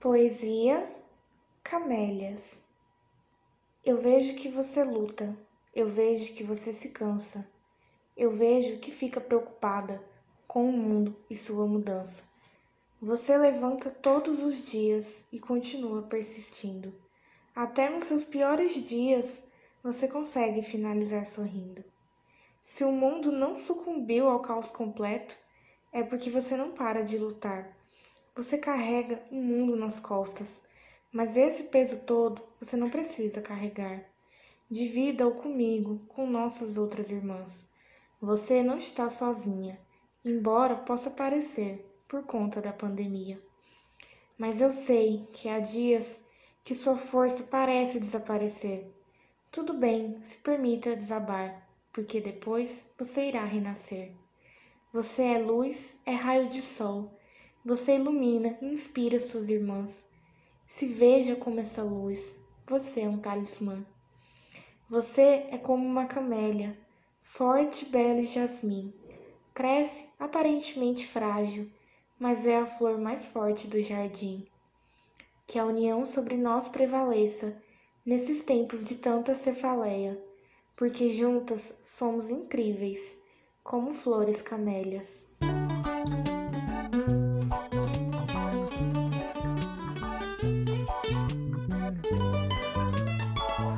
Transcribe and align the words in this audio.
Poesia 0.00 0.88
Camélias 1.64 2.62
Eu 3.84 4.00
vejo 4.00 4.36
que 4.36 4.48
você 4.48 4.84
luta, 4.84 5.36
eu 5.74 5.88
vejo 5.88 6.32
que 6.34 6.44
você 6.44 6.72
se 6.72 6.90
cansa, 6.90 7.44
eu 8.16 8.30
vejo 8.30 8.78
que 8.78 8.92
fica 8.92 9.20
preocupada 9.20 10.00
com 10.46 10.70
o 10.70 10.72
mundo 10.72 11.16
e 11.28 11.34
sua 11.34 11.66
mudança. 11.66 12.22
Você 13.02 13.36
levanta 13.36 13.90
todos 13.90 14.40
os 14.40 14.62
dias 14.62 15.24
e 15.32 15.40
continua 15.40 16.04
persistindo. 16.04 16.94
Até 17.52 17.90
nos 17.90 18.04
seus 18.04 18.24
piores 18.24 18.80
dias 18.80 19.42
você 19.82 20.06
consegue 20.06 20.62
finalizar 20.62 21.26
sorrindo. 21.26 21.82
Se 22.62 22.84
o 22.84 22.92
mundo 22.92 23.32
não 23.32 23.56
sucumbiu 23.56 24.28
ao 24.28 24.38
caos 24.38 24.70
completo, 24.70 25.36
é 25.92 26.04
porque 26.04 26.30
você 26.30 26.56
não 26.56 26.70
para 26.70 27.02
de 27.02 27.18
lutar 27.18 27.76
você 28.38 28.56
carrega 28.56 29.20
um 29.32 29.42
mundo 29.42 29.74
nas 29.74 29.98
costas, 29.98 30.62
mas 31.10 31.36
esse 31.36 31.64
peso 31.64 32.02
todo 32.02 32.40
você 32.60 32.76
não 32.76 32.88
precisa 32.88 33.42
carregar. 33.42 34.04
Divida-o 34.70 35.34
comigo, 35.34 36.00
com 36.06 36.24
nossas 36.24 36.78
outras 36.78 37.10
irmãs. 37.10 37.68
Você 38.20 38.62
não 38.62 38.78
está 38.78 39.08
sozinha, 39.08 39.76
embora 40.24 40.76
possa 40.76 41.10
parecer 41.10 41.84
por 42.06 42.22
conta 42.22 42.62
da 42.62 42.72
pandemia. 42.72 43.42
Mas 44.38 44.60
eu 44.60 44.70
sei 44.70 45.26
que 45.32 45.48
há 45.48 45.58
dias 45.58 46.24
que 46.62 46.76
sua 46.76 46.94
força 46.94 47.42
parece 47.42 47.98
desaparecer. 47.98 48.88
Tudo 49.50 49.74
bem, 49.74 50.16
se 50.22 50.38
permita 50.38 50.94
desabar, 50.94 51.68
porque 51.92 52.20
depois 52.20 52.86
você 52.96 53.30
irá 53.30 53.42
renascer. 53.42 54.12
Você 54.92 55.24
é 55.24 55.38
luz, 55.38 55.92
é 56.06 56.12
raio 56.12 56.48
de 56.48 56.62
sol 56.62 57.17
você 57.64 57.96
ilumina 57.96 58.56
e 58.62 58.66
inspira 58.66 59.18
suas 59.18 59.48
irmãs. 59.48 60.04
Se 60.66 60.86
veja 60.86 61.34
como 61.34 61.60
essa 61.60 61.82
luz. 61.82 62.36
Você 62.66 63.00
é 63.00 63.08
um 63.08 63.18
talismã. 63.18 63.84
Você 64.88 65.46
é 65.50 65.58
como 65.58 65.84
uma 65.84 66.06
camélia, 66.06 66.78
forte, 67.20 67.84
bela 67.84 68.20
e 68.20 68.24
jasmim. 68.24 68.92
Cresce 69.52 70.06
aparentemente 70.18 71.06
frágil, 71.06 71.70
mas 72.18 72.46
é 72.46 72.56
a 72.56 72.66
flor 72.66 72.98
mais 72.98 73.26
forte 73.26 73.68
do 73.68 73.80
jardim. 73.80 74.46
Que 75.46 75.58
a 75.58 75.64
união 75.64 76.06
sobre 76.06 76.36
nós 76.36 76.68
prevaleça 76.68 77.60
nesses 78.04 78.42
tempos 78.42 78.84
de 78.84 78.96
tanta 78.96 79.34
cefaleia, 79.34 80.18
porque 80.76 81.10
juntas 81.10 81.76
somos 81.82 82.30
incríveis, 82.30 83.18
como 83.62 83.92
flores 83.92 84.40
camélias. 84.40 85.27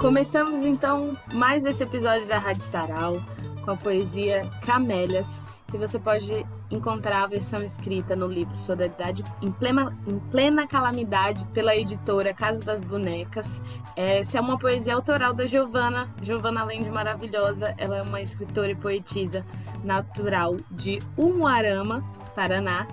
Começamos 0.00 0.64
então 0.64 1.14
mais 1.34 1.62
esse 1.62 1.82
episódio 1.82 2.26
da 2.26 2.38
Rádio 2.38 2.62
Sarau 2.62 3.20
com 3.62 3.72
a 3.72 3.76
poesia 3.76 4.48
Camélias, 4.64 5.26
que 5.70 5.76
você 5.76 5.98
pode 5.98 6.46
encontrar 6.70 7.24
a 7.24 7.26
versão 7.26 7.62
escrita 7.62 8.16
no 8.16 8.26
livro 8.26 8.56
Solidariedade 8.56 9.22
em 9.42 9.52
Plena, 9.52 9.94
em 10.08 10.18
Plena 10.18 10.66
Calamidade, 10.66 11.44
pela 11.52 11.76
editora 11.76 12.32
Casa 12.32 12.60
das 12.60 12.82
Bonecas. 12.82 13.60
Essa 13.94 14.38
é 14.38 14.40
uma 14.40 14.58
poesia 14.58 14.94
autoral 14.94 15.34
da 15.34 15.44
Giovana. 15.44 16.08
Giovana, 16.22 16.62
além 16.62 16.82
de 16.82 16.90
maravilhosa, 16.90 17.74
ela 17.76 17.98
é 17.98 18.02
uma 18.02 18.22
escritora 18.22 18.70
e 18.70 18.74
poetisa 18.74 19.44
natural 19.84 20.56
de 20.70 20.98
Umuarama, 21.14 22.02
Paraná, 22.34 22.86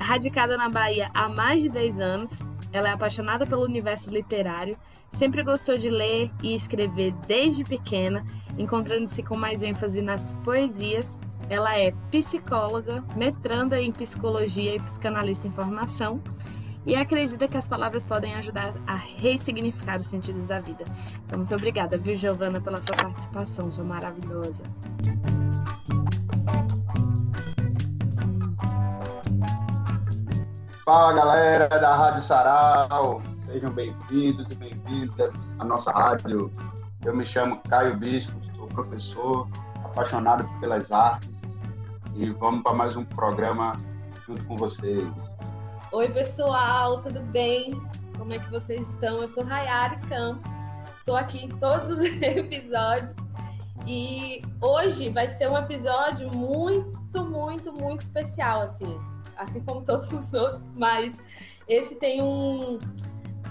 radicada 0.00 0.56
na 0.56 0.68
Bahia 0.68 1.08
há 1.14 1.28
mais 1.28 1.62
de 1.62 1.68
10 1.68 2.00
anos. 2.00 2.30
Ela 2.72 2.88
é 2.88 2.92
apaixonada 2.92 3.46
pelo 3.46 3.62
universo 3.62 4.10
literário 4.10 4.76
Sempre 5.12 5.42
gostou 5.42 5.76
de 5.76 5.90
ler 5.90 6.30
e 6.42 6.54
escrever 6.54 7.12
desde 7.26 7.64
pequena, 7.64 8.24
encontrando-se 8.56 9.22
com 9.22 9.36
mais 9.36 9.62
ênfase 9.62 10.00
nas 10.00 10.32
poesias. 10.44 11.18
Ela 11.50 11.78
é 11.78 11.92
psicóloga, 12.10 13.02
mestranda 13.16 13.80
em 13.80 13.90
psicologia 13.90 14.76
e 14.76 14.80
psicanalista 14.80 15.46
em 15.46 15.50
formação 15.50 16.22
e 16.86 16.94
acredita 16.94 17.46
que 17.46 17.56
as 17.56 17.66
palavras 17.66 18.06
podem 18.06 18.34
ajudar 18.36 18.72
a 18.86 18.96
ressignificar 18.96 20.00
os 20.00 20.06
sentidos 20.06 20.46
da 20.46 20.58
vida. 20.58 20.84
Então, 21.26 21.38
muito 21.38 21.54
obrigada, 21.54 21.98
viu, 21.98 22.16
Giovana, 22.16 22.60
pela 22.60 22.80
sua 22.80 22.96
participação, 22.96 23.70
sou 23.70 23.84
maravilhosa. 23.84 24.64
Fala 30.84 31.12
galera 31.12 31.68
da 31.68 31.94
Rádio 31.94 32.22
Sarau, 32.22 33.20
Sejam 33.50 33.72
bem-vindos 33.72 34.46
e 34.50 34.54
bem-vindas 34.56 35.32
à 35.58 35.64
nossa 35.64 35.90
rádio. 35.90 36.52
Eu 37.02 37.16
me 37.16 37.24
chamo 37.24 37.62
Caio 37.62 37.96
Bispo, 37.96 38.30
sou 38.54 38.66
professor, 38.66 39.48
apaixonado 39.82 40.46
pelas 40.60 40.92
artes 40.92 41.30
e 42.14 42.28
vamos 42.28 42.62
para 42.62 42.74
mais 42.74 42.94
um 42.94 43.06
programa 43.06 43.72
junto 44.26 44.44
com 44.44 44.54
vocês. 44.54 45.02
Oi, 45.90 46.10
pessoal, 46.10 47.00
tudo 47.00 47.22
bem? 47.22 47.80
Como 48.18 48.34
é 48.34 48.38
que 48.38 48.50
vocês 48.50 48.86
estão? 48.90 49.16
Eu 49.16 49.26
sou 49.26 49.42
Rayari 49.42 49.96
Campos, 50.08 50.50
estou 50.98 51.16
aqui 51.16 51.46
em 51.46 51.48
todos 51.48 51.88
os 51.88 52.02
episódios 52.20 53.16
e 53.86 54.42
hoje 54.60 55.08
vai 55.08 55.26
ser 55.26 55.50
um 55.50 55.56
episódio 55.56 56.30
muito, 56.36 57.24
muito, 57.24 57.72
muito 57.72 58.02
especial, 58.02 58.60
assim, 58.60 59.00
assim 59.38 59.64
como 59.64 59.80
todos 59.80 60.12
os 60.12 60.34
outros, 60.34 60.68
mas 60.76 61.16
esse 61.66 61.94
tem 61.94 62.22
um, 62.22 62.78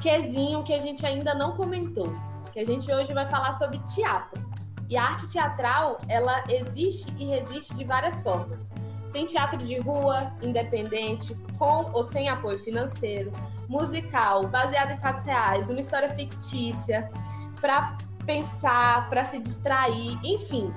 quezinho 0.08 0.64
que 0.64 0.74
a 0.74 0.78
gente 0.78 1.06
ainda 1.06 1.36
não 1.36 1.58
comentou, 1.58 2.16
que 2.54 2.60
a 2.62 2.66
gente 2.66 2.90
hoje 2.90 3.14
vai 3.14 3.26
falar 3.26 3.52
sobre 3.52 3.78
teatro. 3.80 4.42
E 4.90 4.96
a 4.96 5.04
arte 5.04 5.30
teatral, 5.30 6.00
ela 6.08 6.46
existe 6.48 7.14
e 7.20 7.26
resiste 7.26 7.76
de 7.76 7.84
várias 7.84 8.22
formas. 8.22 8.72
Tem 9.12 9.26
teatro 9.26 9.58
de 9.58 9.78
rua, 9.80 10.32
independente, 10.42 11.36
com 11.60 11.92
ou 11.92 12.02
sem 12.02 12.30
apoio 12.30 12.58
financeiro, 12.60 13.34
musical, 13.68 14.48
baseado 14.48 14.92
em 14.92 14.98
fatos 14.98 15.26
reais, 15.26 15.70
uma 15.70 15.82
história 15.82 16.10
fictícia, 16.12 17.12
para 17.60 17.98
pensar, 18.26 19.10
para 19.10 19.26
se 19.26 19.40
distrair, 19.40 20.18
enfim, 20.24 20.74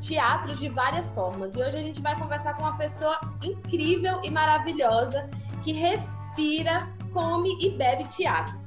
teatros 0.00 0.58
de 0.58 0.70
várias 0.70 1.10
formas. 1.10 1.54
E 1.54 1.62
hoje 1.62 1.76
a 1.76 1.82
gente 1.82 2.00
vai 2.00 2.18
conversar 2.18 2.54
com 2.54 2.62
uma 2.62 2.78
pessoa 2.78 3.20
incrível 3.42 4.22
e 4.24 4.30
maravilhosa 4.30 5.28
que 5.62 5.72
respira, 5.72 6.88
come 7.12 7.58
e 7.60 7.70
bebe 7.76 8.04
teatro. 8.04 8.59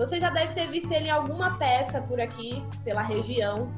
Você 0.00 0.18
já 0.18 0.30
deve 0.30 0.54
ter 0.54 0.66
visto 0.66 0.90
ele 0.90 1.08
em 1.08 1.10
alguma 1.10 1.58
peça 1.58 2.00
por 2.00 2.18
aqui, 2.18 2.64
pela 2.82 3.02
região, 3.02 3.70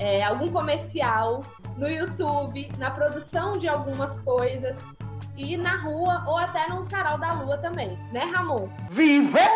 é, 0.00 0.24
algum 0.24 0.50
comercial, 0.50 1.40
no 1.76 1.88
YouTube, 1.88 2.68
na 2.78 2.90
produção 2.90 3.52
de 3.52 3.68
algumas 3.68 4.18
coisas 4.18 4.84
e 5.36 5.56
na 5.56 5.76
rua 5.76 6.24
ou 6.26 6.36
até 6.36 6.68
num 6.68 6.82
sarau 6.82 7.16
da 7.16 7.32
lua 7.32 7.58
também, 7.58 7.96
né, 8.12 8.24
Ramon? 8.24 8.68
Viver 8.90 9.48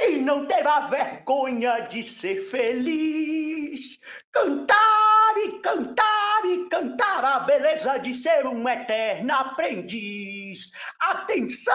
e 0.00 0.16
não 0.16 0.46
ter 0.46 0.66
a 0.66 0.80
vergonha 0.80 1.80
de 1.80 2.02
ser 2.02 2.40
feliz, 2.40 3.98
cantar 4.32 5.34
e 5.36 5.60
cantar 5.60 6.17
e 6.44 6.68
cantar 6.68 7.24
a 7.24 7.40
beleza 7.40 7.98
de 7.98 8.14
ser 8.14 8.46
um 8.46 8.68
eterno 8.68 9.32
aprendiz. 9.34 10.70
Atenção, 11.00 11.74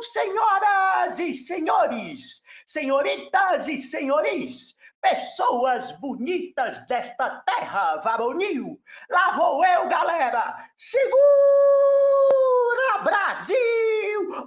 senhoras 0.00 1.18
e 1.18 1.32
senhores, 1.34 2.42
senhoritas 2.66 3.68
e 3.68 3.78
senhores, 3.78 4.76
pessoas 5.00 5.92
bonitas 5.92 6.86
desta 6.86 7.42
terra 7.46 7.96
varonil. 7.96 8.80
Lá 9.08 9.32
vou 9.36 9.64
eu, 9.64 9.88
galera. 9.88 10.70
Segura, 10.76 11.08
Brasil! 13.02 13.56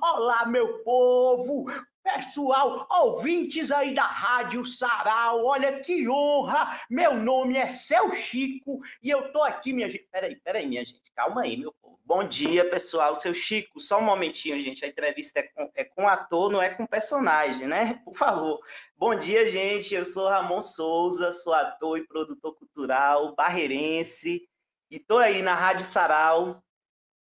Olá, 0.01 0.45
meu 0.45 0.83
povo! 0.83 1.65
Pessoal, 2.01 2.87
ouvintes 2.89 3.71
aí 3.71 3.93
da 3.93 4.07
Rádio 4.07 4.65
Sarau, 4.65 5.45
olha 5.45 5.81
que 5.81 6.07
honra! 6.07 6.79
Meu 6.89 7.13
nome 7.15 7.57
é 7.57 7.69
Seu 7.69 8.13
Chico 8.13 8.79
e 9.03 9.09
eu 9.09 9.31
tô 9.33 9.43
aqui, 9.43 9.73
minha 9.73 9.89
gente. 9.89 10.07
Peraí, 10.09 10.35
peraí, 10.37 10.65
minha 10.65 10.83
gente, 10.83 11.11
calma 11.13 11.41
aí, 11.41 11.57
meu 11.57 11.73
povo. 11.81 11.99
Bom 12.05 12.23
dia, 12.23 12.67
pessoal. 12.69 13.15
Seu 13.15 13.33
Chico, 13.33 13.79
só 13.81 13.99
um 13.99 14.03
momentinho, 14.03 14.59
gente. 14.59 14.83
A 14.83 14.87
entrevista 14.87 15.39
é 15.39 15.43
com, 15.43 15.71
é 15.75 15.83
com 15.83 16.07
ator, 16.07 16.49
não 16.49 16.61
é 16.61 16.69
com 16.69 16.87
personagem, 16.87 17.67
né? 17.67 18.01
Por 18.05 18.15
favor. 18.15 18.59
Bom 18.97 19.13
dia, 19.15 19.49
gente. 19.49 19.93
Eu 19.93 20.05
sou 20.05 20.29
Ramon 20.29 20.61
Souza, 20.61 21.33
sou 21.33 21.53
ator 21.53 21.97
e 21.97 22.07
produtor 22.07 22.55
cultural 22.55 23.35
barreirense 23.35 24.47
e 24.89 24.99
tô 24.99 25.17
aí 25.17 25.41
na 25.41 25.53
Rádio 25.53 25.85
Sarau. 25.85 26.63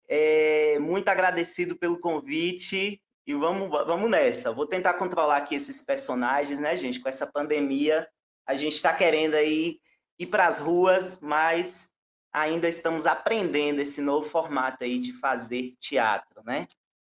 É, 0.08 0.78
muito 0.80 1.10
agradecido 1.10 1.76
pelo 1.76 2.00
convite 2.00 3.02
e 3.28 3.34
vamos, 3.34 3.70
vamos 3.70 4.10
nessa. 4.10 4.54
Vou 4.54 4.66
tentar 4.66 4.94
controlar 4.94 5.36
aqui 5.36 5.54
esses 5.54 5.84
personagens, 5.84 6.58
né, 6.60 6.78
gente? 6.78 7.02
Com 7.02 7.10
essa 7.10 7.28
pandemia, 7.28 8.08
a 8.46 8.56
gente 8.56 8.76
está 8.76 8.94
querendo 8.94 9.36
aí 9.36 9.82
ir 10.18 10.28
para 10.28 10.48
as 10.48 10.60
ruas, 10.60 11.20
mas 11.20 11.92
ainda 12.32 12.70
estamos 12.70 13.06
aprendendo 13.06 13.82
esse 13.82 14.00
novo 14.00 14.26
formato 14.26 14.86
aí 14.86 14.98
de 14.98 15.12
fazer 15.12 15.74
teatro, 15.82 16.42
né? 16.46 16.66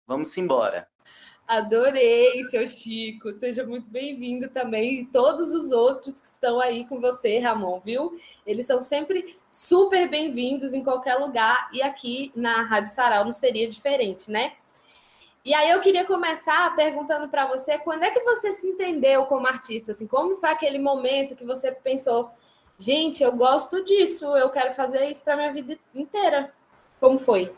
Vamos 0.06 0.36
embora. 0.38 0.86
Adorei, 1.48 2.44
seu 2.44 2.64
Chico. 2.64 3.32
Seja 3.32 3.66
muito 3.66 3.90
bem-vindo 3.90 4.48
também. 4.48 5.00
E 5.00 5.06
todos 5.06 5.52
os 5.52 5.72
outros 5.72 6.20
que 6.20 6.28
estão 6.28 6.60
aí 6.60 6.86
com 6.86 7.00
você, 7.00 7.38
Ramon, 7.38 7.80
viu? 7.80 8.16
Eles 8.46 8.66
são 8.66 8.80
sempre 8.80 9.36
super 9.50 10.08
bem-vindos 10.08 10.72
em 10.72 10.84
qualquer 10.84 11.16
lugar. 11.16 11.68
E 11.72 11.82
aqui 11.82 12.30
na 12.36 12.62
Rádio 12.62 12.92
Sarau 12.92 13.24
não 13.24 13.32
seria 13.32 13.68
diferente, 13.68 14.30
né? 14.30 14.54
E 15.44 15.52
aí 15.52 15.70
eu 15.70 15.80
queria 15.82 16.06
começar 16.06 16.74
perguntando 16.74 17.28
para 17.28 17.46
você, 17.46 17.76
quando 17.76 18.02
é 18.02 18.10
que 18.10 18.20
você 18.20 18.50
se 18.50 18.66
entendeu 18.66 19.26
como 19.26 19.46
artista? 19.46 19.92
Assim, 19.92 20.06
como 20.06 20.36
foi 20.36 20.48
aquele 20.48 20.78
momento 20.78 21.36
que 21.36 21.44
você 21.44 21.70
pensou, 21.70 22.30
gente, 22.78 23.22
eu 23.22 23.30
gosto 23.30 23.84
disso, 23.84 24.34
eu 24.38 24.48
quero 24.48 24.72
fazer 24.72 25.04
isso 25.04 25.22
para 25.22 25.36
minha 25.36 25.52
vida 25.52 25.78
inteira? 25.94 26.50
Como 26.98 27.18
foi? 27.18 27.52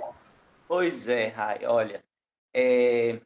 Pois 0.67 1.07
é, 1.07 1.29
Rai, 1.29 1.65
olha, 1.65 2.05
é, 2.53 3.21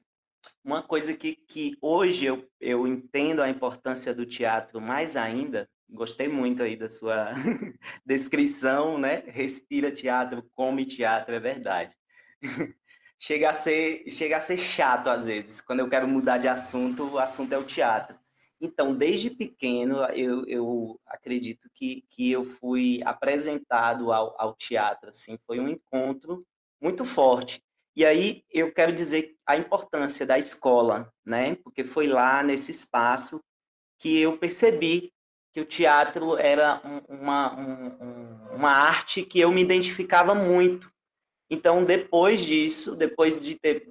uma 0.62 0.82
coisa 0.82 1.14
que, 1.14 1.36
que 1.36 1.78
hoje 1.80 2.26
eu, 2.26 2.46
eu 2.60 2.86
entendo 2.86 3.40
a 3.40 3.48
importância 3.48 4.14
do 4.14 4.26
teatro 4.26 4.78
mais 4.78 5.16
ainda, 5.16 5.70
gostei 5.88 6.28
muito 6.28 6.62
aí 6.62 6.76
da 6.76 6.88
sua 6.88 7.30
descrição, 8.04 8.98
né? 8.98 9.22
Respira 9.26 9.90
teatro, 9.90 10.44
come 10.54 10.84
teatro, 10.84 11.34
é 11.34 11.40
verdade. 11.40 11.96
chega, 13.20 13.50
a 13.50 13.52
ser, 13.52 14.10
chega 14.10 14.38
a 14.38 14.40
ser 14.40 14.56
chato 14.56 15.08
às 15.08 15.26
vezes. 15.26 15.60
Quando 15.60 15.80
eu 15.80 15.88
quero 15.88 16.08
mudar 16.08 16.38
de 16.38 16.48
assunto, 16.48 17.04
o 17.04 17.18
assunto 17.18 17.52
é 17.52 17.58
o 17.58 17.64
teatro. 17.64 18.18
Então, 18.58 18.94
desde 18.94 19.30
pequeno, 19.30 20.04
eu, 20.06 20.44
eu 20.46 21.00
acredito 21.06 21.68
que, 21.74 22.04
que 22.08 22.30
eu 22.30 22.44
fui 22.44 23.00
apresentado 23.04 24.12
ao, 24.12 24.34
ao 24.38 24.54
teatro, 24.54 25.10
assim, 25.10 25.38
foi 25.46 25.60
um 25.60 25.68
encontro 25.68 26.44
muito 26.80 27.04
forte. 27.04 27.62
E 27.94 28.04
aí 28.04 28.44
eu 28.50 28.72
quero 28.72 28.92
dizer 28.92 29.36
a 29.46 29.56
importância 29.56 30.26
da 30.26 30.38
escola, 30.38 31.12
né? 31.24 31.56
Porque 31.56 31.84
foi 31.84 32.06
lá 32.06 32.42
nesse 32.42 32.70
espaço 32.70 33.42
que 33.98 34.18
eu 34.18 34.38
percebi 34.38 35.12
que 35.52 35.60
o 35.60 35.64
teatro 35.64 36.36
era 36.38 36.80
uma, 37.08 37.58
um, 37.58 38.54
uma 38.54 38.70
arte 38.70 39.22
que 39.22 39.40
eu 39.40 39.50
me 39.50 39.60
identificava 39.60 40.34
muito. 40.34 40.89
Então, 41.50 41.84
depois 41.84 42.40
disso, 42.40 42.94
depois 42.94 43.42
de 43.42 43.58
ter 43.58 43.88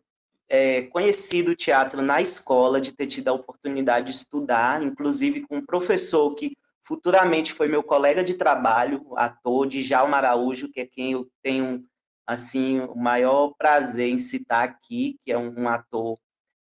é, 0.47 0.83
conhecido 0.83 1.51
o 1.51 1.55
teatro 1.55 2.01
na 2.01 2.21
escola, 2.21 2.81
de 2.81 2.93
ter 2.93 3.05
tido 3.05 3.27
a 3.27 3.33
oportunidade 3.33 4.07
de 4.07 4.11
estudar, 4.13 4.81
inclusive 4.81 5.41
com 5.41 5.57
um 5.57 5.65
professor 5.65 6.33
que 6.33 6.57
futuramente 6.83 7.53
foi 7.53 7.67
meu 7.67 7.83
colega 7.83 8.23
de 8.23 8.33
trabalho, 8.33 9.05
ator 9.15 9.67
Djalma 9.67 10.17
Araújo, 10.17 10.71
que 10.71 10.79
é 10.79 10.85
quem 10.87 11.11
eu 11.11 11.29
tenho 11.43 11.85
assim, 12.25 12.79
o 12.79 12.95
maior 12.95 13.53
prazer 13.57 14.07
em 14.07 14.17
citar 14.17 14.63
aqui, 14.63 15.17
que 15.21 15.31
é 15.31 15.37
um, 15.37 15.67
ator 15.67 16.15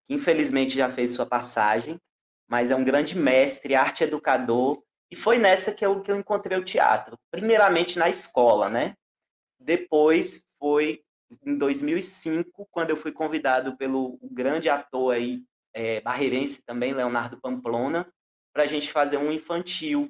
que 0.06 0.14
infelizmente 0.14 0.76
já 0.76 0.88
fez 0.88 1.10
sua 1.10 1.26
passagem, 1.26 1.98
mas 2.46 2.70
é 2.70 2.76
um 2.76 2.84
grande 2.84 3.18
mestre, 3.18 3.74
arte 3.74 4.04
educador, 4.04 4.82
e 5.10 5.16
foi 5.16 5.38
nessa 5.38 5.72
que 5.72 5.84
eu, 5.84 6.00
que 6.02 6.10
eu 6.10 6.16
encontrei 6.16 6.58
o 6.58 6.64
teatro. 6.64 7.18
Primeiramente 7.30 7.98
na 7.98 8.08
escola, 8.08 8.68
né? 8.68 8.94
Depois 9.58 10.44
foi 10.64 11.04
em 11.44 11.58
2005, 11.58 12.66
quando 12.70 12.88
eu 12.88 12.96
fui 12.96 13.12
convidado 13.12 13.76
pelo 13.76 14.18
grande 14.22 14.70
ator 14.70 15.14
aí, 15.14 15.44
é, 15.74 16.00
barreirense 16.00 16.64
também, 16.64 16.94
Leonardo 16.94 17.38
Pamplona, 17.38 18.10
para 18.50 18.62
a 18.62 18.66
gente 18.66 18.90
fazer 18.90 19.18
um 19.18 19.30
infantil. 19.30 20.08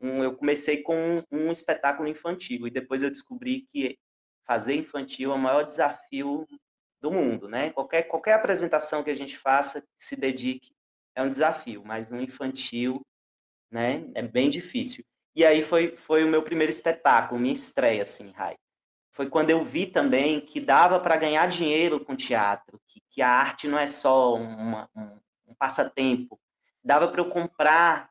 Um, 0.00 0.22
eu 0.22 0.36
comecei 0.36 0.84
com 0.84 0.94
um, 0.94 1.22
um 1.32 1.50
espetáculo 1.50 2.08
infantil 2.08 2.68
e 2.68 2.70
depois 2.70 3.02
eu 3.02 3.10
descobri 3.10 3.66
que 3.68 3.98
fazer 4.46 4.76
infantil 4.76 5.32
é 5.32 5.34
o 5.34 5.38
maior 5.38 5.64
desafio 5.64 6.46
do 7.00 7.10
mundo, 7.10 7.48
né? 7.48 7.70
Qualquer, 7.70 8.04
qualquer 8.04 8.34
apresentação 8.34 9.02
que 9.02 9.10
a 9.10 9.14
gente 9.14 9.36
faça, 9.36 9.84
se 9.96 10.14
dedique, 10.14 10.70
é 11.16 11.22
um 11.24 11.28
desafio, 11.28 11.82
mas 11.84 12.12
um 12.12 12.20
infantil, 12.20 13.04
né, 13.68 14.08
é 14.14 14.22
bem 14.22 14.48
difícil. 14.48 15.04
E 15.34 15.44
aí 15.44 15.60
foi, 15.60 15.96
foi 15.96 16.22
o 16.22 16.28
meu 16.28 16.44
primeiro 16.44 16.70
espetáculo, 16.70 17.40
minha 17.40 17.52
estreia, 17.52 18.02
assim, 18.02 18.30
Rai. 18.30 18.54
Foi 19.18 19.28
quando 19.28 19.50
eu 19.50 19.64
vi 19.64 19.84
também 19.84 20.40
que 20.40 20.60
dava 20.60 21.00
para 21.00 21.16
ganhar 21.16 21.48
dinheiro 21.48 21.98
com 21.98 22.14
teatro, 22.14 22.80
que, 22.86 23.02
que 23.10 23.20
a 23.20 23.28
arte 23.28 23.66
não 23.66 23.76
é 23.76 23.88
só 23.88 24.36
uma, 24.36 24.88
um, 24.94 25.18
um 25.48 25.54
passatempo. 25.58 26.38
Dava 26.84 27.08
para 27.08 27.20
eu 27.20 27.28
comprar 27.28 28.10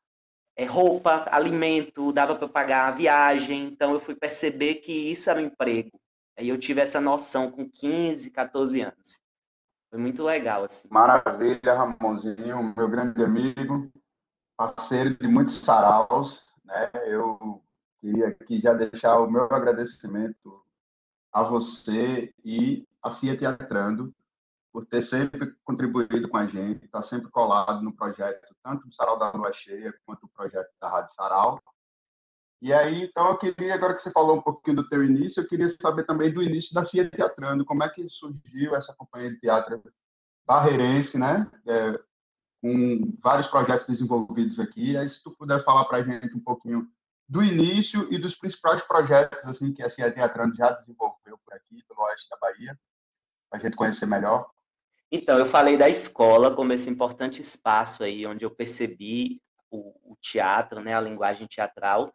é, 0.54 0.65
roupa, 0.65 1.25
alimento, 1.31 2.12
dava 2.12 2.36
para 2.36 2.44
eu 2.44 2.50
pagar 2.50 2.89
a 2.89 2.92
viagem. 2.92 3.68
Então 3.68 3.94
eu 3.94 4.01
fui 4.01 4.15
perceber 4.15 4.75
que 4.75 4.92
isso 4.92 5.30
era 5.30 5.39
um 5.39 5.45
emprego. 5.45 5.98
Aí 6.38 6.50
eu 6.50 6.57
tive 6.57 6.81
essa 6.81 7.00
noção 7.00 7.50
com 7.50 7.69
15, 7.69 8.31
14 8.31 8.81
anos. 8.81 9.24
Foi 9.89 9.98
muito 9.98 10.21
legal, 10.24 10.65
assim. 10.65 10.89
Maravilha, 10.92 11.74
Ramonzinho, 11.74 12.74
meu 12.75 12.89
grande 12.89 13.24
amigo, 13.24 13.89
parceiro 14.57 15.18
de 15.18 15.25
muitos 15.25 15.62
saraus, 15.62 16.44
né? 16.65 16.92
Eu 17.06 17.63
queria 18.01 18.27
aqui 18.27 18.59
já 18.59 18.74
deixar 18.74 19.19
o 19.19 19.31
meu 19.31 19.45
agradecimento 19.45 20.67
a 21.31 21.44
você 21.44 22.33
e 22.44 22.88
a 23.03 23.09
Cia 23.09 23.38
Teatrando 23.38 24.13
por 24.71 24.85
ter 24.85 25.01
sempre 25.01 25.56
contribuído 25.63 26.29
com 26.29 26.38
a 26.38 26.45
gente, 26.45 26.85
estar 26.85 27.00
tá 27.00 27.07
sempre 27.07 27.31
colado 27.31 27.81
no 27.81 27.95
projeto, 27.95 28.47
tanto 28.62 28.88
do 28.88 28.94
Sarau 28.94 29.18
da 29.18 29.31
Lua 29.31 29.51
Cheia 29.51 29.94
quanto 30.06 30.25
o 30.25 30.29
projeto 30.29 30.69
da 30.79 30.89
Rádio 30.89 31.13
Sarau. 31.13 31.59
E 32.62 32.74
aí, 32.74 33.03
então, 33.03 33.27
eu 33.27 33.38
queria, 33.38 33.75
agora 33.75 33.94
que 33.94 34.00
você 34.00 34.12
falou 34.12 34.38
um 34.38 34.41
pouquinho 34.41 34.77
do 34.77 34.88
teu 34.88 35.03
início, 35.03 35.41
eu 35.41 35.47
queria 35.47 35.68
saber 35.68 36.06
também 36.06 36.33
do 36.33 36.41
início 36.41 36.74
da 36.74 36.83
Cia 36.83 37.09
Teatrando, 37.09 37.65
como 37.65 37.83
é 37.83 37.89
que 37.89 38.07
surgiu 38.09 38.75
essa 38.75 38.94
companhia 38.95 39.31
de 39.31 39.39
teatro 39.39 39.81
barreirense, 40.45 41.18
né? 41.18 41.50
É, 41.68 42.00
com 42.62 43.13
vários 43.23 43.47
projetos 43.47 43.88
desenvolvidos 43.88 44.59
aqui. 44.59 44.97
Aí, 44.97 45.07
se 45.07 45.23
tu 45.23 45.31
puder 45.31 45.63
falar 45.63 45.85
para 45.85 45.97
a 45.97 46.03
gente 46.03 46.35
um 46.35 46.39
pouquinho 46.39 46.88
do 47.27 47.44
início 47.44 48.12
e 48.12 48.18
dos 48.18 48.35
principais 48.35 48.81
projetos 48.81 49.44
assim 49.45 49.74
que 49.74 49.83
a 49.83 49.89
Cia 49.89 50.12
Teatrando 50.12 50.56
já 50.56 50.71
desenvolveu 50.71 51.38
por 51.44 51.53
aqui, 51.53 51.83
pelo 51.88 52.01
oeste 52.01 52.27
da 52.29 52.38
Bahia, 52.38 52.79
para 53.50 53.59
a 53.59 53.63
gente 53.63 53.75
conhecer 53.75 54.06
melhor. 54.06 54.50
Então, 55.12 55.38
eu 55.38 55.45
falei 55.45 55.77
da 55.77 55.88
escola 55.88 56.53
como 56.53 56.74
esse 56.74 56.89
importante 56.89 57.41
espaço 57.41 58.03
aí 58.03 58.25
onde 58.25 58.44
eu 58.44 58.51
percebi 58.51 59.41
o, 59.69 60.13
o 60.13 60.18
teatro, 60.21 60.81
né, 60.81 60.94
a 60.94 61.01
linguagem 61.01 61.47
teatral, 61.47 62.13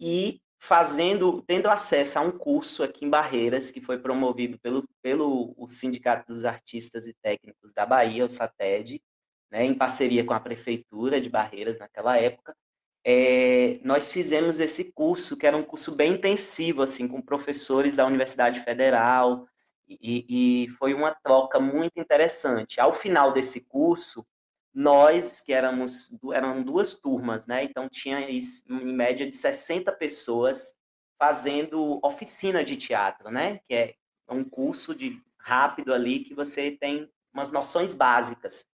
e 0.00 0.40
fazendo, 0.60 1.42
tendo 1.42 1.68
acesso 1.68 2.18
a 2.18 2.22
um 2.22 2.30
curso 2.30 2.82
aqui 2.82 3.04
em 3.04 3.10
Barreiras, 3.10 3.72
que 3.72 3.80
foi 3.80 3.98
promovido 3.98 4.58
pelo, 4.60 4.82
pelo 5.00 5.54
o 5.56 5.66
Sindicato 5.68 6.26
dos 6.32 6.44
Artistas 6.44 7.06
e 7.06 7.14
Técnicos 7.14 7.72
da 7.72 7.84
Bahia, 7.84 8.24
o 8.24 8.30
SATED, 8.30 9.02
né, 9.50 9.64
em 9.64 9.74
parceria 9.74 10.24
com 10.24 10.32
a 10.32 10.40
Prefeitura 10.40 11.20
de 11.20 11.28
Barreiras 11.28 11.78
naquela 11.78 12.16
época, 12.16 12.56
é, 13.04 13.80
nós 13.82 14.12
fizemos 14.12 14.60
esse 14.60 14.92
curso, 14.92 15.36
que 15.36 15.46
era 15.46 15.56
um 15.56 15.64
curso 15.64 15.96
bem 15.96 16.14
intensivo, 16.14 16.82
assim, 16.82 17.08
com 17.08 17.20
professores 17.20 17.94
da 17.94 18.06
Universidade 18.06 18.60
Federal, 18.60 19.46
e, 19.88 20.64
e 20.64 20.68
foi 20.70 20.94
uma 20.94 21.12
troca 21.12 21.58
muito 21.58 21.98
interessante. 21.98 22.80
Ao 22.80 22.92
final 22.92 23.32
desse 23.32 23.62
curso, 23.66 24.26
nós, 24.72 25.40
que 25.40 25.52
éramos, 25.52 26.18
eram 26.32 26.62
duas 26.62 26.94
turmas, 26.94 27.46
né? 27.46 27.64
Então 27.64 27.88
tinha 27.88 28.20
em 28.20 28.40
média 28.68 29.28
de 29.28 29.36
60 29.36 29.92
pessoas 29.92 30.74
fazendo 31.18 32.00
oficina 32.02 32.64
de 32.64 32.76
teatro, 32.76 33.30
né? 33.30 33.60
Que 33.68 33.74
é 33.74 33.94
um 34.28 34.44
curso 34.44 34.94
de 34.94 35.20
rápido 35.38 35.92
ali 35.92 36.20
que 36.20 36.34
você 36.34 36.70
tem 36.70 37.10
umas 37.34 37.52
noções 37.52 37.94
básicas. 37.94 38.64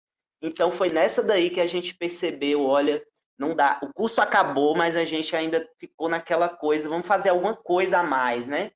Então 0.40 0.70
foi 0.70 0.88
nessa 0.88 1.23
daí 1.23 1.50
que 1.50 1.61
a 1.61 1.66
gente 1.66 1.94
percebeu, 1.94 2.62
olha, 2.62 3.02
não 3.38 3.54
dá, 3.54 3.78
o 3.83 3.92
curso 3.92 4.21
acabou, 4.21 4.76
mas 4.76 4.97
a 4.97 5.04
gente 5.04 5.35
ainda 5.37 5.66
ficou 5.78 6.09
naquela 6.09 6.49
coisa, 6.49 6.88
vamos 6.88 7.07
fazer 7.07 7.28
alguma 7.28 7.54
coisa 7.54 7.99
a 7.99 8.02
mais, 8.02 8.47
né? 8.47 8.73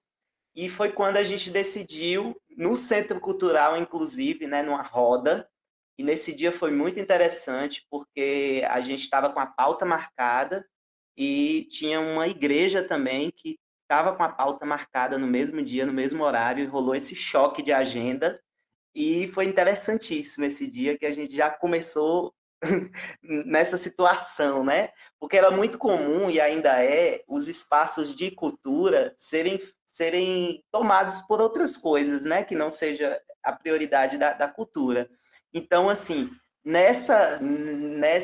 E 0.54 0.68
foi 0.68 0.92
quando 0.92 1.16
a 1.16 1.24
gente 1.24 1.50
decidiu, 1.50 2.36
no 2.56 2.76
Centro 2.76 3.18
Cultural, 3.18 3.76
inclusive, 3.76 4.46
né, 4.46 4.62
numa 4.62 4.82
roda, 4.82 5.48
e 5.98 6.04
nesse 6.04 6.34
dia 6.34 6.52
foi 6.52 6.70
muito 6.70 7.00
interessante, 7.00 7.86
porque 7.90 8.64
a 8.68 8.80
gente 8.80 9.00
estava 9.00 9.30
com 9.30 9.40
a 9.40 9.46
pauta 9.46 9.84
marcada 9.84 10.66
e 11.16 11.66
tinha 11.70 12.00
uma 12.00 12.28
igreja 12.28 12.82
também 12.82 13.30
que 13.30 13.58
estava 13.82 14.14
com 14.16 14.22
a 14.22 14.28
pauta 14.28 14.64
marcada 14.64 15.18
no 15.18 15.26
mesmo 15.26 15.62
dia, 15.62 15.84
no 15.84 15.92
mesmo 15.92 16.24
horário, 16.24 16.62
e 16.64 16.66
rolou 16.66 16.94
esse 16.94 17.14
choque 17.14 17.62
de 17.62 17.72
agenda. 17.72 18.40
E 18.94 19.28
foi 19.28 19.44
interessantíssimo 19.46 20.44
esse 20.44 20.70
dia 20.70 20.96
que 20.98 21.06
a 21.06 21.12
gente 21.12 21.34
já 21.34 21.50
começou 21.50 22.34
nessa 23.22 23.76
situação, 23.76 24.64
né? 24.64 24.90
Porque 25.18 25.36
era 25.36 25.50
muito 25.50 25.78
comum 25.78 26.30
e 26.30 26.40
ainda 26.40 26.82
é 26.82 27.22
os 27.28 27.48
espaços 27.48 28.14
de 28.14 28.30
cultura 28.30 29.12
serem, 29.16 29.58
serem 29.86 30.62
tomados 30.70 31.20
por 31.22 31.40
outras 31.40 31.76
coisas, 31.76 32.24
né? 32.24 32.44
Que 32.44 32.54
não 32.54 32.70
seja 32.70 33.20
a 33.42 33.52
prioridade 33.52 34.16
da, 34.16 34.32
da 34.32 34.48
cultura. 34.48 35.08
Então, 35.52 35.90
assim, 35.90 36.30
nessa, 36.64 37.40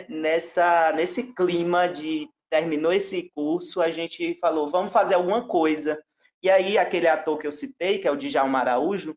nessa, 0.09 0.92
nesse 0.92 1.35
clima 1.35 1.88
de 1.88 2.28
terminou 2.50 2.92
esse 2.92 3.30
curso, 3.35 3.83
a 3.83 3.90
gente 3.90 4.35
falou, 4.40 4.68
vamos 4.68 4.92
fazer 4.92 5.14
alguma 5.14 5.47
coisa. 5.47 6.00
E 6.42 6.49
aí, 6.49 6.78
aquele 6.78 7.07
ator 7.07 7.37
que 7.37 7.47
eu 7.47 7.52
citei, 7.52 7.99
que 7.99 8.09
é 8.09 8.11
o 8.11 8.16
Djalma 8.16 8.61
Araújo, 8.61 9.14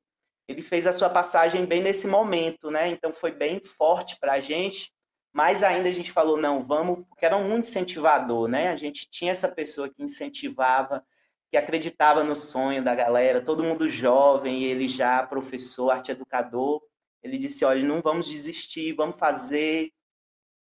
ele 0.47 0.61
fez 0.61 0.85
a 0.85 0.91
sua 0.91 1.09
passagem 1.09 1.65
bem 1.65 1.81
nesse 1.81 2.07
momento, 2.07 2.69
né? 2.69 2.89
Então 2.89 3.13
foi 3.13 3.31
bem 3.31 3.61
forte 3.63 4.17
para 4.19 4.33
a 4.33 4.39
gente. 4.39 4.91
Mas 5.33 5.63
ainda 5.63 5.87
a 5.87 5.91
gente 5.91 6.11
falou, 6.11 6.35
não, 6.37 6.61
vamos, 6.61 7.05
porque 7.07 7.25
era 7.25 7.37
um 7.37 7.57
incentivador, 7.57 8.47
né? 8.47 8.69
A 8.69 8.75
gente 8.75 9.07
tinha 9.09 9.31
essa 9.31 9.47
pessoa 9.47 9.89
que 9.89 10.03
incentivava, 10.03 11.05
que 11.49 11.57
acreditava 11.57 12.23
no 12.23 12.35
sonho 12.35 12.83
da 12.83 12.93
galera, 12.93 13.41
todo 13.41 13.63
mundo 13.63 13.87
jovem, 13.87 14.63
ele 14.63 14.87
já 14.87 15.25
professor, 15.25 15.91
arte 15.91 16.11
educador. 16.11 16.81
Ele 17.23 17.37
disse: 17.37 17.63
olha, 17.63 17.83
não 17.83 18.01
vamos 18.01 18.25
desistir, 18.25 18.93
vamos 18.93 19.17
fazer. 19.17 19.91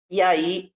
E 0.09 0.21
aí, 0.21 0.71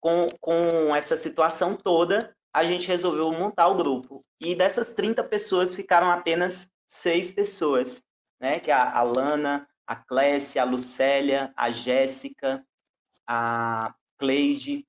com, 0.00 0.26
com 0.40 0.94
essa 0.94 1.16
situação 1.16 1.76
toda, 1.76 2.36
a 2.54 2.64
gente 2.64 2.86
resolveu 2.86 3.32
montar 3.32 3.68
o 3.68 3.76
grupo. 3.76 4.20
E 4.40 4.54
dessas 4.54 4.90
30 4.94 5.24
pessoas 5.24 5.74
ficaram 5.74 6.10
apenas 6.10 6.70
seis 6.86 7.32
pessoas, 7.32 8.04
né? 8.40 8.52
Que 8.54 8.70
é 8.70 8.74
a 8.74 8.98
Alana, 8.98 9.68
a 9.86 9.96
Clécia, 9.96 10.62
a 10.62 10.64
Lucélia, 10.64 11.52
a 11.56 11.70
Jéssica, 11.70 12.64
a 13.26 13.94
Cleide, 14.18 14.86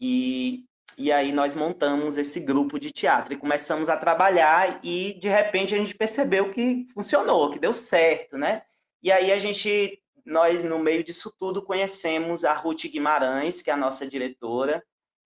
e, 0.00 0.64
e 0.96 1.10
aí 1.12 1.32
nós 1.32 1.54
montamos 1.54 2.16
esse 2.16 2.40
grupo 2.40 2.78
de 2.78 2.90
teatro 2.90 3.32
e 3.32 3.36
começamos 3.36 3.88
a 3.88 3.96
trabalhar 3.96 4.80
e 4.82 5.14
de 5.14 5.28
repente 5.28 5.74
a 5.74 5.78
gente 5.78 5.96
percebeu 5.96 6.50
que 6.50 6.86
funcionou, 6.92 7.50
que 7.50 7.58
deu 7.58 7.72
certo, 7.72 8.36
né? 8.38 8.62
E 9.02 9.10
aí 9.12 9.32
a 9.32 9.38
gente, 9.38 10.00
nós 10.24 10.64
no 10.64 10.78
meio 10.78 11.04
disso 11.04 11.32
tudo 11.38 11.62
conhecemos 11.62 12.44
a 12.44 12.52
Ruth 12.52 12.84
Guimarães, 12.86 13.62
que 13.62 13.70
é 13.70 13.72
a 13.72 13.76
nossa 13.76 14.08
diretora, 14.08 14.84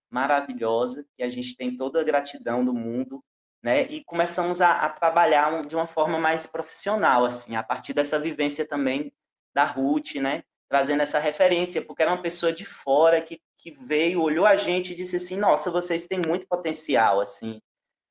maravilhosa, 0.09 1.05
que 1.15 1.23
a 1.23 1.29
gente 1.29 1.55
tem 1.57 1.75
toda 1.75 1.99
a 1.99 2.03
gratidão 2.03 2.63
do 2.63 2.73
mundo, 2.73 3.23
né? 3.63 3.83
E 3.83 4.03
começamos 4.03 4.61
a, 4.61 4.73
a 4.81 4.89
trabalhar 4.89 5.65
de 5.65 5.75
uma 5.75 5.87
forma 5.87 6.19
mais 6.19 6.45
profissional, 6.45 7.25
assim, 7.25 7.55
a 7.55 7.63
partir 7.63 7.93
dessa 7.93 8.19
vivência 8.19 8.67
também 8.67 9.11
da 9.55 9.63
Ruth, 9.63 10.15
né? 10.15 10.43
Trazendo 10.73 11.01
essa 11.01 11.19
referência, 11.19 11.83
porque 11.85 12.01
era 12.01 12.09
uma 12.09 12.21
pessoa 12.23 12.51
de 12.51 12.65
fora 12.65 13.21
que, 13.21 13.39
que 13.59 13.69
veio, 13.69 14.23
olhou 14.23 14.43
a 14.43 14.55
gente 14.55 14.91
e 14.91 14.95
disse 14.95 15.17
assim, 15.17 15.37
nossa, 15.37 15.69
vocês 15.69 16.07
têm 16.07 16.17
muito 16.17 16.47
potencial, 16.47 17.21
assim. 17.21 17.61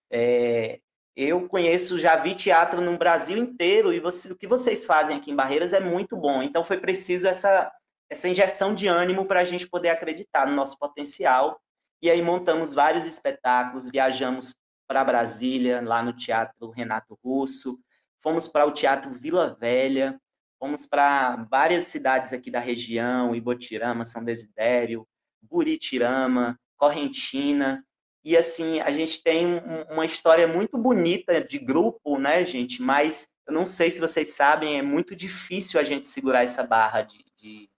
É, 0.09 0.79
eu 1.17 1.49
conheço, 1.49 1.99
já 1.99 2.15
vi 2.15 2.37
teatro 2.37 2.81
no 2.81 2.97
Brasil 2.97 3.37
inteiro 3.37 3.93
e 3.93 3.99
você, 3.99 4.33
o 4.33 4.39
que 4.39 4.47
vocês 4.47 4.87
fazem 4.87 5.17
aqui 5.17 5.33
em 5.33 5.35
Barreiras 5.35 5.73
é 5.73 5.81
muito 5.81 6.17
bom. 6.17 6.41
Então 6.41 6.63
foi 6.63 6.79
preciso 6.79 7.27
essa, 7.27 7.69
essa 8.09 8.29
injeção 8.29 8.77
de 8.77 8.87
ânimo 8.87 9.27
para 9.27 9.41
a 9.41 9.45
gente 9.45 9.69
poder 9.69 9.89
acreditar 9.89 10.47
no 10.47 10.55
nosso 10.55 10.79
potencial. 10.79 11.61
E 12.01 12.09
aí 12.09 12.23
montamos 12.23 12.75
vários 12.75 13.09
espetáculos, 13.09 13.91
viajamos 13.91 14.55
para 14.87 15.03
Brasília, 15.03 15.83
lá 15.83 16.01
no 16.01 16.13
Teatro 16.13 16.71
Renato 16.71 17.19
Russo, 17.25 17.77
fomos 18.21 18.47
para 18.47 18.65
o 18.65 18.71
Teatro 18.71 19.11
Vila 19.11 19.57
Velha, 19.59 20.22
fomos 20.63 20.87
para 20.87 21.35
várias 21.51 21.89
cidades 21.89 22.33
aqui 22.33 22.49
da 22.49 22.61
região, 22.61 23.35
Ibotirama, 23.35 24.05
São 24.05 24.25
Desidério, 24.25 25.05
Buritirama, 25.43 26.57
Correntina, 26.77 27.85
e 28.25 28.37
assim, 28.37 28.79
a 28.79 28.93
gente 28.93 29.25
tem 29.25 29.45
um, 29.45 29.83
uma 29.91 30.07
história 30.07 30.47
muito 30.47 30.79
bonita 30.79 31.43
de 31.43 31.59
grupo, 31.59 32.17
né, 32.17 32.47
gente? 32.47 32.81
Mas 32.81 33.27
eu 33.45 33.53
não 33.53 33.67
sei 33.67 33.91
se 33.91 33.99
vocês 33.99 34.35
sabem, 34.37 34.79
é 34.79 34.83
muito 34.83 35.17
difícil 35.17 35.81
a 35.81 35.83
gente 35.83 36.07
segurar 36.07 36.45
essa 36.45 36.63
barra 36.63 37.03
de, 37.03 37.25
de, 37.37 37.69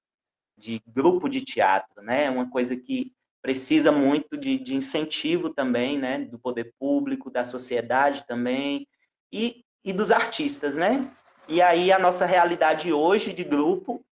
de 0.58 0.82
grupo 0.86 1.26
de 1.26 1.40
teatro, 1.40 2.02
né? 2.02 2.24
É 2.24 2.30
uma 2.30 2.50
coisa 2.50 2.76
que 2.76 3.14
precisa 3.40 3.90
muito 3.90 4.36
de, 4.36 4.58
de, 4.58 4.74
incentivo 4.74 5.48
também, 5.48 5.98
né? 5.98 6.18
Do 6.18 6.38
poder 6.38 6.74
público, 6.78 7.30
da 7.30 7.44
sociedade 7.44 8.26
também, 8.26 8.86
e, 9.32 9.64
e 9.82 9.90
dos 9.90 10.10
artistas, 10.10 10.76
né? 10.76 11.10
E 11.48 11.60
aí 11.60 11.92
a 11.92 11.98
nossa 11.98 12.24
realidade 12.24 12.92
hoje 12.92 13.32
de 13.32 13.44
grupo, 13.44 14.04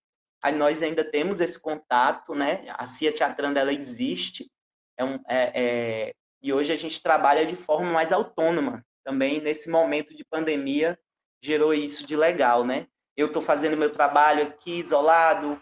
aí 0.42 0.54
nós 0.54 0.82
ainda 0.82 1.02
temos 1.02 1.40
esse 1.40 1.60
contato, 1.60 2.34
né? 2.34 2.64
A 2.76 2.86
Cia 2.86 3.12
Teatranda, 3.12 3.60
ela 3.60 3.72
existe, 3.72 4.50
é, 4.98 5.04
um, 5.04 5.14
é, 5.26 5.52
é, 5.54 6.14
e 6.42 6.52
hoje 6.52 6.72
a 6.72 6.76
gente 6.76 7.02
trabalha 7.02 7.46
de 7.46 7.56
forma 7.56 7.90
mais 7.90 8.12
autônoma. 8.12 8.84
Também 9.04 9.40
nesse 9.40 9.70
momento 9.70 10.14
de 10.14 10.24
pandemia 10.24 10.98
gerou 11.40 11.72
isso 11.72 12.06
de 12.06 12.16
legal, 12.16 12.64
né? 12.64 12.86
Eu 13.16 13.28
estou 13.28 13.42
fazendo 13.42 13.76
meu 13.76 13.90
trabalho 13.90 14.44
aqui 14.44 14.78
isolado, 14.78 15.60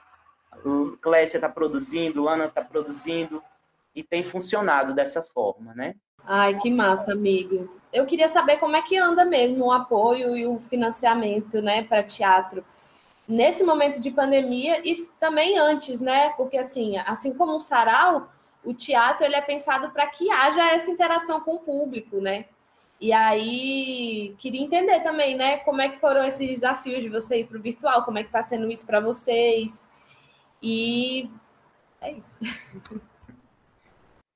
o 0.65 0.97
Clécia 0.99 1.39
está 1.39 1.49
produzindo, 1.49 2.23
Lana 2.23 2.47
está 2.47 2.63
produzindo 2.63 3.43
e 3.95 4.03
tem 4.03 4.23
funcionado 4.23 4.95
dessa 4.95 5.23
forma, 5.23 5.75
né? 5.75 5.95
Ai, 6.25 6.59
que 6.59 6.71
massa, 6.71 7.13
amigo. 7.13 7.80
Eu 7.93 8.07
queria 8.07 8.29
saber 8.29 8.59
como 8.59 8.77
é 8.77 8.83
que 8.83 8.97
anda 8.97 9.25
mesmo 9.25 9.67
o 9.67 9.73
apoio 9.73 10.37
e 10.37 10.47
o 10.47 10.59
financiamento, 10.59 11.61
né, 11.61 11.83
para 11.83 12.03
teatro 12.03 12.65
nesse 13.31 13.63
momento 13.63 14.01
de 14.01 14.11
pandemia 14.11 14.81
e 14.85 14.93
também 15.21 15.57
antes, 15.57 16.01
né? 16.01 16.31
Porque 16.31 16.59
assim, 16.59 16.99
assim 16.99 17.33
como 17.33 17.55
o 17.55 17.61
sarau, 17.61 18.29
o 18.65 18.75
teatro 18.75 19.25
ele 19.25 19.37
é 19.37 19.41
pensado 19.41 19.91
para 19.91 20.07
que 20.09 20.31
haja 20.31 20.73
essa 20.73 20.91
interação 20.91 21.41
com 21.41 21.55
o 21.55 21.61
público, 21.61 22.21
né? 22.21 22.47
E 23.01 23.13
aí 23.13 24.35
queria 24.39 24.61
entender 24.61 25.01
também, 25.01 25.37
né, 25.37 25.59
como 25.59 25.81
é 25.81 25.89
que 25.89 25.99
foram 25.99 26.25
esses 26.25 26.51
desafios 26.51 27.03
de 27.03 27.09
você 27.09 27.41
ir 27.41 27.47
para 27.47 27.57
o 27.57 27.63
virtual, 27.63 28.05
como 28.05 28.19
é 28.19 28.23
que 28.23 28.29
está 28.29 28.43
sendo 28.43 28.71
isso 28.71 28.85
para 28.85 29.01
vocês? 29.01 29.89
E 30.63 31.31
é 32.01 32.13
isso. 32.13 32.37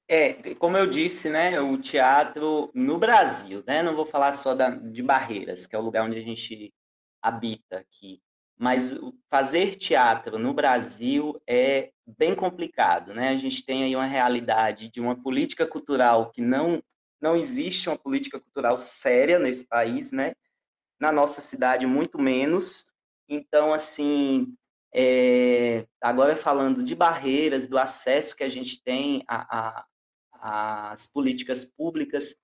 É, 0.08 0.54
como 0.56 0.76
eu 0.76 0.86
disse, 0.86 1.30
né, 1.30 1.58
o 1.60 1.78
teatro 1.78 2.70
no 2.74 2.98
Brasil, 2.98 3.64
né, 3.66 3.82
não 3.82 3.96
vou 3.96 4.04
falar 4.04 4.34
só 4.34 4.54
da, 4.54 4.68
de 4.68 5.02
Barreiras, 5.02 5.66
que 5.66 5.74
é 5.74 5.78
o 5.78 5.82
lugar 5.82 6.04
onde 6.04 6.18
a 6.18 6.22
gente 6.22 6.74
habita 7.22 7.78
aqui, 7.78 8.20
mas 8.58 8.98
fazer 9.30 9.76
teatro 9.76 10.38
no 10.38 10.52
Brasil 10.52 11.40
é 11.48 11.90
bem 12.06 12.34
complicado, 12.34 13.14
né? 13.14 13.30
A 13.30 13.36
gente 13.36 13.64
tem 13.64 13.82
aí 13.82 13.96
uma 13.96 14.04
realidade 14.04 14.88
de 14.88 15.00
uma 15.00 15.20
política 15.20 15.66
cultural 15.66 16.30
que 16.30 16.40
não 16.40 16.82
não 17.20 17.34
existe 17.34 17.88
uma 17.88 17.96
política 17.96 18.38
cultural 18.38 18.76
séria 18.76 19.38
nesse 19.38 19.66
país, 19.66 20.12
né? 20.12 20.34
Na 21.00 21.10
nossa 21.10 21.40
cidade 21.40 21.86
muito 21.86 22.18
menos. 22.18 22.92
Então, 23.28 23.72
assim, 23.72 24.54
é, 24.94 25.86
agora 26.02 26.36
falando 26.36 26.84
de 26.84 26.94
barreiras, 26.94 27.66
do 27.66 27.78
acesso 27.78 28.36
que 28.36 28.44
a 28.44 28.48
gente 28.48 28.82
tem 28.82 29.24
às 30.44 31.06
políticas 31.06 31.64
públicas, 31.64 32.36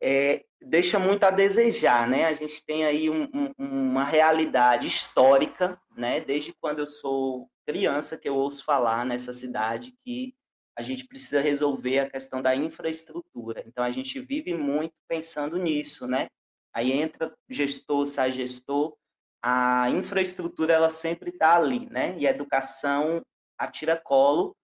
é, 0.00 0.44
deixa 0.60 0.96
muito 0.98 1.24
a 1.24 1.30
desejar, 1.30 2.08
né? 2.08 2.26
A 2.26 2.32
gente 2.32 2.64
tem 2.64 2.84
aí 2.84 3.10
um, 3.10 3.24
um, 3.34 3.52
uma 3.58 4.04
realidade 4.04 4.86
histórica, 4.86 5.76
né? 5.96 6.20
Desde 6.20 6.52
quando 6.60 6.78
eu 6.78 6.86
sou 6.86 7.50
criança 7.66 8.16
que 8.16 8.28
eu 8.28 8.36
ouço 8.36 8.64
falar 8.64 9.04
nessa 9.04 9.32
cidade 9.32 9.92
que 10.04 10.34
a 10.78 10.82
gente 10.82 11.06
precisa 11.06 11.40
resolver 11.40 11.98
a 11.98 12.10
questão 12.10 12.40
da 12.40 12.54
infraestrutura. 12.54 13.64
Então 13.66 13.82
a 13.84 13.90
gente 13.90 14.20
vive 14.20 14.54
muito 14.54 14.94
pensando 15.08 15.58
nisso, 15.58 16.06
né? 16.06 16.28
Aí 16.72 16.92
entra 16.92 17.34
gestor, 17.48 18.06
sai 18.06 18.30
gestor, 18.30 18.96
a 19.42 19.90
infraestrutura 19.90 20.72
ela 20.72 20.90
sempre 20.90 21.30
está 21.30 21.56
ali, 21.56 21.86
né? 21.90 22.16
E 22.18 22.26
a 22.26 22.30
educação 22.30 23.20
atira 23.58 23.96
colo 23.96 24.56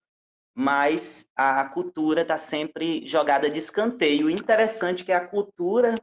mas 0.58 1.24
a 1.36 1.66
cultura 1.66 2.22
está 2.22 2.36
sempre 2.36 3.06
jogada 3.06 3.48
de 3.48 3.60
escanteio. 3.60 4.26
O 4.26 4.30
interessante 4.30 5.02
é 5.02 5.06
que 5.06 5.12
a 5.12 5.24
cultura 5.24 5.94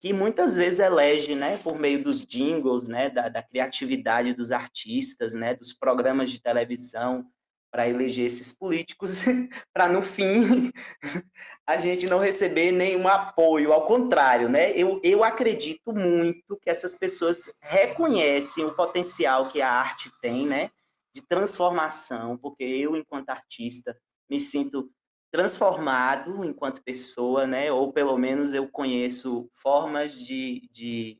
que 0.00 0.12
muitas 0.12 0.56
vezes 0.56 0.80
elege, 0.80 1.36
né, 1.36 1.56
por 1.58 1.78
meio 1.78 2.02
dos 2.02 2.26
jingles, 2.26 2.88
né, 2.88 3.08
da, 3.08 3.28
da 3.28 3.40
criatividade 3.40 4.34
dos 4.34 4.50
artistas, 4.50 5.34
né, 5.34 5.54
dos 5.54 5.72
programas 5.72 6.32
de 6.32 6.42
televisão, 6.42 7.24
para 7.70 7.88
eleger 7.88 8.26
esses 8.26 8.52
políticos, 8.52 9.22
para 9.72 9.86
no 9.86 10.02
fim 10.02 10.72
a 11.64 11.78
gente 11.78 12.08
não 12.08 12.18
receber 12.18 12.72
nenhum 12.72 13.06
apoio. 13.06 13.72
Ao 13.72 13.86
contrário, 13.86 14.48
né? 14.48 14.72
Eu, 14.72 15.00
eu 15.04 15.22
acredito 15.22 15.92
muito 15.92 16.58
que 16.60 16.68
essas 16.68 16.98
pessoas 16.98 17.54
reconhecem 17.60 18.64
o 18.64 18.74
potencial 18.74 19.48
que 19.48 19.62
a 19.62 19.70
arte 19.70 20.10
tem, 20.20 20.44
né? 20.44 20.70
De 21.14 21.22
transformação, 21.22 22.38
porque 22.38 22.64
eu, 22.64 22.96
enquanto 22.96 23.30
artista, 23.30 23.96
me 24.28 24.40
sinto 24.40 24.90
transformado 25.30 26.44
enquanto 26.44 26.82
pessoa, 26.82 27.46
né? 27.46 27.72
Ou 27.72 27.92
pelo 27.92 28.16
menos 28.18 28.52
eu 28.52 28.68
conheço 28.68 29.48
formas 29.52 30.14
de, 30.14 30.68
de, 30.70 31.18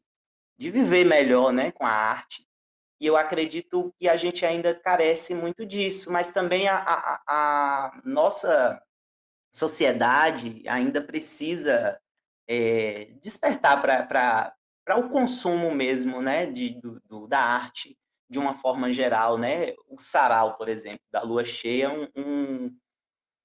de 0.58 0.70
viver 0.70 1.04
melhor, 1.04 1.52
né? 1.52 1.72
Com 1.72 1.86
a 1.86 1.90
arte. 1.90 2.46
E 3.00 3.06
eu 3.06 3.16
acredito 3.16 3.92
que 3.98 4.08
a 4.08 4.16
gente 4.16 4.46
ainda 4.46 4.74
carece 4.74 5.34
muito 5.34 5.66
disso, 5.66 6.12
mas 6.12 6.32
também 6.32 6.68
a, 6.68 6.76
a, 6.76 7.22
a 7.26 8.02
nossa 8.04 8.80
sociedade 9.52 10.62
ainda 10.68 11.02
precisa 11.02 11.98
é, 12.48 13.12
despertar 13.20 13.80
para 13.80 14.96
o 14.98 15.08
consumo 15.08 15.74
mesmo, 15.74 16.22
né? 16.22 16.46
De, 16.46 16.80
do, 16.80 17.00
do, 17.06 17.26
da 17.26 17.40
arte 17.40 17.98
de 18.32 18.38
uma 18.38 18.54
forma 18.54 18.90
geral, 18.90 19.36
né? 19.36 19.74
O 19.86 19.98
sarau, 19.98 20.56
por 20.56 20.66
exemplo, 20.66 21.02
da 21.12 21.20
lua 21.20 21.44
cheia, 21.44 21.84
é 21.84 22.18
um, 22.18 22.74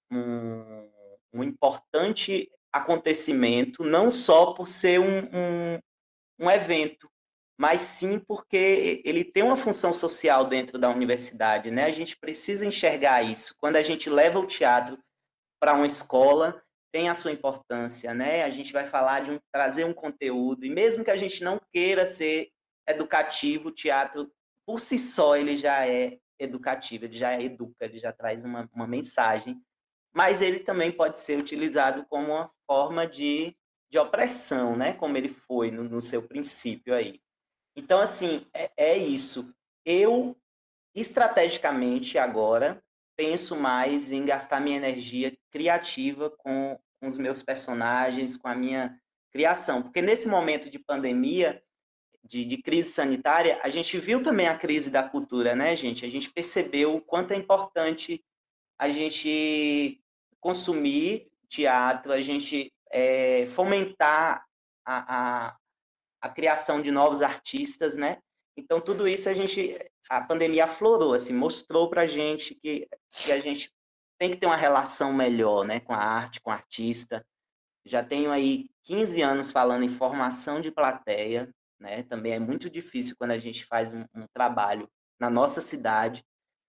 um, 0.09 0.89
um 1.33 1.43
importante 1.43 2.49
acontecimento, 2.71 3.83
não 3.83 4.09
só 4.09 4.53
por 4.53 4.69
ser 4.69 5.01
um, 5.01 5.25
um, 5.25 5.79
um 6.39 6.49
evento, 6.49 7.09
mas 7.59 7.81
sim 7.81 8.17
porque 8.17 9.01
ele 9.03 9.25
tem 9.25 9.43
uma 9.43 9.57
função 9.57 9.93
social 9.93 10.45
dentro 10.45 10.79
da 10.79 10.89
universidade, 10.89 11.69
né? 11.69 11.83
A 11.83 11.91
gente 11.91 12.15
precisa 12.17 12.65
enxergar 12.65 13.23
isso. 13.23 13.55
Quando 13.59 13.75
a 13.75 13.83
gente 13.83 14.09
leva 14.09 14.39
o 14.39 14.47
teatro 14.47 14.97
para 15.59 15.73
uma 15.73 15.85
escola, 15.85 16.63
tem 16.93 17.09
a 17.09 17.13
sua 17.13 17.33
importância, 17.33 18.13
né? 18.13 18.43
A 18.43 18.49
gente 18.49 18.71
vai 18.71 18.85
falar 18.85 19.19
de 19.19 19.31
um, 19.33 19.39
trazer 19.51 19.83
um 19.83 19.93
conteúdo 19.93 20.65
e 20.65 20.69
mesmo 20.69 21.03
que 21.03 21.11
a 21.11 21.17
gente 21.17 21.43
não 21.43 21.59
queira 21.73 22.05
ser 22.05 22.49
educativo, 22.87 23.67
o 23.67 23.73
teatro 23.73 24.31
por 24.67 24.81
si 24.81 24.99
só 24.99 25.37
ele 25.37 25.55
já 25.55 25.87
é 25.87 26.19
educativo, 26.37 27.05
ele 27.05 27.15
já 27.15 27.39
educa, 27.39 27.85
ele 27.85 27.97
já 27.97 28.11
traz 28.11 28.43
uma, 28.43 28.69
uma 28.73 28.85
mensagem, 28.85 29.59
mas 30.13 30.41
ele 30.41 30.59
também 30.59 30.91
pode 30.91 31.17
ser 31.19 31.39
utilizado 31.39 32.05
como 32.09 32.33
uma 32.33 32.51
forma 32.69 33.07
de, 33.07 33.55
de 33.89 33.97
opressão, 33.97 34.75
né? 34.75 34.93
Como 34.93 35.15
ele 35.15 35.29
foi 35.29 35.71
no, 35.71 35.85
no 35.85 36.01
seu 36.01 36.27
princípio 36.27 36.93
aí. 36.93 37.21
Então, 37.77 38.01
assim, 38.01 38.45
é, 38.53 38.69
é 38.75 38.97
isso. 38.97 39.53
Eu, 39.85 40.35
estrategicamente, 40.93 42.17
agora, 42.17 42.83
penso 43.15 43.55
mais 43.55 44.11
em 44.11 44.25
gastar 44.25 44.59
minha 44.59 44.77
energia 44.77 45.35
criativa 45.51 46.29
com, 46.29 46.77
com 46.99 47.07
os 47.07 47.17
meus 47.17 47.41
personagens, 47.41 48.37
com 48.37 48.47
a 48.49 48.55
minha 48.55 48.99
criação. 49.31 49.81
Porque 49.81 50.01
nesse 50.01 50.27
momento 50.27 50.69
de 50.69 50.77
pandemia, 50.77 51.63
de, 52.27 52.45
de, 52.45 52.57
crise 52.57 52.91
sanitária, 52.91 53.59
a 53.63 53.69
gente 53.69 53.97
viu 53.97 54.21
também 54.21 54.47
a 54.47 54.57
crise 54.57 54.89
da 54.89 55.01
cultura, 55.01 55.55
né, 55.55 55.75
gente? 55.75 56.05
A 56.05 56.09
gente 56.09 56.29
percebeu 56.31 56.95
o 56.95 57.01
quanto 57.01 57.31
é 57.31 57.35
importante 57.37 58.23
a 58.77 58.89
gente 58.89 60.01
consumir 60.39 61.27
teatro, 61.47 62.11
a 62.11 62.21
gente 62.21 62.71
é, 62.91 63.47
fomentar 63.47 64.45
a, 64.85 65.47
a, 65.47 65.57
a 66.21 66.29
criação 66.29 66.81
de 66.81 66.91
novos 66.91 67.21
artistas, 67.21 67.95
né? 67.95 68.17
Então, 68.55 68.81
tudo 68.81 69.07
isso 69.07 69.29
a 69.29 69.33
gente, 69.33 69.77
a 70.09 70.21
pandemia 70.21 70.65
aflorou, 70.65 71.13
assim, 71.13 71.33
mostrou 71.33 71.89
para 71.89 72.01
a 72.01 72.07
gente 72.07 72.55
que, 72.55 72.87
que 73.09 73.31
a 73.31 73.39
gente 73.39 73.71
tem 74.17 74.31
que 74.31 74.37
ter 74.37 74.47
uma 74.47 74.55
relação 74.55 75.13
melhor, 75.13 75.63
né, 75.63 75.79
com 75.79 75.93
a 75.93 75.97
arte, 75.97 76.41
com 76.41 76.49
o 76.49 76.53
artista. 76.53 77.25
Já 77.85 78.03
tenho 78.03 78.31
aí 78.31 78.67
15 78.83 79.21
anos 79.21 79.51
falando 79.51 79.83
em 79.83 79.89
formação 79.89 80.59
de 80.59 80.71
plateia, 80.71 81.53
né? 81.79 82.03
Também 82.03 82.33
é 82.33 82.39
muito 82.39 82.69
difícil 82.69 83.15
quando 83.17 83.31
a 83.31 83.39
gente 83.39 83.65
faz 83.65 83.93
um, 83.93 84.05
um 84.13 84.25
trabalho 84.33 84.89
na 85.19 85.29
nossa 85.29 85.61
cidade, 85.61 86.23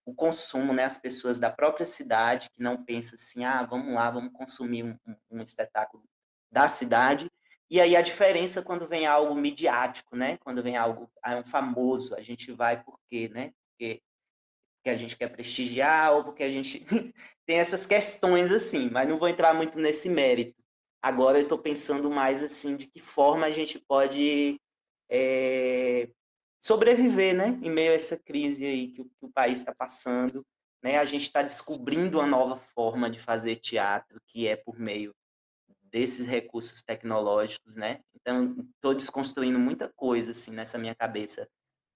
o 0.05 0.15
consumo, 0.15 0.73
né? 0.73 0.85
As 0.85 0.99
pessoas 0.99 1.39
da 1.39 1.51
própria 1.51 1.87
cidade 1.87 2.49
que 2.51 2.63
não 2.63 2.83
pensam 2.83 3.15
assim, 3.15 3.45
ah, 3.45 3.63
vamos 3.63 3.95
lá, 3.95 4.11
vamos 4.11 4.33
consumir 4.33 4.85
um, 4.85 4.97
um, 5.31 5.43
espetáculo 5.43 6.03
da 6.51 6.67
cidade, 6.67 7.31
e 7.71 7.79
aí 7.81 7.95
a 7.95 8.01
diferença 8.01 8.63
quando 8.63 8.89
vem 8.89 9.07
algo 9.07 9.35
midiático, 9.35 10.17
né? 10.17 10.39
Quando 10.39 10.63
vem 10.63 10.77
algo, 10.77 11.11
ah, 11.23 11.37
um 11.37 11.45
famoso, 11.45 12.15
a 12.15 12.23
gente 12.23 12.51
vai 12.53 12.83
porque, 12.83 13.29
né? 13.29 13.53
Porque, 13.71 14.01
porque 14.77 14.91
a 14.91 14.97
gente 14.97 15.17
quer 15.17 15.29
prestigiar 15.29 16.13
ou 16.15 16.25
porque 16.25 16.43
a 16.43 16.51
gente 16.51 16.85
tem 17.47 17.59
essas 17.59 17.85
questões 17.85 18.51
assim, 18.51 18.89
mas 18.91 19.07
não 19.07 19.19
vou 19.19 19.29
entrar 19.29 19.53
muito 19.53 19.79
nesse 19.79 20.09
mérito. 20.09 20.57
Agora 21.03 21.39
eu 21.39 21.43
estou 21.43 21.59
pensando 21.59 22.11
mais 22.11 22.43
assim 22.43 22.77
de 22.77 22.87
que 22.87 22.99
forma 22.99 23.47
a 23.47 23.51
gente 23.51 23.79
pode 23.79 24.59
é, 25.09 26.09
sobreviver, 26.61 27.35
né? 27.35 27.59
Em 27.63 27.71
meio 27.71 27.93
a 27.93 27.95
essa 27.95 28.17
crise 28.17 28.67
aí 28.67 28.89
que 28.89 29.01
o, 29.01 29.05
que 29.05 29.25
o 29.27 29.31
país 29.31 29.59
está 29.59 29.75
passando, 29.75 30.45
né? 30.83 30.99
A 30.99 31.05
gente 31.05 31.23
está 31.23 31.43
descobrindo 31.43 32.19
uma 32.19 32.27
nova 32.27 32.57
forma 32.57 33.11
de 33.11 33.19
fazer 33.19 33.57
teatro, 33.57 34.21
que 34.27 34.47
é 34.47 34.57
por 34.57 34.79
meio 34.79 35.15
desses 35.91 36.27
recursos 36.27 36.83
tecnológicos, 36.83 37.77
né? 37.77 38.01
Então, 38.15 38.57
estou 38.75 38.95
desconstruindo 38.95 39.59
muita 39.59 39.89
coisa, 39.89 40.33
assim, 40.33 40.53
nessa 40.53 40.79
minha 40.79 40.95
cabeça 40.95 41.49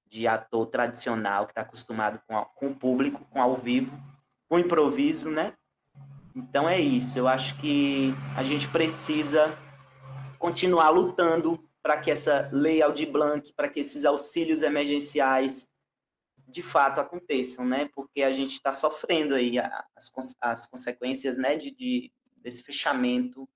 de 0.06 0.26
ator 0.26 0.66
tradicional, 0.66 1.46
que 1.46 1.52
está 1.52 1.62
acostumado 1.62 2.20
com, 2.26 2.36
a, 2.36 2.44
com 2.44 2.68
o 2.68 2.74
público, 2.74 3.24
com 3.30 3.40
ao 3.40 3.56
vivo, 3.56 3.98
com 4.48 4.58
improviso, 4.58 5.30
né? 5.30 5.54
Então, 6.34 6.68
é 6.68 6.80
isso. 6.80 7.18
Eu 7.18 7.28
acho 7.28 7.58
que 7.58 8.14
a 8.36 8.42
gente 8.42 8.68
precisa 8.68 9.56
continuar 10.38 10.90
lutando 10.90 11.62
para 11.82 11.98
que 11.98 12.10
essa 12.10 12.48
lei 12.52 12.80
Aldir 12.80 13.10
Blanc, 13.10 13.52
para 13.54 13.68
que 13.68 13.80
esses 13.80 14.04
auxílios 14.04 14.62
emergenciais 14.62 15.70
de 16.46 16.62
fato 16.62 17.00
aconteçam, 17.00 17.64
né? 17.64 17.88
Porque 17.94 18.22
a 18.22 18.32
gente 18.32 18.52
está 18.52 18.72
sofrendo 18.72 19.34
aí 19.34 19.58
as, 19.58 20.36
as 20.40 20.66
consequências, 20.66 21.38
né, 21.38 21.56
de, 21.56 21.70
de, 21.70 22.12
desse 22.36 22.62
fechamento 22.62 23.48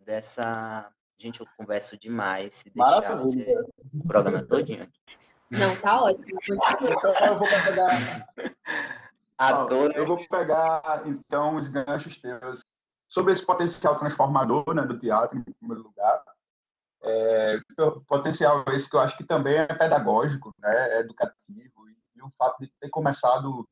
dessa. 0.00 0.90
Gente, 1.18 1.40
eu 1.40 1.46
converso 1.56 1.98
demais. 1.98 2.54
Se 2.54 2.70
deixar 2.70 3.14
você... 3.14 3.46
o 3.92 4.06
programa 4.06 4.42
todinho 4.42 4.84
aqui. 4.84 4.98
Não, 5.50 5.76
tá 5.76 6.02
ótimo. 6.02 6.38
Eu 7.26 7.38
vou 7.38 7.48
pegar. 7.48 8.56
Adoro. 9.36 9.92
Eu 9.94 10.06
vou 10.06 10.28
pegar, 10.28 11.02
então, 11.06 11.56
os 11.56 11.68
ganchos 11.68 12.16
teus 12.20 12.64
sobre 13.08 13.32
esse 13.32 13.44
potencial 13.44 13.98
transformador 13.98 14.72
né, 14.72 14.82
do 14.82 14.98
teatro, 14.98 15.36
em 15.36 15.42
primeiro 15.42 15.82
lugar. 15.82 16.22
É, 17.02 17.58
potencial 18.06 18.62
esse 18.68 18.88
que 18.88 18.94
eu 18.94 19.00
acho 19.00 19.16
que 19.16 19.24
também 19.24 19.56
é 19.56 19.66
pedagógico, 19.66 20.54
né, 20.58 20.96
é 20.96 21.00
educativo, 21.00 21.88
e, 21.88 21.96
e, 22.18 22.22
o 22.22 22.28
fato 22.36 22.58
de 22.60 22.70
ter 22.78 22.90
começado 22.90 23.66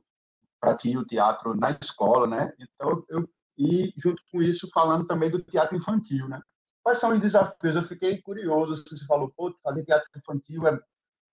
para 0.59 0.75
ti 0.75 0.97
o 0.97 1.05
teatro 1.05 1.55
na 1.55 1.71
escola, 1.71 2.27
né? 2.27 2.53
Então, 2.59 3.05
eu 3.09 3.29
e, 3.59 3.93
junto 3.97 4.23
com 4.31 4.41
isso, 4.41 4.71
falando 4.73 5.05
também 5.05 5.29
do 5.29 5.43
teatro 5.43 5.77
infantil, 5.77 6.29
né? 6.29 6.41
Quais 6.83 7.01
são 7.01 7.11
os 7.11 7.21
desafios? 7.21 7.75
Eu 7.75 7.83
fiquei 7.83 8.23
curioso, 8.23 8.85
você 8.87 9.05
falou, 9.05 9.33
pô, 9.37 9.53
fazer 9.65 9.85
teatro 9.85 10.09
infantil 10.17 10.67
é, 10.69 10.79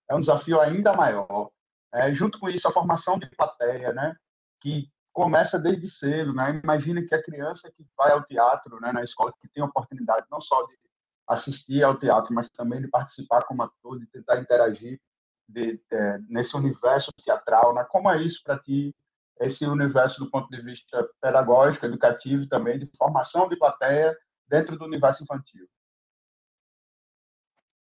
é 0.10 0.16
um 0.16 0.20
desafio 0.20 0.60
ainda 0.60 0.92
maior. 0.94 1.52
É, 1.94 2.12
junto 2.12 2.40
com 2.40 2.50
isso, 2.50 2.68
a 2.68 2.72
formação 2.72 3.20
de 3.20 3.30
plateia, 3.30 3.94
né? 3.94 4.16
Que 4.60 4.90
começa 5.14 5.60
desde 5.60 5.88
cedo, 5.88 6.34
né? 6.34 6.60
Imagina 6.64 7.02
que 7.04 7.14
a 7.14 7.24
criança 7.24 7.72
que 7.72 7.86
vai 7.96 8.12
ao 8.12 8.24
teatro, 8.24 8.80
né, 8.82 8.92
na 8.92 9.04
escola, 9.04 9.32
que 9.40 9.48
tem 9.48 9.64
a 9.64 9.68
oportunidade 9.68 10.26
não 10.30 10.40
só 10.40 10.66
de 10.66 10.76
assistir 11.28 11.84
ao 11.84 11.98
teatro, 11.98 12.34
mas 12.34 12.50
também 12.50 12.82
de 12.82 12.88
participar 12.88 13.44
como 13.44 13.64
ator, 13.64 14.00
de 14.00 14.06
tentar 14.08 14.40
interagir 14.40 15.00
de, 15.48 15.80
é, 15.92 16.20
nesse 16.30 16.56
universo 16.56 17.12
teatral, 17.24 17.74
né? 17.74 17.86
Como 17.90 18.10
é 18.10 18.22
isso 18.22 18.42
para 18.44 18.60
ti 18.60 18.96
esse 19.40 19.66
universo 19.66 20.20
do 20.20 20.30
ponto 20.30 20.50
de 20.50 20.62
vista 20.62 21.08
pedagógico, 21.22 21.86
educativo 21.86 22.44
e 22.44 22.48
também 22.48 22.80
de 22.80 22.90
formação 22.98 23.48
de 23.48 23.58
plateia 23.58 24.16
dentro 24.48 24.78
do 24.78 24.86
universo 24.86 25.24
infantil. 25.24 25.68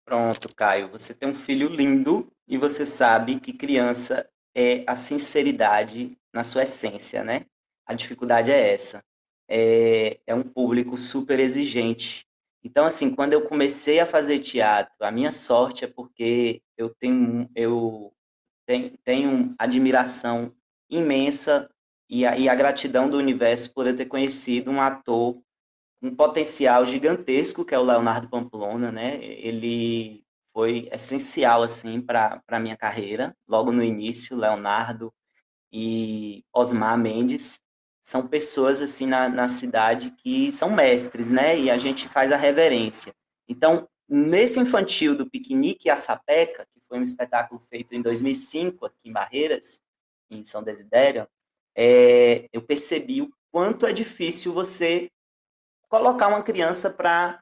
Pronto, 0.04 0.54
Caio, 0.56 0.88
você 0.88 1.14
tem 1.14 1.28
um 1.28 1.34
filho 1.34 1.68
lindo 1.68 2.30
e 2.46 2.58
você 2.58 2.84
sabe 2.84 3.40
que 3.40 3.52
criança 3.52 4.28
é 4.54 4.84
a 4.86 4.94
sinceridade 4.94 6.16
na 6.32 6.44
sua 6.44 6.62
essência, 6.62 7.24
né? 7.24 7.46
A 7.86 7.94
dificuldade 7.94 8.50
é 8.50 8.74
essa. 8.74 9.02
É, 9.48 10.20
é 10.26 10.34
um 10.34 10.42
público 10.42 10.96
super 10.96 11.40
exigente. 11.40 12.26
Então, 12.64 12.84
assim, 12.86 13.14
quando 13.14 13.32
eu 13.32 13.42
comecei 13.42 13.98
a 13.98 14.06
fazer 14.06 14.38
teatro, 14.38 14.94
a 15.00 15.10
minha 15.10 15.32
sorte 15.32 15.84
é 15.84 15.88
porque 15.88 16.62
eu 16.76 16.90
tenho, 16.90 17.50
eu 17.54 18.14
tenho, 18.66 18.96
tenho 19.04 19.54
admiração 19.58 20.54
imensa 20.88 21.68
e 22.08 22.24
a, 22.24 22.36
e 22.36 22.48
a 22.48 22.54
gratidão 22.54 23.08
do 23.08 23.16
universo 23.16 23.72
por 23.74 23.86
eu 23.86 23.96
ter 23.96 24.06
conhecido 24.06 24.70
um 24.70 24.80
ator 24.80 25.42
um 26.02 26.14
potencial 26.14 26.84
gigantesco 26.84 27.64
que 27.64 27.74
é 27.74 27.78
o 27.78 27.84
Leonardo 27.84 28.28
Pamplona, 28.28 28.90
né? 28.90 29.22
Ele 29.22 30.24
foi 30.52 30.88
essencial 30.92 31.62
assim 31.62 32.00
para 32.00 32.42
a 32.48 32.60
minha 32.60 32.76
carreira. 32.76 33.36
Logo 33.48 33.70
no 33.72 33.82
início, 33.82 34.36
Leonardo 34.36 35.14
e 35.72 36.44
Osmar 36.52 36.98
Mendes 36.98 37.60
são 38.02 38.26
pessoas 38.26 38.82
assim 38.82 39.06
na, 39.06 39.28
na 39.28 39.48
cidade 39.48 40.10
que 40.10 40.50
são 40.52 40.70
mestres, 40.70 41.30
né? 41.30 41.58
E 41.58 41.70
a 41.70 41.78
gente 41.78 42.08
faz 42.08 42.32
a 42.32 42.36
reverência. 42.36 43.14
Então, 43.48 43.88
nesse 44.08 44.58
infantil 44.58 45.16
do 45.16 45.28
Piquenique 45.28 45.88
a 45.88 45.96
Sapeca, 45.96 46.66
que 46.72 46.80
foi 46.88 46.98
um 46.98 47.02
espetáculo 47.02 47.60
feito 47.60 47.94
em 47.94 48.02
2005 48.02 48.86
aqui 48.86 49.08
em 49.08 49.12
Barreiras, 49.12 49.82
em 50.28 50.42
São 50.42 50.62
Desidério, 50.62 51.28
é, 51.76 52.48
eu 52.52 52.62
percebi 52.62 53.22
o 53.22 53.32
quanto 53.50 53.86
é 53.86 53.92
difícil 53.92 54.52
você 54.52 55.10
colocar 55.88 56.28
uma 56.28 56.42
criança 56.42 56.90
para 56.90 57.40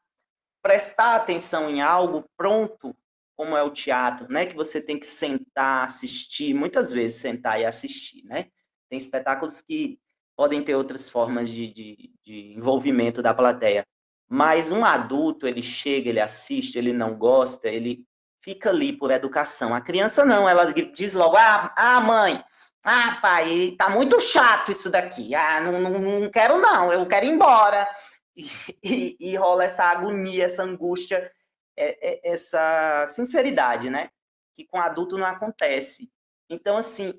prestar 0.62 1.14
atenção 1.14 1.70
em 1.70 1.80
algo 1.80 2.24
pronto, 2.36 2.94
como 3.34 3.56
é 3.56 3.62
o 3.62 3.70
teatro, 3.70 4.30
né? 4.30 4.44
Que 4.44 4.54
você 4.54 4.82
tem 4.82 4.98
que 4.98 5.06
sentar, 5.06 5.84
assistir, 5.84 6.52
muitas 6.52 6.92
vezes 6.92 7.20
sentar 7.20 7.58
e 7.58 7.64
assistir, 7.64 8.22
né? 8.24 8.50
Tem 8.90 8.98
espetáculos 8.98 9.62
que 9.62 9.98
podem 10.40 10.62
ter 10.62 10.74
outras 10.74 11.10
formas 11.10 11.50
de, 11.50 11.70
de, 11.70 12.10
de 12.24 12.54
envolvimento 12.56 13.20
da 13.20 13.34
plateia. 13.34 13.84
Mas 14.26 14.72
um 14.72 14.86
adulto, 14.86 15.46
ele 15.46 15.60
chega, 15.62 16.08
ele 16.08 16.18
assiste, 16.18 16.78
ele 16.78 16.94
não 16.94 17.14
gosta, 17.14 17.68
ele 17.68 18.06
fica 18.42 18.70
ali 18.70 18.90
por 18.90 19.10
educação. 19.10 19.74
A 19.74 19.82
criança 19.82 20.24
não, 20.24 20.48
ela 20.48 20.72
diz 20.72 21.12
logo: 21.12 21.36
ah, 21.36 21.74
ah 21.76 22.00
mãe, 22.00 22.42
ah, 22.82 23.18
pai, 23.20 23.74
tá 23.76 23.90
muito 23.90 24.18
chato 24.18 24.70
isso 24.70 24.88
daqui. 24.88 25.34
Ah, 25.34 25.60
não, 25.60 25.78
não, 25.78 25.98
não 25.98 26.30
quero 26.30 26.56
não, 26.56 26.90
eu 26.90 27.04
quero 27.04 27.26
ir 27.26 27.32
embora. 27.32 27.86
E, 28.34 28.48
e, 28.82 29.16
e 29.20 29.36
rola 29.36 29.64
essa 29.64 29.84
agonia, 29.84 30.46
essa 30.46 30.62
angústia, 30.62 31.30
é, 31.76 32.12
é, 32.12 32.32
essa 32.32 33.04
sinceridade, 33.08 33.90
né? 33.90 34.08
que 34.56 34.64
com 34.64 34.80
adulto 34.80 35.18
não 35.18 35.26
acontece. 35.26 36.10
Então, 36.48 36.78
assim, 36.78 37.12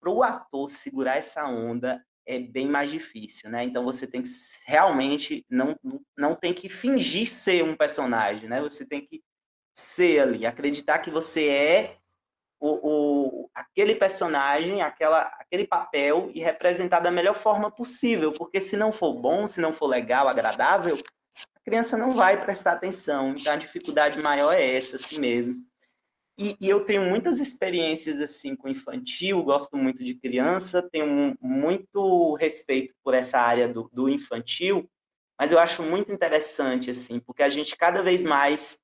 para 0.00 0.10
o 0.10 0.24
ator 0.24 0.68
segurar 0.68 1.18
essa 1.18 1.46
onda 1.46 2.04
é 2.26 2.38
bem 2.38 2.68
mais 2.68 2.90
difícil, 2.90 3.50
né? 3.50 3.64
Então 3.64 3.84
você 3.84 4.06
tem 4.06 4.22
que 4.22 4.28
realmente 4.66 5.44
não 5.48 5.76
não 6.16 6.34
tem 6.34 6.52
que 6.52 6.68
fingir 6.68 7.28
ser 7.28 7.62
um 7.62 7.76
personagem, 7.76 8.48
né? 8.48 8.60
Você 8.60 8.86
tem 8.86 9.00
que 9.04 9.22
ser 9.72 10.20
ali, 10.20 10.46
acreditar 10.46 11.00
que 11.00 11.10
você 11.10 11.48
é 11.48 11.96
o, 12.60 12.78
o 12.82 13.50
aquele 13.54 13.94
personagem, 13.94 14.80
aquela 14.82 15.22
aquele 15.38 15.66
papel 15.66 16.30
e 16.34 16.40
representar 16.40 17.00
da 17.00 17.10
melhor 17.10 17.34
forma 17.34 17.70
possível, 17.70 18.32
porque 18.32 18.60
se 18.60 18.76
não 18.76 18.90
for 18.90 19.14
bom, 19.14 19.46
se 19.46 19.60
não 19.60 19.72
for 19.72 19.86
legal, 19.86 20.28
agradável, 20.28 20.96
a 21.54 21.60
criança 21.60 21.96
não 21.96 22.10
vai 22.10 22.40
prestar 22.40 22.72
atenção. 22.72 23.34
Então 23.36 23.52
a 23.52 23.56
dificuldade 23.56 24.22
maior 24.22 24.54
é 24.54 24.76
essa, 24.76 24.96
assim 24.96 25.20
mesmo. 25.20 25.62
E, 26.36 26.56
e, 26.60 26.68
eu 26.68 26.84
tenho 26.84 27.02
muitas 27.02 27.38
experiências 27.38 28.20
assim 28.20 28.56
com 28.56 28.68
infantil, 28.68 29.42
gosto 29.44 29.76
muito 29.76 30.02
de 30.02 30.14
criança, 30.14 30.82
tenho 30.90 31.36
muito 31.40 32.34
respeito 32.34 32.92
por 33.04 33.14
essa 33.14 33.38
área 33.38 33.68
do, 33.68 33.88
do 33.92 34.08
infantil, 34.08 34.90
mas 35.38 35.52
eu 35.52 35.58
acho 35.60 35.82
muito 35.82 36.10
interessante 36.12 36.90
assim, 36.90 37.20
porque 37.20 37.42
a 37.42 37.48
gente 37.48 37.76
cada 37.76 38.02
vez 38.02 38.24
mais 38.24 38.80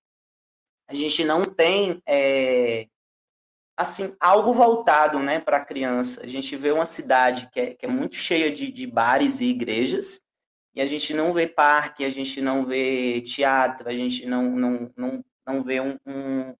a 0.89 0.95
gente 0.95 1.25
não 1.25 1.43
tem 1.43 2.01
é, 2.07 2.87
assim 3.77 4.15
algo 4.21 4.53
voltado, 4.53 5.19
né, 5.21 5.41
para 5.41 5.57
a 5.57 5.65
criança. 5.65 6.23
A 6.23 6.27
gente 6.27 6.55
vê 6.57 6.71
uma 6.71 6.85
cidade 6.85 7.49
que 7.51 7.61
é, 7.61 7.75
que 7.75 7.87
é 7.87 7.89
muito 7.89 8.15
cheia 8.15 8.51
de, 8.53 8.71
de 8.71 8.87
bares 8.87 9.41
e 9.41 9.47
igrejas 9.47 10.21
e 10.75 10.81
a 10.81 10.87
gente 10.87 11.15
não 11.15 11.33
vê 11.33 11.47
parque, 11.47 12.05
a 12.05 12.11
gente 12.11 12.41
não 12.41 12.67
vê 12.67 13.21
teatro, 13.23 13.89
a 13.89 13.93
gente 13.93 14.27
não 14.27 14.51
não, 14.51 14.93
não, 14.97 15.25
não 15.47 15.63
vê 15.63 15.81
um, 15.81 15.99
um 16.07 16.55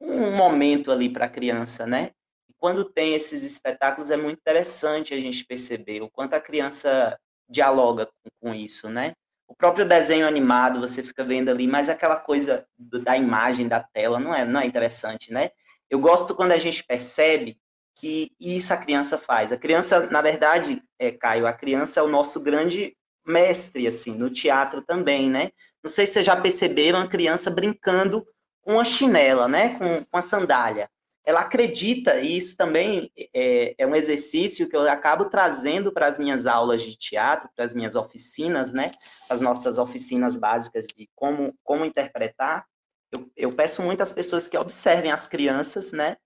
um 0.00 0.34
momento 0.34 0.90
ali 0.90 1.08
para 1.08 1.26
a 1.26 1.28
criança, 1.28 1.86
né? 1.86 2.10
E 2.48 2.54
quando 2.56 2.84
tem 2.84 3.14
esses 3.14 3.42
espetáculos 3.42 4.10
é 4.10 4.16
muito 4.16 4.38
interessante 4.38 5.14
a 5.14 5.20
gente 5.20 5.44
perceber 5.44 6.00
o 6.00 6.10
quanto 6.10 6.34
a 6.34 6.40
criança 6.40 7.18
dialoga 7.48 8.06
com, 8.06 8.30
com 8.40 8.54
isso, 8.54 8.88
né? 8.88 9.12
O 9.46 9.54
próprio 9.54 9.84
desenho 9.84 10.26
animado, 10.26 10.80
você 10.80 11.02
fica 11.02 11.24
vendo 11.24 11.48
ali, 11.48 11.66
mas 11.66 11.88
aquela 11.88 12.16
coisa 12.16 12.64
do, 12.78 13.00
da 13.00 13.16
imagem, 13.16 13.66
da 13.66 13.80
tela, 13.80 14.18
não 14.18 14.32
é, 14.34 14.44
não 14.44 14.60
é 14.60 14.66
interessante, 14.66 15.32
né? 15.32 15.50
Eu 15.90 15.98
gosto 15.98 16.36
quando 16.36 16.52
a 16.52 16.58
gente 16.58 16.84
percebe 16.84 17.58
que 17.96 18.30
isso 18.40 18.72
a 18.72 18.76
criança 18.76 19.18
faz. 19.18 19.50
A 19.50 19.56
criança, 19.56 20.08
na 20.08 20.22
verdade, 20.22 20.80
é, 20.98 21.10
Caio, 21.10 21.46
a 21.46 21.52
criança 21.52 21.98
é 22.00 22.02
o 22.02 22.08
nosso 22.08 22.42
grande 22.42 22.96
mestre, 23.26 23.86
assim, 23.86 24.16
no 24.16 24.30
teatro 24.30 24.82
também, 24.82 25.28
né? 25.28 25.50
Não 25.82 25.90
sei 25.90 26.06
se 26.06 26.14
vocês 26.14 26.26
já 26.26 26.36
perceberam 26.36 27.00
a 27.00 27.08
criança 27.08 27.50
brincando 27.50 28.24
com 28.70 28.78
a 28.78 28.84
chinela, 28.84 29.48
né, 29.48 29.76
com, 29.76 30.04
com 30.04 30.16
a 30.16 30.22
sandália. 30.22 30.88
Ela 31.24 31.40
acredita, 31.40 32.20
e 32.20 32.36
isso 32.36 32.56
também 32.56 33.10
é, 33.34 33.74
é 33.76 33.86
um 33.86 33.96
exercício 33.96 34.68
que 34.68 34.76
eu 34.76 34.88
acabo 34.88 35.24
trazendo 35.24 35.92
para 35.92 36.06
as 36.06 36.20
minhas 36.20 36.46
aulas 36.46 36.80
de 36.80 36.96
teatro, 36.96 37.50
para 37.56 37.64
as 37.64 37.74
minhas 37.74 37.96
oficinas, 37.96 38.72
né, 38.72 38.84
as 39.28 39.40
nossas 39.40 39.76
oficinas 39.76 40.38
básicas 40.38 40.86
de 40.86 41.10
como, 41.16 41.52
como 41.64 41.84
interpretar. 41.84 42.64
Eu, 43.12 43.28
eu 43.36 43.52
peço 43.52 43.82
muito 43.82 44.02
às 44.02 44.12
pessoas 44.12 44.46
que 44.46 44.56
observem 44.56 45.10
as 45.10 45.26
crianças, 45.26 45.90
né, 45.90 46.16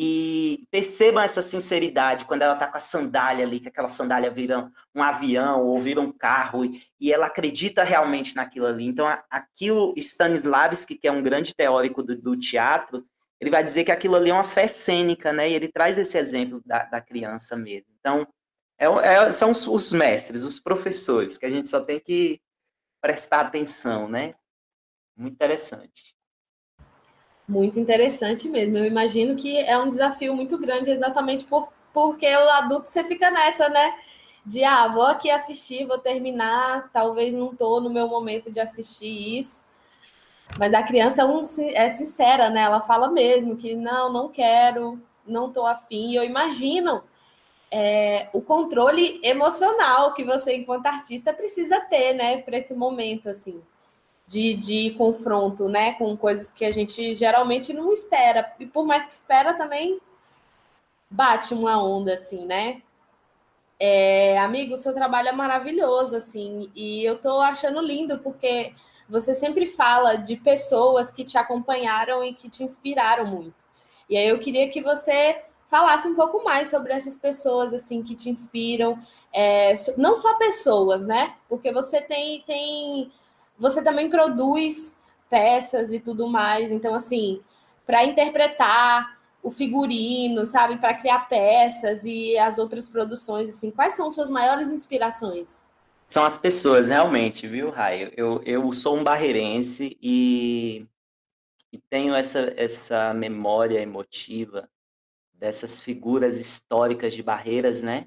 e 0.00 0.64
percebam 0.70 1.20
essa 1.20 1.42
sinceridade 1.42 2.24
quando 2.24 2.42
ela 2.42 2.54
está 2.54 2.68
com 2.68 2.76
a 2.76 2.80
sandália 2.80 3.44
ali, 3.44 3.58
que 3.58 3.66
aquela 3.66 3.88
sandália 3.88 4.30
vira 4.30 4.70
um 4.94 5.02
avião 5.02 5.66
ou 5.66 5.76
vira 5.80 6.00
um 6.00 6.12
carro, 6.12 6.64
e, 7.00 7.12
ela 7.12 7.26
acredita 7.26 7.82
realmente 7.82 8.36
naquilo 8.36 8.66
ali. 8.66 8.86
Então, 8.86 9.08
aquilo, 9.28 9.92
Stanislavski, 9.96 10.94
que 10.94 11.08
é 11.08 11.10
um 11.10 11.20
grande 11.20 11.52
teórico 11.52 12.00
do, 12.00 12.14
do, 12.16 12.36
teatro, 12.36 13.04
ele 13.40 13.50
vai 13.50 13.64
dizer 13.64 13.82
que 13.82 13.90
aquilo 13.90 14.14
ali 14.14 14.30
é 14.30 14.34
uma 14.34 14.44
fé 14.44 14.68
cênica, 14.68 15.32
né? 15.32 15.50
E 15.50 15.54
ele 15.54 15.66
traz 15.66 15.98
esse 15.98 16.16
exemplo 16.16 16.62
da, 16.64 16.84
da 16.84 17.00
criança 17.00 17.56
mesmo. 17.56 17.88
Então, 17.98 18.24
é, 18.78 18.86
é, 18.86 19.32
são 19.32 19.50
os, 19.50 19.66
os 19.66 19.90
mestres, 19.90 20.44
os 20.44 20.60
professores, 20.60 21.36
que 21.36 21.46
a 21.46 21.50
gente 21.50 21.68
só 21.68 21.80
tem 21.80 21.98
que 21.98 22.40
prestar 23.00 23.40
atenção, 23.40 24.08
né? 24.08 24.36
Muito 25.16 25.34
interessante. 25.34 26.16
Muito 27.48 27.80
interessante 27.80 28.46
mesmo. 28.46 28.76
Eu 28.76 28.84
imagino 28.84 29.34
que 29.34 29.58
é 29.58 29.78
um 29.78 29.88
desafio 29.88 30.36
muito 30.36 30.58
grande, 30.58 30.90
exatamente 30.90 31.44
por, 31.46 31.72
porque 31.94 32.26
o 32.26 32.50
adulto 32.50 32.90
você 32.90 33.02
fica 33.02 33.30
nessa, 33.30 33.70
né? 33.70 33.94
De 34.44 34.62
ah, 34.64 34.86
vou 34.88 35.04
aqui 35.04 35.30
assistir, 35.30 35.86
vou 35.86 35.98
terminar, 35.98 36.90
talvez 36.92 37.34
não 37.34 37.52
estou 37.52 37.80
no 37.80 37.88
meu 37.88 38.06
momento 38.06 38.50
de 38.50 38.60
assistir 38.60 39.38
isso. 39.38 39.64
Mas 40.58 40.74
a 40.74 40.82
criança 40.82 41.22
é, 41.22 41.24
um, 41.24 41.42
é 41.72 41.88
sincera, 41.88 42.50
né? 42.50 42.62
Ela 42.62 42.82
fala 42.82 43.10
mesmo 43.10 43.56
que 43.56 43.74
não, 43.74 44.12
não 44.12 44.28
quero, 44.28 45.00
não 45.26 45.48
estou 45.48 45.66
afim. 45.66 46.10
E 46.10 46.16
eu 46.16 46.24
imagino 46.24 47.02
é, 47.70 48.28
o 48.34 48.42
controle 48.42 49.20
emocional 49.22 50.12
que 50.14 50.24
você, 50.24 50.54
enquanto 50.54 50.86
artista, 50.86 51.32
precisa 51.32 51.80
ter, 51.80 52.14
né, 52.14 52.38
para 52.42 52.58
esse 52.58 52.74
momento, 52.74 53.28
assim 53.30 53.62
de, 54.28 54.54
de 54.56 54.90
confronto, 54.90 55.70
né, 55.70 55.94
com 55.94 56.14
coisas 56.14 56.52
que 56.52 56.66
a 56.66 56.70
gente 56.70 57.14
geralmente 57.14 57.72
não 57.72 57.90
espera. 57.90 58.52
E 58.60 58.66
por 58.66 58.84
mais 58.84 59.06
que 59.06 59.14
espera, 59.14 59.54
também 59.54 59.98
bate 61.10 61.54
uma 61.54 61.82
onda, 61.82 62.12
assim, 62.12 62.44
né? 62.44 62.82
É, 63.80 64.38
amigo, 64.38 64.76
seu 64.76 64.92
trabalho 64.92 65.28
é 65.28 65.32
maravilhoso, 65.32 66.14
assim, 66.14 66.70
e 66.76 67.02
eu 67.04 67.16
tô 67.18 67.40
achando 67.40 67.80
lindo, 67.80 68.18
porque 68.18 68.74
você 69.08 69.32
sempre 69.32 69.66
fala 69.66 70.16
de 70.16 70.36
pessoas 70.36 71.10
que 71.10 71.24
te 71.24 71.38
acompanharam 71.38 72.22
e 72.22 72.34
que 72.34 72.50
te 72.50 72.62
inspiraram 72.62 73.24
muito. 73.24 73.54
E 74.10 74.16
aí 74.18 74.28
eu 74.28 74.38
queria 74.38 74.68
que 74.68 74.82
você 74.82 75.42
falasse 75.68 76.06
um 76.06 76.14
pouco 76.14 76.44
mais 76.44 76.68
sobre 76.68 76.92
essas 76.92 77.16
pessoas, 77.16 77.72
assim, 77.72 78.02
que 78.02 78.14
te 78.14 78.28
inspiram, 78.28 78.98
é, 79.32 79.74
não 79.96 80.16
só 80.16 80.34
pessoas, 80.36 81.06
né? 81.06 81.34
Porque 81.48 81.72
você 81.72 82.00
tem, 82.02 82.42
tem 82.42 83.10
você 83.58 83.82
também 83.82 84.08
produz 84.08 84.96
peças 85.28 85.92
e 85.92 86.00
tudo 86.00 86.28
mais. 86.28 86.70
Então, 86.70 86.94
assim, 86.94 87.40
para 87.86 88.04
interpretar 88.04 89.18
o 89.42 89.50
figurino, 89.50 90.44
sabe, 90.44 90.78
para 90.78 90.94
criar 90.94 91.28
peças 91.28 92.04
e 92.04 92.36
as 92.38 92.58
outras 92.58 92.88
produções, 92.88 93.48
assim, 93.48 93.70
quais 93.70 93.94
são 93.94 94.10
suas 94.10 94.30
maiores 94.30 94.68
inspirações? 94.68 95.64
São 96.06 96.24
as 96.24 96.38
pessoas, 96.38 96.88
realmente, 96.88 97.46
viu, 97.46 97.70
Raio? 97.70 98.12
Eu, 98.16 98.42
eu 98.44 98.72
sou 98.72 98.96
um 98.96 99.04
barreirense 99.04 99.96
e, 100.02 100.86
e 101.72 101.78
tenho 101.90 102.14
essa, 102.14 102.52
essa 102.56 103.12
memória 103.12 103.78
emotiva 103.78 104.68
dessas 105.34 105.80
figuras 105.80 106.38
históricas 106.38 107.14
de 107.14 107.22
barreiras, 107.22 107.80
né? 107.80 108.06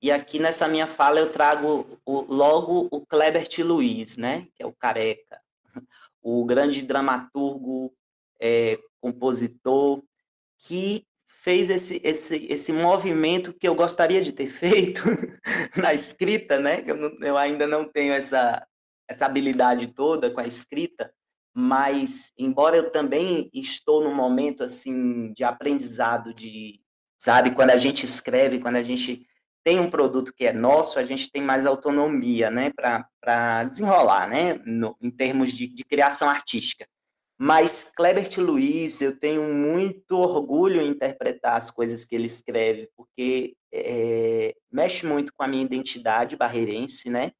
E 0.00 0.10
aqui 0.12 0.38
nessa 0.38 0.68
minha 0.68 0.86
fala 0.86 1.18
eu 1.18 1.30
trago 1.30 1.98
o, 2.04 2.20
logo 2.32 2.88
o 2.90 3.04
Kleber 3.04 3.48
T. 3.48 3.62
Luiz, 3.62 4.16
né? 4.16 4.46
Que 4.54 4.62
é 4.62 4.66
o 4.66 4.72
careca, 4.72 5.40
o 6.22 6.44
grande 6.44 6.82
dramaturgo, 6.82 7.92
é, 8.40 8.78
compositor, 9.00 10.02
que 10.58 11.04
fez 11.26 11.70
esse, 11.70 12.00
esse, 12.04 12.46
esse 12.48 12.72
movimento 12.72 13.52
que 13.52 13.66
eu 13.66 13.74
gostaria 13.74 14.22
de 14.22 14.32
ter 14.32 14.46
feito 14.48 15.02
na 15.76 15.92
escrita, 15.94 16.58
né? 16.58 16.82
Eu, 16.86 16.96
não, 16.96 17.26
eu 17.26 17.36
ainda 17.36 17.66
não 17.66 17.84
tenho 17.84 18.12
essa, 18.12 18.66
essa 19.08 19.26
habilidade 19.26 19.88
toda 19.88 20.30
com 20.30 20.40
a 20.40 20.46
escrita, 20.46 21.12
mas 21.54 22.32
embora 22.38 22.76
eu 22.76 22.90
também 22.90 23.50
estou 23.52 24.02
num 24.02 24.14
momento 24.14 24.62
assim 24.62 25.32
de 25.32 25.42
aprendizado 25.42 26.32
de 26.32 26.80
sabe 27.18 27.52
quando 27.52 27.70
a 27.70 27.76
gente 27.76 28.04
escreve 28.04 28.60
quando 28.60 28.76
a 28.76 28.82
gente 28.82 29.27
tem 29.68 29.78
um 29.78 29.90
produto 29.90 30.32
que 30.32 30.46
é 30.46 30.52
nosso, 30.52 30.98
a 30.98 31.04
gente 31.04 31.30
tem 31.30 31.42
mais 31.42 31.66
autonomia, 31.66 32.50
né, 32.50 32.72
para 32.74 33.64
desenrolar, 33.64 34.26
né, 34.26 34.54
no, 34.64 34.96
em 34.98 35.10
termos 35.10 35.52
de, 35.52 35.66
de, 35.66 35.84
criação 35.84 36.30
artística. 36.30 36.88
Mas 37.38 37.92
Kleber 37.94 38.26
Luiz, 38.38 39.02
eu 39.02 39.14
tenho 39.18 39.42
muito 39.52 40.12
orgulho 40.16 40.80
em 40.80 40.88
interpretar 40.88 41.58
as 41.58 41.70
coisas 41.70 42.06
que 42.06 42.14
ele 42.14 42.24
escreve, 42.24 42.88
porque 42.96 43.56
é, 43.70 44.54
mexe 44.72 45.04
muito 45.04 45.34
com 45.34 45.42
a 45.42 45.46
minha 45.46 45.66
identidade 45.66 46.34
barreirense, 46.34 47.10
né? 47.10 47.32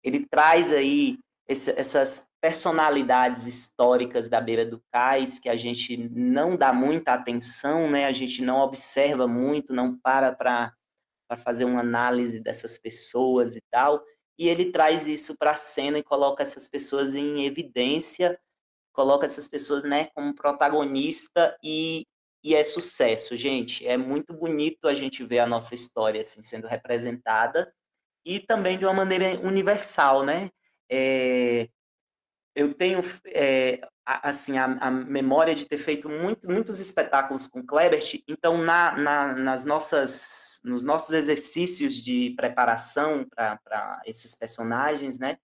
Ele 0.00 0.24
traz 0.30 0.72
aí 0.72 1.18
esse, 1.48 1.72
essas 1.72 2.28
personalidades 2.40 3.48
históricas 3.48 4.28
da 4.28 4.40
beira 4.40 4.64
do 4.64 4.80
cais 4.92 5.40
que 5.40 5.48
a 5.48 5.56
gente 5.56 5.96
não 6.14 6.56
dá 6.56 6.72
muita 6.72 7.14
atenção, 7.14 7.90
né? 7.90 8.04
A 8.04 8.12
gente 8.12 8.42
não 8.42 8.60
observa 8.60 9.26
muito, 9.26 9.74
não 9.74 9.98
para 9.98 10.32
para 10.32 10.72
para 11.26 11.36
fazer 11.36 11.64
uma 11.64 11.80
análise 11.80 12.40
dessas 12.40 12.78
pessoas 12.78 13.56
e 13.56 13.60
tal. 13.70 14.02
E 14.38 14.48
ele 14.48 14.70
traz 14.72 15.06
isso 15.06 15.36
para 15.38 15.52
a 15.52 15.56
cena 15.56 15.98
e 15.98 16.02
coloca 16.02 16.42
essas 16.42 16.68
pessoas 16.68 17.14
em 17.14 17.44
evidência, 17.44 18.38
coloca 18.92 19.26
essas 19.26 19.48
pessoas 19.48 19.84
né, 19.84 20.06
como 20.14 20.34
protagonista 20.34 21.56
e, 21.62 22.06
e 22.42 22.54
é 22.54 22.64
sucesso, 22.64 23.36
gente. 23.36 23.86
É 23.86 23.96
muito 23.96 24.34
bonito 24.34 24.88
a 24.88 24.94
gente 24.94 25.24
ver 25.24 25.40
a 25.40 25.46
nossa 25.46 25.74
história 25.74 26.20
assim, 26.20 26.42
sendo 26.42 26.66
representada 26.66 27.72
e 28.24 28.40
também 28.40 28.78
de 28.78 28.84
uma 28.84 28.94
maneira 28.94 29.38
universal, 29.40 30.24
né? 30.24 30.50
É, 30.90 31.68
eu 32.54 32.72
tenho 32.74 33.00
é, 33.26 33.80
assim 34.06 34.58
a, 34.58 34.64
a, 34.64 34.90
memória 34.90 35.54
de 35.54 35.66
ter 35.66 35.78
feito 35.78 36.08
muito, 36.08 36.50
muitos 36.50 36.78
espetáculos 36.78 37.46
com 37.46 37.64
Klebert, 37.64 38.22
então 38.28 38.58
na, 38.58 38.96
na, 38.98 39.34
nas 39.34 39.64
nossas 39.64 40.60
nos 40.64 40.84
nossos 40.84 41.14
exercícios 41.14 41.94
de 41.94 42.34
preparação 42.36 43.26
para 43.34 44.00
esses 44.04 44.34
personagens, 44.34 45.18
né, 45.18 45.38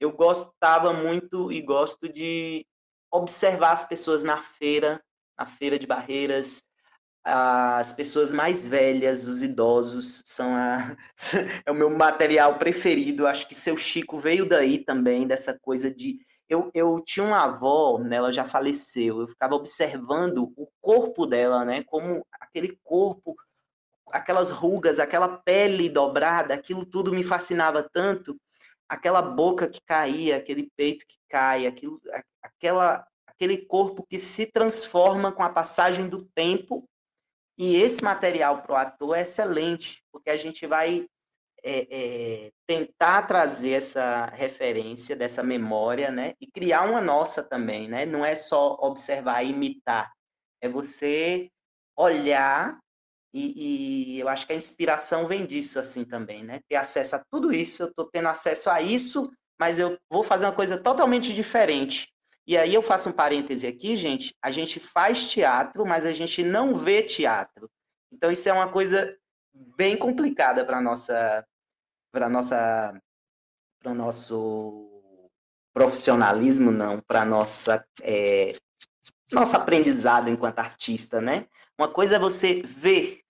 eu 0.00 0.12
gostava 0.12 0.92
muito 0.92 1.52
e 1.52 1.60
gosto 1.60 2.08
de 2.08 2.66
observar 3.10 3.72
as 3.72 3.86
pessoas 3.86 4.24
na 4.24 4.38
feira, 4.38 5.02
na 5.38 5.44
feira 5.44 5.78
de 5.78 5.86
Barreiras, 5.86 6.62
as 7.24 7.94
pessoas 7.94 8.32
mais 8.32 8.66
velhas, 8.66 9.26
os 9.26 9.42
idosos, 9.42 10.22
são 10.24 10.54
a, 10.56 10.96
é 11.66 11.70
o 11.70 11.74
meu 11.74 11.90
material 11.90 12.58
preferido. 12.58 13.26
Acho 13.26 13.46
que 13.46 13.54
seu 13.54 13.76
Chico 13.76 14.18
veio 14.18 14.46
daí 14.46 14.78
também, 14.78 15.26
dessa 15.26 15.58
coisa 15.58 15.92
de 15.92 16.18
eu, 16.48 16.70
eu 16.74 17.00
tinha 17.04 17.24
uma 17.24 17.44
avó, 17.44 17.98
né, 17.98 18.16
ela 18.16 18.32
já 18.32 18.44
faleceu, 18.44 19.20
eu 19.20 19.28
ficava 19.28 19.54
observando 19.54 20.52
o 20.56 20.68
corpo 20.80 21.26
dela, 21.26 21.64
né, 21.64 21.82
como 21.84 22.26
aquele 22.40 22.78
corpo, 22.82 23.36
aquelas 24.10 24.50
rugas, 24.50 24.98
aquela 24.98 25.28
pele 25.28 25.90
dobrada, 25.90 26.54
aquilo 26.54 26.86
tudo 26.86 27.12
me 27.12 27.22
fascinava 27.22 27.82
tanto, 27.82 28.36
aquela 28.88 29.20
boca 29.20 29.68
que 29.68 29.80
caía, 29.82 30.36
aquele 30.36 30.70
peito 30.74 31.04
que 31.06 31.18
cai, 31.28 31.66
aquilo, 31.66 32.00
aquela, 32.42 33.06
aquele 33.26 33.58
corpo 33.58 34.06
que 34.08 34.18
se 34.18 34.46
transforma 34.46 35.30
com 35.30 35.42
a 35.42 35.50
passagem 35.50 36.08
do 36.08 36.22
tempo, 36.34 36.88
e 37.58 37.76
esse 37.76 38.02
material 38.02 38.62
para 38.62 38.72
o 38.72 38.76
ator 38.76 39.16
é 39.16 39.22
excelente, 39.22 40.02
porque 40.10 40.30
a 40.30 40.36
gente 40.36 40.66
vai 40.66 41.06
é, 41.64 41.86
é, 41.90 42.50
tentar 42.66 43.22
trazer 43.22 43.72
essa 43.72 44.26
referência 44.26 45.16
dessa 45.16 45.42
memória, 45.42 46.10
né? 46.10 46.34
E 46.40 46.46
criar 46.46 46.82
uma 46.82 47.00
nossa 47.00 47.42
também, 47.42 47.88
né? 47.88 48.06
Não 48.06 48.24
é 48.24 48.36
só 48.36 48.76
observar 48.80 49.42
e 49.42 49.50
imitar, 49.50 50.12
é 50.62 50.68
você 50.68 51.50
olhar 51.96 52.78
e, 53.32 54.14
e, 54.16 54.20
eu 54.20 54.28
acho 54.28 54.46
que 54.46 54.52
a 54.52 54.56
inspiração 54.56 55.26
vem 55.26 55.44
disso 55.44 55.78
assim 55.78 56.04
também, 56.04 56.42
né? 56.44 56.60
Ter 56.68 56.76
acesso 56.76 57.16
a 57.16 57.24
tudo 57.30 57.52
isso, 57.52 57.82
eu 57.82 57.88
estou 57.88 58.08
tendo 58.10 58.28
acesso 58.28 58.70
a 58.70 58.80
isso, 58.80 59.30
mas 59.60 59.78
eu 59.78 59.98
vou 60.10 60.22
fazer 60.22 60.46
uma 60.46 60.54
coisa 60.54 60.80
totalmente 60.80 61.34
diferente. 61.34 62.08
E 62.46 62.56
aí 62.56 62.72
eu 62.72 62.80
faço 62.80 63.10
um 63.10 63.12
parêntese 63.12 63.66
aqui, 63.66 63.96
gente. 63.96 64.34
A 64.42 64.50
gente 64.50 64.80
faz 64.80 65.26
teatro, 65.26 65.84
mas 65.84 66.06
a 66.06 66.12
gente 66.12 66.42
não 66.42 66.74
vê 66.74 67.02
teatro. 67.02 67.70
Então 68.10 68.32
isso 68.32 68.48
é 68.48 68.52
uma 68.52 68.72
coisa 68.72 69.14
bem 69.76 69.96
complicada 69.96 70.64
para 70.64 70.80
nossa 70.80 71.46
para 72.12 72.28
nossa 72.28 73.00
para 73.80 73.92
o 73.92 73.94
nosso 73.94 75.02
profissionalismo 75.72 76.70
não 76.70 77.00
para 77.00 77.24
nossa 77.24 77.84
é, 78.02 78.52
nosso 79.32 79.56
aprendizado 79.56 80.28
enquanto 80.30 80.58
artista 80.58 81.20
né? 81.20 81.46
Uma 81.78 81.88
coisa 81.88 82.16
é 82.16 82.18
você 82.18 82.62
ver 82.62 83.20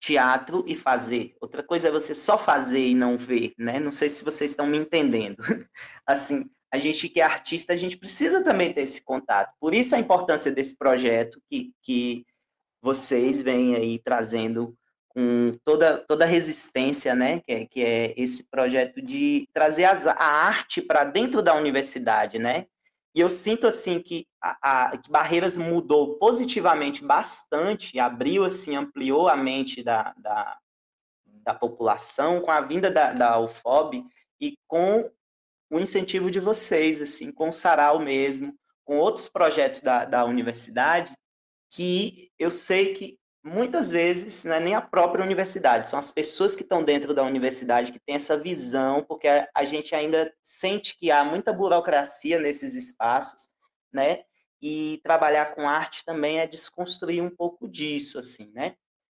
teatro 0.00 0.64
e 0.66 0.74
fazer 0.74 1.34
outra 1.40 1.62
coisa 1.62 1.88
é 1.88 1.90
você 1.90 2.14
só 2.14 2.36
fazer 2.36 2.86
e 2.86 2.94
não 2.94 3.16
ver 3.16 3.54
né? 3.58 3.80
Não 3.80 3.92
sei 3.92 4.08
se 4.08 4.24
vocês 4.24 4.50
estão 4.50 4.66
me 4.66 4.78
entendendo. 4.78 5.36
Assim 6.06 6.48
a 6.72 6.78
gente 6.78 7.08
que 7.08 7.20
é 7.20 7.24
artista 7.24 7.72
a 7.72 7.76
gente 7.76 7.96
precisa 7.96 8.42
também 8.42 8.72
ter 8.72 8.82
esse 8.82 9.02
contato. 9.02 9.54
Por 9.58 9.74
isso 9.74 9.94
a 9.94 9.98
importância 9.98 10.52
desse 10.52 10.76
projeto 10.76 11.40
que, 11.48 11.72
que 11.82 12.26
vocês 12.82 13.42
vêm 13.42 13.74
aí 13.74 13.98
trazendo 13.98 14.76
com 15.16 15.58
toda, 15.64 15.96
toda 15.96 16.26
a 16.26 16.28
resistência, 16.28 17.14
né, 17.14 17.40
que 17.40 17.52
é, 17.52 17.66
que 17.66 17.82
é 17.82 18.12
esse 18.18 18.46
projeto 18.50 19.00
de 19.00 19.48
trazer 19.50 19.84
as, 19.84 20.06
a 20.06 20.12
arte 20.12 20.82
para 20.82 21.04
dentro 21.04 21.40
da 21.40 21.54
universidade, 21.54 22.38
né, 22.38 22.66
e 23.14 23.20
eu 23.20 23.30
sinto, 23.30 23.66
assim, 23.66 23.98
que, 23.98 24.26
a, 24.42 24.90
a, 24.90 24.98
que 24.98 25.10
Barreiras 25.10 25.56
mudou 25.56 26.18
positivamente 26.18 27.02
bastante, 27.02 27.98
abriu, 27.98 28.44
assim, 28.44 28.76
ampliou 28.76 29.26
a 29.26 29.34
mente 29.34 29.82
da, 29.82 30.14
da, 30.18 30.58
da 31.24 31.54
população 31.54 32.42
com 32.42 32.50
a 32.50 32.60
vinda 32.60 32.90
da, 32.90 33.14
da 33.14 33.40
UFOB 33.40 34.04
e 34.38 34.58
com 34.68 35.10
o 35.70 35.80
incentivo 35.80 36.30
de 36.30 36.40
vocês, 36.40 37.00
assim, 37.00 37.32
com 37.32 37.48
o 37.48 37.52
Sarau 37.52 37.98
mesmo, 37.98 38.54
com 38.84 38.98
outros 38.98 39.30
projetos 39.30 39.80
da, 39.80 40.04
da 40.04 40.26
universidade, 40.26 41.14
que 41.70 42.30
eu 42.38 42.50
sei 42.50 42.92
que 42.92 43.18
muitas 43.46 43.92
vezes 43.92 44.44
não 44.44 44.54
é 44.54 44.60
nem 44.60 44.74
a 44.74 44.80
própria 44.80 45.24
universidade, 45.24 45.88
são 45.88 45.98
as 45.98 46.10
pessoas 46.10 46.56
que 46.56 46.62
estão 46.62 46.82
dentro 46.82 47.14
da 47.14 47.22
universidade 47.22 47.92
que 47.92 48.00
têm 48.00 48.16
essa 48.16 48.36
visão, 48.36 49.04
porque 49.04 49.28
a, 49.28 49.64
gente 49.64 49.94
ainda 49.94 50.34
sente 50.42 50.96
que 50.98 51.12
há 51.12 51.24
muita 51.24 51.52
burocracia 51.52 52.40
nesses 52.40 52.74
espaços, 52.74 53.50
né? 53.92 54.24
E 54.60 55.00
trabalhar 55.04 55.54
com 55.54 55.68
arte 55.68 56.04
também 56.04 56.40
é 56.40 56.46
desconstruir 56.46 57.22
um 57.22 57.30
pouco 57.30 57.68
disso, 57.68 58.18
assim, 58.18 58.50
né? 58.52 58.74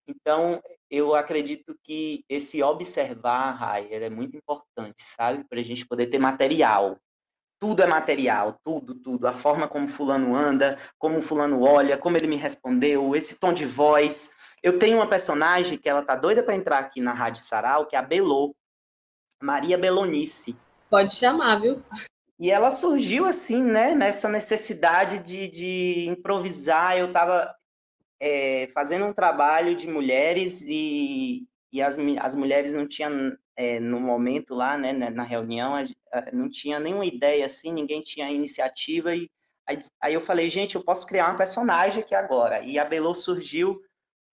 Então, 0.06 0.62
eu 0.90 1.16
acredito 1.16 1.78
que 1.82 2.26
esse 2.28 2.62
observar, 2.62 3.52
Raier, 3.52 4.04
é 4.04 4.10
muito 4.10 4.36
importante, 4.36 5.04
sabe? 5.04 5.46
Para 5.46 5.60
a 5.60 5.63
gente 5.63 5.86
poder 5.86 6.08
ter 6.08 6.20
material, 6.20 7.00
tudo 7.60 7.82
é 7.82 7.88
material, 7.88 8.60
tudo, 8.63 8.96
tudo. 8.96 9.28
A 9.28 9.34
forma 9.34 9.67
como 9.67 9.88
fulano 9.88 10.36
anda, 10.36 10.78
como 10.98 11.22
fulano 11.22 11.62
olha, 11.62 11.98
como 11.98 12.17
ele 12.17 12.28
me 12.28 12.36
respondeu, 12.36 13.15
esse 13.15 13.39
tom 13.39 13.54
de 13.54 13.65
voz. 13.65 14.32
Eu 14.62 14.80
tenho 14.80 14.98
uma 14.98 15.08
personagem 15.08 15.78
que 15.78 15.89
ela 15.89 16.02
tá 16.02 16.15
doida 16.15 16.43
para 16.43 16.56
entrar 16.56 16.80
aqui 16.80 17.02
na 17.02 17.13
Rádio 17.13 17.41
Sarau, 17.41 17.86
que 17.86 17.96
é 17.96 18.00
a 18.00 18.04
Belô, 18.04 18.56
Maria 19.41 19.78
Belonice. 19.78 20.58
Pode 20.89 21.15
chamar, 21.15 21.62
viu? 21.62 21.84
E 22.39 22.52
ela 22.52 22.72
surgiu 22.72 23.26
assim, 23.26 23.63
né, 23.63 23.96
nessa 23.96 24.30
necessidade 24.30 25.20
de, 25.20 25.48
de 25.50 26.06
improvisar. 26.08 26.98
Eu 26.98 27.08
estava 27.08 27.54
é, 28.20 28.67
fazendo 28.74 29.06
um 29.06 29.13
trabalho 29.13 29.76
de 29.76 29.88
mulheres 29.88 30.62
e, 30.67 31.48
e 31.72 31.82
as, 31.82 31.98
as 32.20 32.36
mulheres 32.36 32.74
não 32.74 32.88
tinham 32.88 33.36
é, 33.58 33.80
no 33.80 34.00
momento 34.00 34.54
lá, 34.54 34.78
né, 34.78 34.93
né 34.93 35.10
na 35.10 35.24
reunião, 35.24 35.74
não 36.32 36.50
tinha 36.50 36.80
nenhuma 36.80 37.06
ideia 37.06 37.46
assim, 37.46 37.74
ninguém 37.74 38.02
tinha 38.02 38.32
iniciativa 38.32 39.15
e 39.15 39.30
aí, 39.67 39.80
aí, 40.02 40.13
eu 40.13 40.22
falei, 40.22 40.50
gente, 40.50 40.76
eu 40.76 40.84
posso 40.84 41.06
criar 41.08 41.34
um 41.34 41.38
personagem 41.38 42.02
aqui 42.02 42.15
agora. 42.15 42.62
E 42.62 42.80
a 42.80 42.86
Belô 42.86 43.13
surgiu 43.13 43.82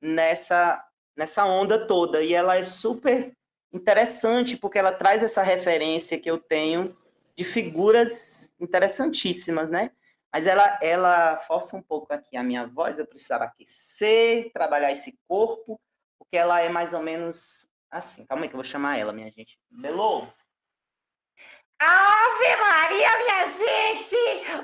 nessa 0.00 0.82
nessa 1.16 1.44
onda 1.46 1.86
toda 1.86 2.22
e 2.22 2.34
ela 2.34 2.56
é 2.56 2.62
super 2.64 3.32
interessante 3.72 4.56
porque 4.56 4.78
ela 4.78 4.92
traz 4.92 5.22
essa 5.22 5.42
referência 5.42 6.18
que 6.18 6.28
eu 6.28 6.38
tenho 6.38 6.96
de 7.36 7.44
figuras 7.44 8.52
interessantíssimas, 8.60 9.70
né? 9.70 9.90
Mas 10.32 10.46
ela 10.46 10.78
ela 10.82 11.36
força 11.38 11.76
um 11.76 11.82
pouco 11.82 12.12
aqui 12.12 12.36
a 12.36 12.42
minha 12.42 12.66
voz, 12.66 12.98
eu 12.98 13.06
precisava 13.06 13.44
aquecer, 13.44 14.52
trabalhar 14.52 14.92
esse 14.92 15.18
corpo, 15.28 15.80
porque 16.18 16.36
ela 16.36 16.60
é 16.60 16.68
mais 16.68 16.92
ou 16.92 17.02
menos 17.02 17.68
assim. 17.98 18.26
Calma 18.26 18.44
aí 18.44 18.48
que 18.48 18.54
eu 18.54 18.58
vou 18.58 18.64
chamar 18.64 18.98
ela, 18.98 19.12
minha 19.12 19.30
gente. 19.30 19.58
Belô? 19.70 20.26
Ave 21.80 22.56
Maria, 22.56 23.18
minha 23.18 23.46
gente! 23.46 24.16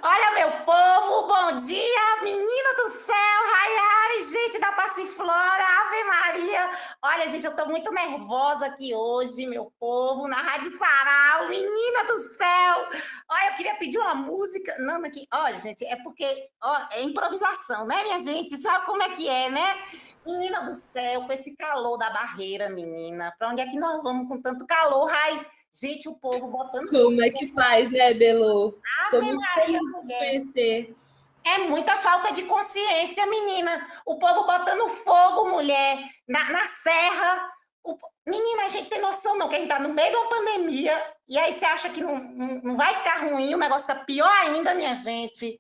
Olha, 0.03 0.31
meu 0.35 0.65
povo, 0.65 1.27
bom 1.27 1.57
dia! 1.57 2.23
Menina 2.23 2.75
do 2.77 2.89
céu, 2.89 3.41
Rayari, 3.53 4.25
gente 4.25 4.59
da 4.61 4.73
Passiflora, 4.73 5.65
Ave 5.83 6.05
Maria! 6.05 6.71
Olha, 7.03 7.29
gente, 7.29 7.45
eu 7.45 7.57
tô 7.57 7.67
muito 7.67 7.93
nervosa 7.93 8.67
aqui 8.67 8.95
hoje, 8.95 9.45
meu 9.47 9.73
povo, 9.79 10.29
na 10.29 10.37
Rádio 10.37 10.71
Sarau, 10.79 11.49
menina 11.49 12.05
do 12.05 12.19
céu! 12.19 12.89
Olha, 13.29 13.51
eu 13.51 13.55
queria 13.57 13.75
pedir 13.75 13.99
uma 13.99 14.15
música. 14.15 14.77
Não, 14.79 15.03
aqui, 15.05 15.27
olha, 15.35 15.59
gente, 15.59 15.85
é 15.85 15.97
porque 15.97 16.27
ó, 16.63 16.87
é 16.93 17.03
improvisação, 17.03 17.87
né, 17.87 18.03
minha 18.05 18.21
gente? 18.21 18.57
Sabe 18.57 18.87
como 18.87 19.03
é 19.03 19.11
que 19.11 19.29
é, 19.29 19.51
né? 19.51 19.79
Menina 20.25 20.63
do 20.63 20.75
céu, 20.75 21.27
com 21.27 21.33
esse 21.33 21.57
calor 21.57 21.99
da 21.99 22.11
barreira, 22.11 22.69
menina, 22.69 23.35
pra 23.39 23.49
onde 23.49 23.63
é 23.63 23.67
que 23.67 23.79
nós 23.79 24.01
vamos 24.03 24.29
com 24.29 24.41
tanto 24.41 24.67
calor, 24.67 25.07
Rai? 25.11 25.47
Gente, 25.73 26.09
o 26.09 26.15
povo 26.15 26.49
botando. 26.49 26.89
Como 26.91 27.23
é 27.23 27.31
que 27.31 27.53
faz, 27.53 27.91
né, 27.91 28.13
Belo? 28.15 28.79
Tô 29.11 29.23
muito 29.23 29.47
feliz 29.55 29.81
de 29.81 30.15
conhecer. 30.19 30.97
É 31.45 31.59
muita 31.59 31.97
falta 31.97 32.33
de 32.33 32.43
consciência, 32.43 33.25
menina. 33.27 33.87
O 34.05 34.19
povo 34.19 34.45
botando 34.47 34.89
fogo, 34.89 35.51
mulher, 35.51 35.99
na, 36.29 36.51
na 36.51 36.65
serra. 36.65 37.51
O... 37.85 37.97
Menina, 38.27 38.65
a 38.65 38.69
gente 38.69 38.91
tem 38.91 39.01
noção 39.01 39.39
não, 39.39 39.49
que 39.49 39.57
a 39.57 39.59
gente 39.59 39.69
tá 39.69 39.79
no 39.79 39.95
meio 39.95 40.11
de 40.11 40.17
uma 40.17 40.29
pandemia, 40.29 40.93
e 41.27 41.39
aí 41.39 41.53
você 41.53 41.65
acha 41.65 41.89
que 41.89 42.03
não, 42.03 42.19
não, 42.19 42.61
não 42.63 42.77
vai 42.77 42.95
ficar 42.95 43.25
ruim, 43.25 43.55
o 43.55 43.59
negócio 43.59 43.89
tá 43.89 44.05
pior 44.05 44.31
ainda, 44.43 44.75
minha 44.75 44.95
gente. 44.95 45.59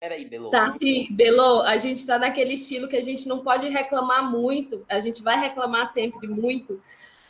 Peraí, 0.00 0.24
Belo. 0.24 0.50
Tá, 0.50 0.68
sim, 0.70 1.06
Belo, 1.12 1.62
a 1.62 1.78
gente 1.78 2.04
tá 2.04 2.18
naquele 2.18 2.54
estilo 2.54 2.88
que 2.88 2.96
a 2.96 3.00
gente 3.00 3.26
não 3.28 3.42
pode 3.42 3.68
reclamar 3.68 4.30
muito, 4.30 4.84
a 4.88 4.98
gente 4.98 5.22
vai 5.22 5.38
reclamar 5.38 5.86
sempre 5.86 6.26
muito, 6.26 6.82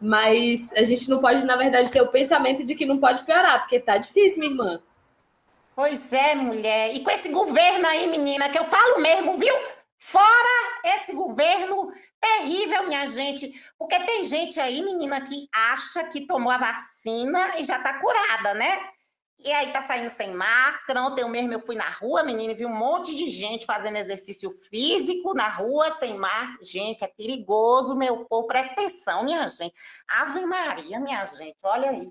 mas 0.04 0.70
a 0.74 0.82
gente 0.82 1.08
não 1.08 1.18
pode, 1.18 1.46
na 1.46 1.56
verdade, 1.56 1.90
ter 1.90 2.02
o 2.02 2.08
pensamento 2.08 2.62
de 2.62 2.74
que 2.74 2.84
não 2.84 2.98
pode 2.98 3.24
piorar, 3.24 3.60
porque 3.60 3.80
tá 3.80 3.96
difícil, 3.96 4.38
minha 4.38 4.52
irmã. 4.52 4.82
Pois 5.74 6.12
é, 6.12 6.34
mulher. 6.34 6.94
E 6.94 7.00
com 7.00 7.10
esse 7.10 7.30
governo 7.30 7.86
aí, 7.86 8.06
menina, 8.06 8.50
que 8.50 8.58
eu 8.58 8.64
falo 8.64 9.00
mesmo, 9.00 9.38
viu? 9.38 9.54
Fora 9.98 10.82
esse 10.84 11.14
governo 11.14 11.90
terrível, 12.20 12.86
minha 12.86 13.06
gente. 13.06 13.50
Porque 13.78 13.98
tem 14.00 14.22
gente 14.24 14.60
aí, 14.60 14.82
menina, 14.82 15.22
que 15.22 15.48
acha 15.72 16.04
que 16.04 16.26
tomou 16.26 16.52
a 16.52 16.58
vacina 16.58 17.58
e 17.58 17.64
já 17.64 17.78
tá 17.78 17.98
curada, 17.98 18.52
né? 18.54 18.78
E 19.38 19.50
aí 19.50 19.72
tá 19.72 19.82
saindo 19.82 20.10
sem 20.10 20.32
máscara. 20.32 21.02
Ontem 21.02 21.28
mesmo 21.28 21.52
eu 21.52 21.60
fui 21.60 21.74
na 21.74 21.90
rua, 21.90 22.22
menina, 22.22 22.52
e 22.52 22.56
vi 22.56 22.64
um 22.64 22.74
monte 22.74 23.14
de 23.14 23.28
gente 23.28 23.66
fazendo 23.66 23.96
exercício 23.96 24.50
físico 24.50 25.34
na 25.34 25.48
rua 25.48 25.90
sem 25.92 26.16
máscara. 26.16 26.64
Gente, 26.64 27.04
é 27.04 27.08
perigoso, 27.08 27.96
meu 27.96 28.24
povo. 28.26 28.46
Presta 28.46 28.72
atenção, 28.72 29.24
minha 29.24 29.46
gente. 29.48 29.74
Ave 30.06 30.46
Maria, 30.46 31.00
minha 31.00 31.26
gente, 31.26 31.56
olha 31.62 31.90
aí. 31.90 32.10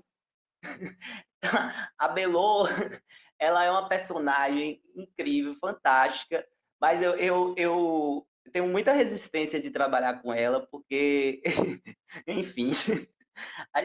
a 1.98 2.08
Belô, 2.08 2.66
ela 3.38 3.64
é 3.64 3.70
uma 3.70 3.88
personagem 3.88 4.80
incrível, 4.94 5.54
fantástica, 5.54 6.46
mas 6.80 7.02
eu, 7.02 7.14
eu, 7.16 7.54
eu 7.56 8.26
tenho 8.52 8.68
muita 8.68 8.92
resistência 8.92 9.60
de 9.60 9.70
trabalhar 9.70 10.22
com 10.22 10.32
ela, 10.32 10.66
porque, 10.66 11.42
enfim, 12.26 12.70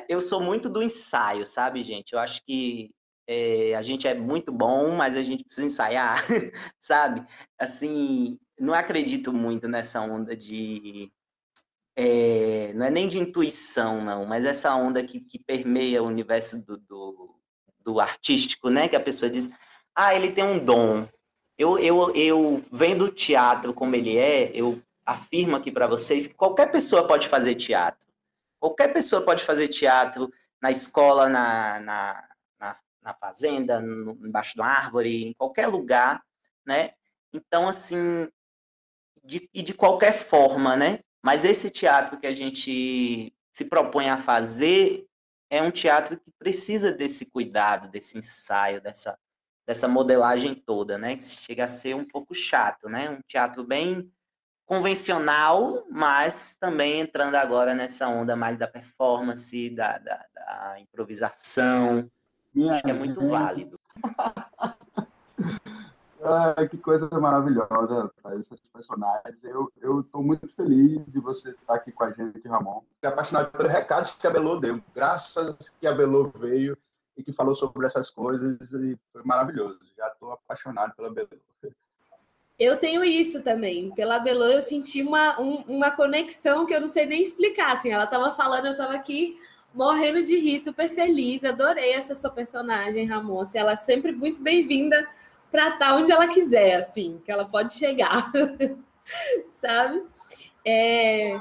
eu 0.08 0.21
sou 0.21 0.41
muito 0.41 0.69
do 0.69 0.84
ensaio, 0.84 1.45
sabe, 1.45 1.82
gente? 1.84 2.13
Eu 2.13 2.19
acho 2.19 2.43
que 2.45 2.93
é, 3.32 3.76
a 3.76 3.84
gente 3.84 4.08
é 4.08 4.15
muito 4.15 4.52
bom, 4.52 4.89
mas 4.96 5.15
a 5.15 5.22
gente 5.22 5.44
precisa 5.44 5.68
ensaiar, 5.68 6.20
sabe? 6.80 7.24
Assim, 7.60 8.39
não 8.60 8.74
acredito 8.74 9.32
muito 9.32 9.68
nessa 9.68 10.02
onda 10.02 10.36
de. 10.36 11.12
É, 11.96 12.74
não 12.74 12.88
é 12.88 12.89
nem 12.89 13.08
de 13.08 13.20
intuição, 13.20 14.04
não, 14.04 14.26
mas 14.26 14.46
essa 14.46 14.74
onda 14.74 15.04
que, 15.04 15.20
que 15.20 15.38
permeia 15.38 16.02
o 16.02 16.08
universo 16.08 16.65
do, 16.65 16.78
do, 16.78 17.36
do, 17.84 18.00
artístico, 18.00 18.72
né? 18.72 18.88
Que 18.89 18.96
a 18.96 19.00
pessoa 19.00 19.30
diz, 19.30 19.52
ah, 19.94 20.15
ele 20.15 20.32
tem 20.32 20.44
um 20.44 20.58
dom. 20.58 21.08
Eu, 21.56 21.78
eu, 21.78 22.15
eu 22.15 22.63
vendo 22.72 23.06
o 23.06 23.12
teatro 23.12 23.76
como 23.76 23.96
ele 23.96 24.18
é, 24.18 24.50
eu 24.56 24.82
afirmo 25.06 25.56
aqui 25.56 25.72
para 25.72 25.86
vocês 25.86 26.26
que 26.26 26.34
qualquer 26.34 26.72
pessoa 26.72 27.06
pode 27.06 27.28
fazer 27.28 27.54
teatro. 27.54 28.08
Qualquer 28.60 28.92
pessoa 28.92 29.22
pode 29.22 29.44
fazer 29.44 29.68
teatro 29.68 30.32
na 30.60 30.72
escola, 30.72 31.30
na, 31.30 31.80
na 31.80 32.29
na 33.02 33.14
fazenda, 33.14 33.80
no, 33.80 34.12
embaixo 34.26 34.56
de 34.56 34.62
uma 34.62 34.70
árvore, 34.70 35.26
em 35.26 35.34
qualquer 35.34 35.68
lugar, 35.68 36.24
né? 36.66 36.92
Então, 37.34 37.68
assim, 37.68 38.28
de, 39.24 39.50
e 39.54 39.62
de 39.62 39.74
qualquer 39.74 40.14
forma, 40.14 40.76
né? 40.76 41.00
Mas 41.22 41.46
esse 41.46 41.70
teatro 41.70 42.20
que 42.20 42.28
a 42.28 42.34
gente 42.34 43.34
se 43.52 43.66
propõe 43.66 44.10
a 44.10 44.18
fazer 44.18 45.06
é 45.50 45.62
um 45.62 45.72
teatro 45.72 46.18
que 46.18 46.32
precisa 46.38 46.92
desse 46.92 47.26
cuidado, 47.30 47.90
desse 47.90 48.18
ensaio, 48.18 48.82
dessa, 48.82 49.18
dessa 49.68 49.88
modelagem 49.88 50.54
toda, 50.54 50.98
né? 50.98 51.16
Que 51.16 51.24
chega 51.24 51.66
a 51.66 51.68
ser 51.68 51.96
um 51.96 52.06
pouco 52.06 52.34
chato, 52.34 52.88
né? 52.88 53.10
Um 53.10 53.22
teatro 53.28 53.64
bem 53.64 54.12
convencional, 54.66 55.84
mas 55.90 56.56
também 56.60 57.00
entrando 57.00 57.36
agora 57.36 57.74
nessa 57.74 58.08
onda 58.08 58.36
mais 58.36 58.58
da 58.58 58.68
performance, 58.68 59.70
da, 59.72 59.98
da, 59.98 60.26
da 60.36 60.80
improvisação, 60.80 62.10
minha 62.54 62.72
Acho 62.72 62.84
que 62.84 62.90
é 62.90 62.94
muito 62.94 63.20
gente. 63.20 63.30
válido. 63.30 63.80
Ai, 66.22 66.68
que 66.68 66.78
coisa 66.78 67.10
maravilhosa, 67.20 68.12
esses 68.38 68.60
personagens. 68.74 69.38
Eu 69.82 70.02
estou 70.02 70.22
muito 70.22 70.48
feliz 70.50 71.02
de 71.08 71.20
você 71.20 71.52
estar 71.52 71.76
aqui 71.76 71.94
com 71.94 72.04
a 72.04 72.12
gente, 72.12 72.46
Ramon. 72.48 72.82
Fiquei 72.96 73.10
apaixonado 73.10 73.52
pelo 73.52 73.70
recado 73.70 74.14
que 74.18 74.28
a 74.28 74.30
Belô 74.30 74.58
deu. 74.58 74.82
Graças 74.94 75.58
que 75.80 75.88
a 75.88 75.94
Belô 75.94 76.30
veio 76.36 76.78
e 77.16 77.24
que 77.24 77.32
falou 77.32 77.56
sobre 77.56 77.86
essas 77.86 78.10
coisas 78.10 78.60
e 78.72 78.98
foi 79.14 79.24
maravilhoso. 79.24 79.80
Já 79.98 80.08
estou 80.08 80.34
apaixonado 80.34 80.94
pela 80.96 81.10
Belô. 81.10 81.30
Eu 82.60 82.78
tenho 82.78 83.02
isso 83.02 83.42
também. 83.42 83.90
Pela 83.92 84.20
Belô 84.20 84.46
eu 84.46 84.62
senti 84.62 85.02
uma, 85.02 85.40
um, 85.40 85.64
uma 85.70 85.92
conexão 85.92 86.66
que 86.66 86.74
eu 86.74 86.82
não 86.82 86.88
sei 86.88 87.06
nem 87.06 87.22
explicar. 87.22 87.72
Assim, 87.72 87.92
ela 87.92 88.04
estava 88.04 88.36
falando, 88.36 88.66
eu 88.66 88.74
estava 88.74 88.94
aqui 88.94 89.40
morrendo 89.74 90.22
de 90.24 90.38
rir, 90.38 90.60
super 90.60 90.90
feliz. 90.90 91.44
Adorei 91.44 91.94
essa 91.94 92.16
sua 92.16 92.30
personagem, 92.30 93.06
Ramon. 93.06 93.42
Assim, 93.42 93.58
ela 93.58 93.74
é 93.74 93.76
sempre 93.76 94.12
muito 94.12 94.42
bem-vinda 94.42 95.08
para 95.52 95.70
estar 95.70 95.96
onde 95.96 96.12
ela 96.12 96.28
quiser, 96.28 96.76
assim, 96.76 97.22
que 97.26 97.32
ela 97.32 97.46
pode 97.46 97.74
chegar, 97.74 98.32
sabe? 99.54 100.04
É, 100.66 101.40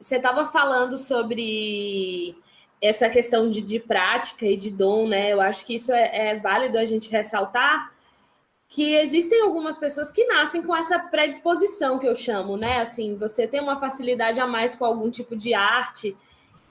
você 0.00 0.16
estava 0.16 0.46
falando 0.46 0.96
sobre 0.96 2.36
essa 2.80 3.08
questão 3.08 3.48
de, 3.48 3.62
de, 3.62 3.80
prática 3.80 4.46
e 4.46 4.56
de 4.56 4.70
dom, 4.70 5.08
né? 5.08 5.32
Eu 5.32 5.40
acho 5.40 5.64
que 5.64 5.74
isso 5.74 5.92
é, 5.92 6.28
é 6.28 6.36
válido 6.36 6.78
a 6.78 6.84
gente 6.84 7.10
ressaltar 7.10 7.92
que 8.68 8.94
existem 8.96 9.40
algumas 9.40 9.78
pessoas 9.78 10.10
que 10.10 10.26
nascem 10.26 10.60
com 10.62 10.74
essa 10.74 10.98
predisposição 10.98 11.98
que 11.98 12.08
eu 12.08 12.14
chamo, 12.14 12.56
né? 12.56 12.80
Assim, 12.80 13.16
você 13.16 13.46
tem 13.46 13.60
uma 13.60 13.78
facilidade 13.78 14.40
a 14.40 14.46
mais 14.46 14.74
com 14.74 14.84
algum 14.84 15.10
tipo 15.10 15.36
de 15.36 15.54
arte 15.54 16.16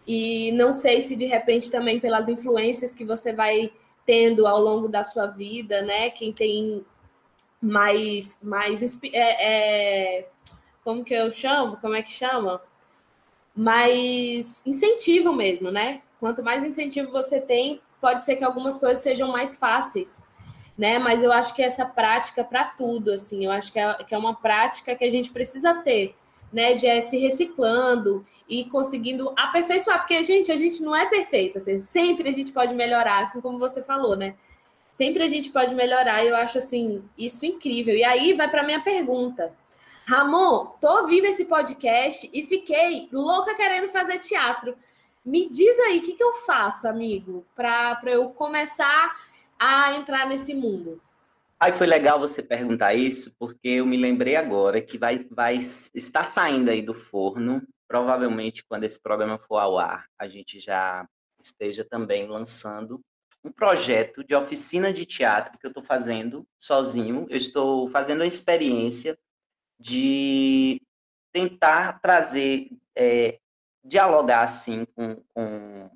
e 0.06 0.52
não 0.52 0.74
sei 0.74 1.02
se 1.02 1.16
de 1.16 1.26
repente 1.26 1.72
também 1.72 2.00
pelas 2.00 2.28
influências 2.28 2.94
que 2.94 3.06
você 3.06 3.34
vai 3.34 3.72
tendo 4.06 4.46
ao 4.46 4.60
longo 4.60 4.88
da 4.88 5.04
sua 5.04 5.28
vida, 5.28 5.82
né? 5.82 6.10
Quem 6.10 6.34
tem 6.34 6.86
mais, 7.62 8.38
mais 8.42 9.00
é, 9.14 10.20
é, 10.20 10.28
como 10.84 11.04
que 11.04 11.14
eu 11.14 11.32
chamo? 11.32 11.78
Como 11.78 11.96
é 11.96 12.04
que 12.04 12.12
chama? 12.12 12.62
Mais 13.56 14.62
incentivo 14.66 15.32
mesmo, 15.32 15.72
né? 15.72 16.02
Quanto 16.20 16.44
mais 16.44 16.64
incentivo 16.64 17.12
você 17.12 17.40
tem, 17.40 17.80
pode 18.02 18.26
ser 18.26 18.36
que 18.36 18.44
algumas 18.44 18.78
coisas 18.78 19.02
sejam 19.02 19.32
mais 19.32 19.56
fáceis, 19.56 20.22
né? 20.78 21.00
Mas 21.00 21.24
eu 21.24 21.32
acho 21.32 21.56
que 21.56 21.64
essa 21.64 21.86
prática 21.86 22.44
para 22.44 22.66
tudo, 22.66 23.12
assim, 23.14 23.46
eu 23.46 23.52
acho 23.52 23.72
que 23.72 23.80
é, 23.80 23.94
que 24.04 24.14
é 24.14 24.18
uma 24.18 24.36
prática 24.36 24.96
que 24.96 25.06
a 25.06 25.10
gente 25.10 25.32
precisa 25.32 25.74
ter 25.76 26.16
né, 26.54 26.74
de 26.74 26.86
é, 26.86 27.02
se 27.02 27.18
reciclando 27.18 28.24
e 28.48 28.66
conseguindo 28.66 29.34
aperfeiçoar, 29.36 30.00
porque, 30.00 30.24
gente, 30.24 30.52
a 30.52 30.56
gente 30.56 30.84
não 30.84 30.96
é 30.96 31.08
perfeito, 31.08 31.58
assim, 31.58 31.80
sempre 31.80 32.30
a 32.30 32.32
gente 32.32 32.52
pode 32.52 32.76
melhorar, 32.76 33.24
assim 33.24 33.42
como 33.42 33.58
você 33.58 33.82
falou, 33.82 34.16
né? 34.16 34.36
Sempre 34.94 35.24
a 35.24 35.28
gente 35.28 35.50
pode 35.50 35.74
melhorar, 35.74 36.24
e 36.24 36.28
eu 36.28 36.36
acho, 36.36 36.60
assim, 36.60 37.04
isso 37.18 37.46
incrível. 37.48 37.96
E 37.96 38.04
aí 38.04 38.34
vai 38.34 38.48
para 38.48 38.62
minha 38.62 38.82
pergunta. 38.82 39.52
Ramon, 40.06 40.68
tô 40.80 41.00
ouvindo 41.00 41.26
esse 41.26 41.46
podcast 41.46 42.30
e 42.32 42.44
fiquei 42.44 43.10
louca 43.12 43.56
querendo 43.56 43.90
fazer 43.90 44.20
teatro. 44.20 44.76
Me 45.26 45.50
diz 45.50 45.80
aí, 45.80 45.98
o 45.98 46.02
que, 46.02 46.14
que 46.14 46.24
eu 46.24 46.34
faço, 46.46 46.88
amigo, 46.88 47.44
para 47.56 48.00
eu 48.06 48.30
começar 48.30 49.16
a 49.58 49.96
entrar 49.96 50.28
nesse 50.28 50.54
mundo? 50.54 51.02
Aí 51.64 51.72
foi 51.72 51.88
legal 51.88 52.20
você 52.20 52.44
perguntar 52.44 52.94
isso, 52.94 53.38
porque 53.40 53.70
eu 53.70 53.86
me 53.86 53.96
lembrei 53.96 54.36
agora 54.36 54.82
que 54.82 54.98
vai, 54.98 55.26
vai 55.32 55.56
estar 55.56 56.26
saindo 56.26 56.70
aí 56.70 56.82
do 56.82 56.94
forno, 56.94 57.66
provavelmente 57.88 58.66
quando 58.66 58.84
esse 58.84 59.02
programa 59.02 59.40
for 59.40 59.60
ao 59.60 59.80
ar, 59.80 60.06
a 60.20 60.28
gente 60.28 60.60
já 60.60 61.08
esteja 61.42 61.86
também 61.86 62.28
lançando 62.28 63.00
um 63.46 63.50
projeto 63.50 64.26
de 64.26 64.36
oficina 64.36 64.92
de 64.92 65.06
teatro 65.06 65.58
que 65.58 65.66
eu 65.66 65.70
estou 65.70 65.82
fazendo 65.82 66.46
sozinho. 66.60 67.26
Eu 67.30 67.38
estou 67.38 67.88
fazendo 67.88 68.24
a 68.24 68.28
experiência 68.28 69.18
de 69.80 70.82
tentar 71.32 72.02
trazer, 72.02 72.72
é, 72.94 73.40
dialogar 73.82 74.42
assim 74.42 74.84
com, 74.84 75.16
com, 75.34 75.90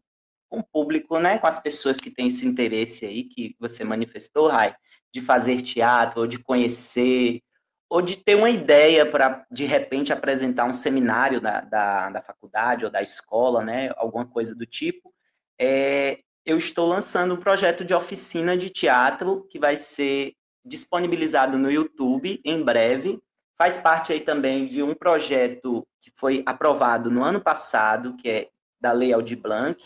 com 0.49 0.59
o 0.59 0.63
público, 0.63 1.19
né, 1.19 1.37
com 1.39 1.47
as 1.47 1.59
pessoas 1.59 1.99
que 1.99 2.09
têm 2.09 2.27
esse 2.27 2.47
interesse 2.47 3.05
aí 3.05 3.25
que 3.25 3.53
você 3.59 3.83
manifestou, 3.83 4.47
Rai, 4.47 4.73
de 5.17 5.25
fazer 5.25 5.61
teatro, 5.61 6.21
ou 6.21 6.27
de 6.27 6.37
conhecer, 6.37 7.41
ou 7.89 8.01
de 8.01 8.15
ter 8.15 8.35
uma 8.35 8.51
ideia 8.51 9.03
para, 9.03 9.45
de 9.49 9.65
repente, 9.65 10.13
apresentar 10.13 10.65
um 10.65 10.73
seminário 10.73 11.41
da, 11.41 11.61
da, 11.61 12.09
da, 12.11 12.21
faculdade 12.21 12.85
ou 12.85 12.91
da 12.91 13.01
escola, 13.01 13.63
né, 13.63 13.89
alguma 13.95 14.27
coisa 14.27 14.53
do 14.53 14.65
tipo, 14.65 15.11
é, 15.59 16.19
eu 16.45 16.57
estou 16.57 16.87
lançando 16.87 17.33
um 17.33 17.39
projeto 17.39 17.83
de 17.83 17.95
oficina 17.95 18.55
de 18.55 18.69
teatro 18.69 19.47
que 19.49 19.57
vai 19.57 19.75
ser 19.75 20.33
disponibilizado 20.63 21.57
no 21.57 21.71
YouTube 21.71 22.39
em 22.45 22.63
breve. 22.63 23.19
Faz 23.57 23.79
parte 23.79 24.13
aí 24.13 24.19
também 24.19 24.65
de 24.65 24.83
um 24.83 24.93
projeto 24.93 25.85
que 25.99 26.11
foi 26.15 26.43
aprovado 26.45 27.09
no 27.09 27.23
ano 27.23 27.41
passado, 27.41 28.15
que 28.15 28.29
é 28.29 28.49
da 28.79 28.91
Lei 28.91 29.11
Aldir 29.11 29.39
Blanc, 29.39 29.83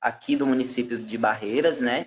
aqui 0.00 0.34
do 0.34 0.44
município 0.44 0.98
de 0.98 1.16
Barreiras, 1.16 1.80
né? 1.80 2.06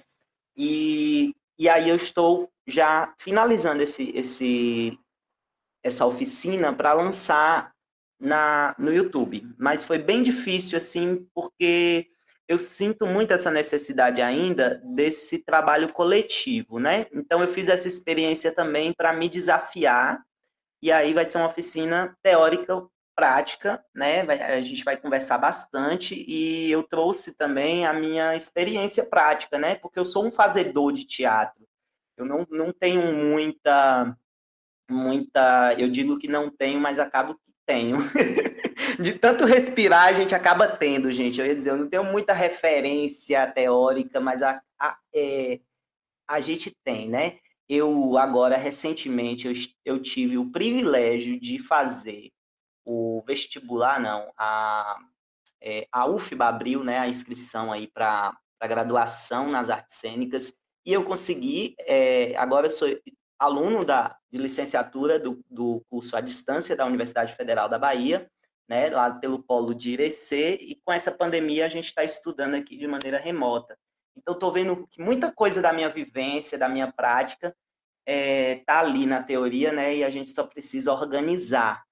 E, 0.58 1.34
e 1.58 1.70
aí 1.70 1.90
eu 1.90 1.96
estou 1.96 2.52
já 2.68 3.14
finalizando 3.18 3.84
esse, 3.84 4.12
esse, 4.16 5.00
essa 5.84 6.06
oficina 6.06 6.74
para 6.74 6.94
lançar 6.94 7.74
na, 8.20 8.76
no 8.78 8.92
YouTube. 8.94 9.44
Mas 9.58 9.84
foi 9.84 9.98
bem 9.98 10.24
difícil, 10.24 10.78
assim, 10.78 11.28
porque 11.34 12.08
eu 12.48 12.58
sinto 12.58 13.06
muito 13.06 13.34
essa 13.34 13.50
necessidade 13.50 14.22
ainda 14.22 14.82
desse 14.84 15.44
trabalho 15.44 15.92
coletivo, 15.92 16.80
né? 16.80 17.08
Então 17.12 17.42
eu 17.42 17.48
fiz 17.48 17.70
essa 17.70 17.88
experiência 17.88 18.52
também 18.54 18.94
para 18.94 19.14
me 19.14 19.28
desafiar, 19.28 20.24
e 20.82 20.92
aí 20.92 21.14
vai 21.14 21.26
ser 21.26 21.40
uma 21.40 21.48
oficina 21.48 22.16
teórica 22.22 22.86
prática, 23.16 23.84
né? 23.96 24.22
A 24.22 24.62
gente 24.62 24.84
vai 24.84 24.98
conversar 24.98 25.38
bastante 25.38 26.14
e 26.28 26.70
eu 26.70 26.84
trouxe 26.84 27.36
também 27.38 27.86
a 27.86 27.94
minha 27.94 28.36
experiência 28.36 29.06
prática, 29.06 29.58
né? 29.58 29.76
Porque 29.76 29.98
eu 29.98 30.06
sou 30.06 30.26
um 30.28 30.32
fazedor 30.32 30.92
de 30.92 31.06
teatro. 31.06 31.66
Eu 32.18 32.26
não, 32.26 32.48
não 32.50 32.72
tenho 32.72 33.02
muita, 33.14 34.18
muita, 34.90 35.76
eu 35.78 35.90
digo 35.90 36.18
que 36.18 36.28
não 36.28 36.50
tenho, 36.50 36.80
mas 36.80 37.00
acabo 37.00 37.36
que 37.36 37.52
tenho. 37.66 37.98
de 39.00 39.18
tanto 39.18 39.46
respirar, 39.46 40.06
a 40.06 40.14
gente 40.14 40.34
acaba 40.34 40.68
tendo, 40.68 41.12
gente. 41.12 41.40
Eu 41.40 41.46
ia 41.46 41.56
dizer, 41.56 41.72
eu 41.72 41.78
não 41.78 41.90
tenho 41.90 42.04
muita 42.04 42.34
referência 42.34 43.46
teórica, 43.52 44.20
mas 44.20 44.42
a, 44.42 44.62
a, 44.80 44.98
é, 45.14 45.60
a 46.28 46.40
gente 46.40 46.72
tem, 46.84 47.10
né? 47.10 47.40
Eu 47.68 48.18
agora 48.18 48.58
recentemente 48.58 49.48
eu, 49.48 49.54
eu 49.84 50.02
tive 50.02 50.38
o 50.38 50.52
privilégio 50.52 51.40
de 51.40 51.58
fazer 51.60 52.32
o 52.86 53.24
vestibular, 53.26 54.00
não, 54.00 54.32
a, 54.38 54.98
é, 55.60 55.88
a 55.92 56.06
UFBA 56.06 56.46
abriu 56.46 56.84
né, 56.84 57.00
a 57.00 57.08
inscrição 57.08 57.72
aí 57.72 57.88
para 57.88 58.38
a 58.60 58.68
graduação 58.68 59.50
nas 59.50 59.72
artes 59.72 59.98
cênicas 59.98 60.54
e 60.86 60.94
eu 60.94 61.04
consegui, 61.04 61.76
é, 61.80 62.36
agora 62.38 62.68
eu 62.68 62.72
sou 62.72 62.88
aluno 63.40 63.84
da, 63.84 64.16
de 64.32 64.38
licenciatura 64.38 65.20
do, 65.20 65.44
do 65.50 65.84
curso 65.90 66.16
à 66.16 66.22
distância 66.22 66.76
da 66.76 66.86
Universidade 66.86 67.34
Federal 67.34 67.68
da 67.68 67.80
Bahia, 67.80 68.30
né, 68.68 68.90
lá 68.90 69.12
pelo 69.12 69.44
polo 69.44 69.74
de 69.74 69.92
Irecê, 69.92 70.58
e 70.62 70.80
com 70.84 70.92
essa 70.92 71.12
pandemia 71.12 71.66
a 71.66 71.70
gente 71.70 71.88
está 71.88 72.04
estudando 72.04 72.56
aqui 72.56 72.78
de 72.78 72.88
maneira 72.88 73.18
remota. 73.18 73.78
Então, 74.18 74.34
estou 74.34 74.52
vendo 74.52 74.88
que 74.90 75.02
muita 75.02 75.32
coisa 75.32 75.62
da 75.62 75.74
minha 75.74 75.90
vivência, 75.90 76.58
da 76.58 76.70
minha 76.70 76.92
prática, 76.92 77.56
está 78.08 78.12
é, 78.12 78.56
tá 78.66 78.80
ali 78.80 79.06
na 79.06 79.22
teoria, 79.22 79.72
né, 79.72 79.96
e 79.96 80.04
a 80.04 80.10
gente 80.10 80.30
só 80.30 80.46
precisa 80.46 80.94
organizar 80.94 81.84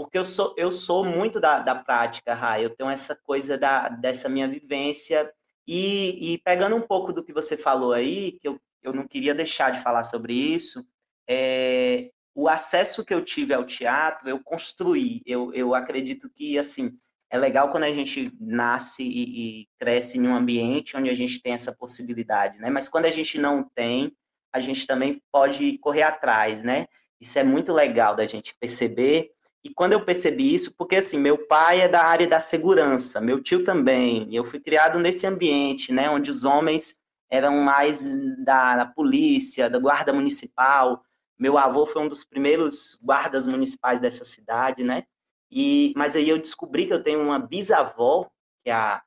porque 0.00 0.16
eu 0.16 0.24
sou, 0.24 0.54
eu 0.56 0.72
sou 0.72 1.04
muito 1.04 1.38
da, 1.38 1.60
da 1.60 1.74
prática, 1.74 2.32
Ra, 2.32 2.58
eu 2.58 2.74
tenho 2.74 2.88
essa 2.88 3.14
coisa 3.14 3.58
da, 3.58 3.90
dessa 3.90 4.30
minha 4.30 4.48
vivência, 4.48 5.30
e, 5.66 6.34
e, 6.34 6.38
pegando 6.38 6.76
um 6.76 6.80
pouco 6.80 7.12
do 7.12 7.22
que 7.22 7.32
você 7.32 7.56
falou 7.56 7.92
aí, 7.92 8.32
que 8.32 8.48
eu, 8.48 8.60
eu 8.82 8.92
não 8.92 9.06
queria 9.06 9.34
deixar 9.34 9.70
de 9.70 9.80
falar 9.80 10.02
sobre 10.02 10.34
isso, 10.34 10.84
é, 11.28 12.10
o 12.34 12.48
acesso 12.48 13.04
que 13.04 13.14
eu 13.14 13.24
tive 13.24 13.54
ao 13.54 13.64
teatro, 13.64 14.28
eu 14.28 14.42
construí, 14.42 15.22
eu, 15.26 15.52
eu 15.52 15.74
acredito 15.74 16.28
que, 16.30 16.58
assim, 16.58 16.98
é 17.30 17.38
legal 17.38 17.70
quando 17.70 17.84
a 17.84 17.92
gente 17.92 18.32
nasce 18.40 19.04
e, 19.04 19.60
e 19.62 19.68
cresce 19.78 20.18
em 20.18 20.26
um 20.26 20.34
ambiente 20.34 20.96
onde 20.96 21.08
a 21.08 21.14
gente 21.14 21.40
tem 21.40 21.52
essa 21.52 21.74
possibilidade, 21.74 22.58
né? 22.58 22.70
Mas 22.70 22.88
quando 22.88 23.04
a 23.04 23.10
gente 23.10 23.38
não 23.38 23.62
tem, 23.62 24.12
a 24.52 24.58
gente 24.58 24.86
também 24.86 25.22
pode 25.30 25.78
correr 25.78 26.02
atrás, 26.02 26.62
né? 26.62 26.86
Isso 27.20 27.38
é 27.38 27.44
muito 27.44 27.72
legal 27.72 28.16
da 28.16 28.26
gente 28.26 28.52
perceber 28.58 29.30
e 29.62 29.70
quando 29.72 29.92
eu 29.92 30.04
percebi 30.04 30.54
isso, 30.54 30.74
porque 30.76 30.96
assim, 30.96 31.18
meu 31.18 31.46
pai 31.46 31.82
é 31.82 31.88
da 31.88 32.02
área 32.04 32.26
da 32.26 32.40
segurança, 32.40 33.20
meu 33.20 33.42
tio 33.42 33.62
também, 33.64 34.34
eu 34.34 34.44
fui 34.44 34.58
criado 34.60 34.98
nesse 34.98 35.26
ambiente, 35.26 35.92
né, 35.92 36.08
onde 36.08 36.30
os 36.30 36.44
homens 36.44 36.96
eram 37.30 37.58
mais 37.62 38.06
da, 38.44 38.76
da 38.76 38.86
polícia, 38.86 39.70
da 39.70 39.78
guarda 39.78 40.12
municipal. 40.12 41.02
Meu 41.38 41.56
avô 41.56 41.86
foi 41.86 42.02
um 42.02 42.08
dos 42.08 42.24
primeiros 42.24 43.00
guardas 43.04 43.46
municipais 43.46 44.00
dessa 44.00 44.24
cidade, 44.24 44.82
né? 44.82 45.04
E 45.50 45.92
mas 45.96 46.16
aí 46.16 46.28
eu 46.28 46.38
descobri 46.38 46.86
que 46.86 46.92
eu 46.92 47.02
tenho 47.02 47.22
uma 47.22 47.38
bisavó 47.38 48.28
que 48.62 48.70
é 48.70 48.72
a 48.72 49.02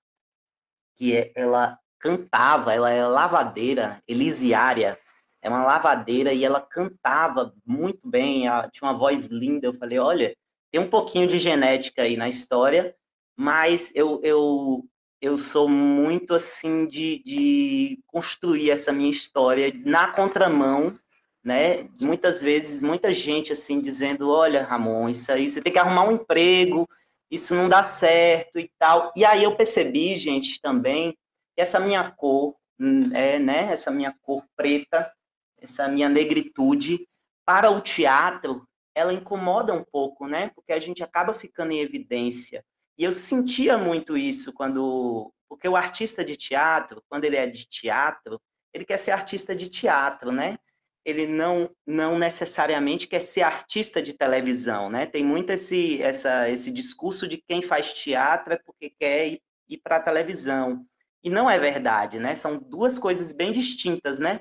que 0.95 1.15
é, 1.15 1.31
ela 1.35 1.79
cantava, 1.99 2.73
ela 2.73 2.91
é 2.91 3.05
lavadeira, 3.05 4.01
elisiária, 4.07 4.97
é 5.41 5.49
uma 5.49 5.63
lavadeira 5.63 6.33
e 6.33 6.45
ela 6.45 6.61
cantava 6.61 7.53
muito 7.65 8.07
bem, 8.07 8.47
ela 8.47 8.69
tinha 8.69 8.89
uma 8.89 8.97
voz 8.97 9.27
linda. 9.27 9.67
Eu 9.67 9.73
falei, 9.73 9.99
olha, 9.99 10.35
tem 10.73 10.81
um 10.81 10.89
pouquinho 10.89 11.27
de 11.27 11.37
genética 11.37 12.01
aí 12.01 12.17
na 12.17 12.27
história, 12.27 12.95
mas 13.37 13.91
eu, 13.93 14.19
eu, 14.23 14.83
eu 15.21 15.37
sou 15.37 15.69
muito 15.69 16.33
assim 16.33 16.87
de, 16.87 17.21
de 17.23 17.99
construir 18.07 18.71
essa 18.71 18.91
minha 18.91 19.11
história 19.11 19.71
na 19.85 20.07
contramão, 20.07 20.97
né? 21.43 21.87
Muitas 22.01 22.41
vezes, 22.41 22.81
muita 22.81 23.13
gente 23.13 23.53
assim 23.53 23.79
dizendo, 23.79 24.31
olha, 24.31 24.63
Ramon, 24.63 25.09
isso 25.09 25.31
aí, 25.31 25.47
você 25.47 25.61
tem 25.61 25.71
que 25.71 25.77
arrumar 25.77 26.05
um 26.05 26.13
emprego, 26.13 26.89
isso 27.29 27.53
não 27.53 27.69
dá 27.69 27.83
certo 27.83 28.57
e 28.59 28.67
tal. 28.79 29.13
E 29.15 29.23
aí 29.23 29.43
eu 29.43 29.55
percebi, 29.55 30.15
gente, 30.15 30.59
também, 30.59 31.11
que 31.55 31.61
essa 31.61 31.79
minha 31.79 32.09
cor, 32.09 32.55
hum, 32.79 33.11
é, 33.13 33.37
né? 33.37 33.71
Essa 33.71 33.91
minha 33.91 34.11
cor 34.23 34.43
preta, 34.55 35.13
essa 35.61 35.87
minha 35.87 36.09
negritude, 36.09 37.07
para 37.45 37.69
o 37.69 37.79
teatro, 37.79 38.67
ela 38.95 39.13
incomoda 39.13 39.73
um 39.73 39.83
pouco, 39.83 40.27
né? 40.27 40.51
Porque 40.55 40.71
a 40.73 40.79
gente 40.79 41.03
acaba 41.03 41.33
ficando 41.33 41.71
em 41.71 41.79
evidência. 41.79 42.63
E 42.97 43.03
eu 43.03 43.11
sentia 43.11 43.77
muito 43.77 44.17
isso 44.17 44.53
quando. 44.53 45.33
Porque 45.49 45.67
o 45.67 45.75
artista 45.75 46.23
de 46.23 46.35
teatro, 46.35 47.03
quando 47.09 47.25
ele 47.25 47.35
é 47.35 47.45
de 47.45 47.65
teatro, 47.65 48.39
ele 48.73 48.85
quer 48.85 48.97
ser 48.97 49.11
artista 49.11 49.55
de 49.55 49.67
teatro, 49.69 50.31
né? 50.31 50.57
Ele 51.05 51.27
não, 51.27 51.69
não 51.85 52.17
necessariamente 52.17 53.07
quer 53.07 53.19
ser 53.19 53.41
artista 53.41 54.01
de 54.01 54.13
televisão, 54.13 54.89
né? 54.89 55.05
Tem 55.05 55.23
muito 55.23 55.51
esse, 55.51 56.01
essa, 56.01 56.49
esse 56.49 56.71
discurso 56.71 57.27
de 57.27 57.37
quem 57.37 57.61
faz 57.61 57.93
teatro 57.93 58.53
é 58.53 58.57
porque 58.57 58.89
quer 58.89 59.27
ir, 59.27 59.41
ir 59.69 59.77
para 59.77 59.97
a 59.97 60.01
televisão. 60.01 60.85
E 61.23 61.29
não 61.29 61.49
é 61.49 61.59
verdade, 61.59 62.19
né? 62.19 62.35
São 62.35 62.57
duas 62.57 62.97
coisas 62.97 63.33
bem 63.33 63.51
distintas, 63.51 64.19
né? 64.19 64.39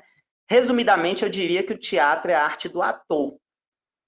Resumidamente, 0.49 1.25
eu 1.25 1.29
diria 1.29 1.63
que 1.63 1.73
o 1.73 1.79
teatro 1.79 2.31
é 2.31 2.35
a 2.35 2.45
arte 2.45 2.69
do 2.69 2.83
ator, 2.83 3.39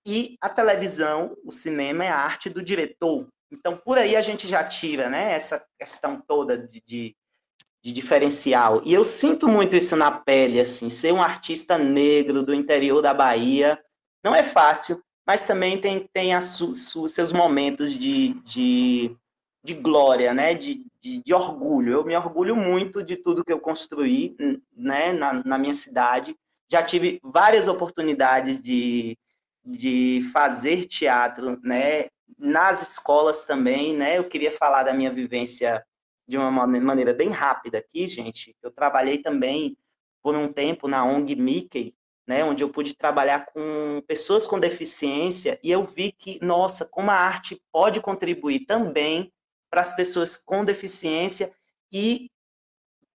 e 0.06 0.36
a 0.40 0.48
televisão, 0.48 1.36
o 1.44 1.52
cinema 1.52 2.04
é 2.04 2.08
a 2.08 2.18
arte 2.18 2.50
do 2.50 2.62
diretor. 2.62 3.26
Então, 3.50 3.76
por 3.76 3.96
aí 3.98 4.16
a 4.16 4.22
gente 4.22 4.46
já 4.46 4.64
tira 4.64 5.08
né, 5.08 5.32
essa 5.32 5.64
questão 5.78 6.20
toda 6.20 6.58
de, 6.58 6.82
de, 6.86 7.16
de 7.82 7.92
diferencial. 7.92 8.82
E 8.84 8.92
eu 8.92 9.04
sinto 9.04 9.48
muito 9.48 9.76
isso 9.76 9.96
na 9.96 10.10
pele, 10.10 10.60
assim, 10.60 10.88
ser 10.88 11.12
um 11.12 11.22
artista 11.22 11.78
negro 11.78 12.42
do 12.42 12.54
interior 12.54 13.00
da 13.00 13.14
Bahia 13.14 13.80
não 14.24 14.34
é 14.34 14.42
fácil, 14.42 15.02
mas 15.26 15.42
também 15.42 15.78
tem, 15.78 16.08
tem 16.12 16.34
as 16.34 16.44
su, 16.44 16.74
seus 17.06 17.30
momentos 17.30 17.92
de, 17.92 18.32
de, 18.42 19.14
de 19.62 19.74
glória, 19.74 20.32
né, 20.32 20.54
de, 20.54 20.86
de, 21.02 21.22
de, 21.22 21.34
orgulho. 21.34 21.92
Eu 21.92 22.04
me 22.04 22.16
orgulho 22.16 22.56
muito 22.56 23.02
de 23.02 23.16
tudo 23.16 23.44
que 23.44 23.52
eu 23.52 23.60
construí 23.60 24.34
né, 24.74 25.12
na, 25.12 25.44
na 25.44 25.58
minha 25.58 25.74
cidade. 25.74 26.34
Já 26.72 26.82
tive 26.82 27.20
várias 27.22 27.68
oportunidades 27.68 28.62
de 28.62 29.14
de 29.64 30.20
fazer 30.32 30.84
teatro, 30.84 31.58
né, 31.62 32.06
nas 32.38 32.82
escolas 32.82 33.44
também, 33.44 33.96
né, 33.96 34.18
eu 34.18 34.24
queria 34.24 34.52
falar 34.52 34.82
da 34.82 34.92
minha 34.92 35.12
vivência 35.12 35.84
de 36.26 36.36
uma 36.36 36.50
maneira 36.50 37.12
bem 37.12 37.30
rápida 37.30 37.78
aqui, 37.78 38.08
gente, 38.08 38.54
eu 38.62 38.70
trabalhei 38.70 39.18
também 39.18 39.76
por 40.22 40.34
um 40.34 40.52
tempo 40.52 40.88
na 40.88 41.04
ONG 41.04 41.34
Mickey, 41.36 41.94
né, 42.26 42.42
onde 42.42 42.62
eu 42.62 42.70
pude 42.70 42.94
trabalhar 42.94 43.46
com 43.46 44.02
pessoas 44.06 44.46
com 44.46 44.58
deficiência 44.58 45.58
e 45.62 45.70
eu 45.70 45.84
vi 45.84 46.12
que, 46.12 46.38
nossa, 46.42 46.86
como 46.86 47.10
a 47.10 47.14
arte 47.14 47.60
pode 47.70 48.00
contribuir 48.00 48.60
também 48.60 49.30
para 49.70 49.80
as 49.80 49.94
pessoas 49.94 50.36
com 50.36 50.64
deficiência 50.64 51.52
e 51.92 52.30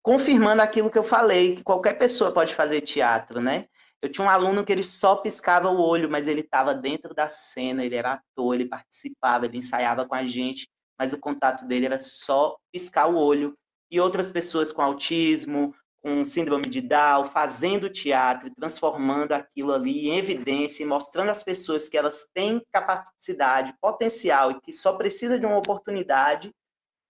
confirmando 0.02 0.62
aquilo 0.62 0.90
que 0.90 0.98
eu 0.98 1.04
falei, 1.04 1.56
que 1.56 1.64
qualquer 1.64 1.98
pessoa 1.98 2.32
pode 2.32 2.54
fazer 2.54 2.82
teatro, 2.82 3.42
né? 3.42 3.68
Eu 4.02 4.10
tinha 4.10 4.26
um 4.26 4.30
aluno 4.30 4.64
que 4.64 4.72
ele 4.72 4.84
só 4.84 5.16
piscava 5.16 5.70
o 5.70 5.80
olho, 5.80 6.10
mas 6.10 6.28
ele 6.28 6.42
estava 6.42 6.74
dentro 6.74 7.14
da 7.14 7.28
cena, 7.28 7.84
ele 7.84 7.96
era 7.96 8.14
ator, 8.14 8.56
ele 8.56 8.66
participava, 8.66 9.46
ele 9.46 9.58
ensaiava 9.58 10.06
com 10.08 10.16
a 10.16 10.26
gente, 10.26 10.70
mas 10.98 11.12
o 11.12 11.20
contato 11.20 11.66
dele 11.66 11.86
era 11.86 12.00
só 12.00 12.58
piscar 12.72 13.08
o 13.08 13.18
olho. 13.18 13.54
E 13.92 14.00
outras 14.00 14.32
pessoas 14.32 14.72
com 14.72 14.82
autismo, 14.82 15.74
com 16.02 16.24
síndrome 16.24 16.64
de 16.64 16.82
Down, 16.82 17.26
fazendo 17.26 17.90
teatro, 17.90 18.50
transformando 18.56 19.34
aquilo 19.34 19.74
ali 19.74 20.08
em 20.08 20.18
evidência 20.18 20.84
e 20.84 20.86
mostrando 20.86 21.30
às 21.30 21.44
pessoas 21.44 21.90
que 21.90 21.98
elas 21.98 22.30
têm 22.34 22.62
capacidade, 22.72 23.74
potencial 23.82 24.52
e 24.52 24.62
que 24.62 24.72
só 24.72 24.94
precisa 24.94 25.38
de 25.38 25.46
uma 25.46 25.58
oportunidade, 25.58 26.52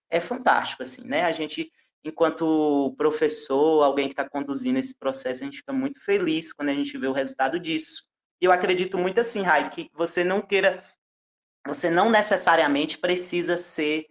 é 0.09 0.19
fantástico, 0.19 0.81
assim, 0.81 1.03
né? 1.03 1.25
A 1.25 1.31
gente 1.31 1.71
enquanto 2.03 2.93
professor, 2.97 3.83
alguém 3.83 4.07
que 4.07 4.13
está 4.13 4.27
conduzindo 4.27 4.79
esse 4.79 4.97
processo, 4.97 5.43
a 5.43 5.45
gente 5.45 5.57
fica 5.57 5.73
muito 5.73 5.99
feliz 6.03 6.53
quando 6.53 6.69
a 6.69 6.73
gente 6.73 6.97
vê 6.97 7.07
o 7.07 7.13
resultado 7.13 7.59
disso. 7.59 8.03
E 8.41 8.45
eu 8.45 8.51
acredito 8.51 8.97
muito 8.97 9.19
assim, 9.19 9.41
Rai, 9.41 9.69
que 9.69 9.89
você 9.93 10.23
não 10.23 10.41
queira, 10.41 10.83
você 11.67 11.89
não 11.89 12.09
necessariamente 12.09 12.97
precisa 12.97 13.57
ser 13.57 14.05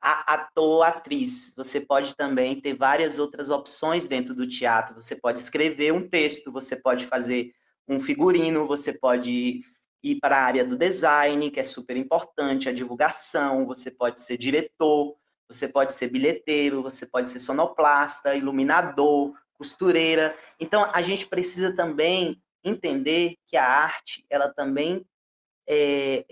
ator, 0.00 0.86
atriz. 0.86 1.54
Você 1.56 1.80
pode 1.80 2.14
também 2.14 2.60
ter 2.60 2.74
várias 2.74 3.18
outras 3.18 3.50
opções 3.50 4.06
dentro 4.06 4.34
do 4.34 4.46
teatro. 4.46 4.94
Você 4.94 5.16
pode 5.16 5.40
escrever 5.40 5.92
um 5.92 6.08
texto, 6.08 6.52
você 6.52 6.76
pode 6.76 7.06
fazer 7.06 7.52
um 7.88 8.00
figurino, 8.00 8.66
você 8.66 8.92
pode 8.92 9.60
ir 10.02 10.20
para 10.20 10.38
a 10.38 10.42
área 10.42 10.64
do 10.64 10.76
design, 10.76 11.50
que 11.50 11.60
é 11.60 11.64
super 11.64 11.96
importante, 11.96 12.68
a 12.68 12.72
divulgação, 12.72 13.66
você 13.66 13.90
pode 13.90 14.20
ser 14.20 14.38
diretor, 14.38 15.16
você 15.48 15.68
pode 15.68 15.92
ser 15.92 16.10
bilheteiro, 16.10 16.82
você 16.82 17.06
pode 17.06 17.28
ser 17.28 17.38
sonoplasta, 17.38 18.34
iluminador, 18.34 19.34
costureira. 19.54 20.36
Então, 20.60 20.90
a 20.92 21.02
gente 21.02 21.26
precisa 21.26 21.74
também 21.74 22.40
entender 22.64 23.36
que 23.46 23.56
a 23.56 23.64
arte, 23.64 24.24
ela 24.28 24.48
também 24.48 25.06
é, 25.68 26.24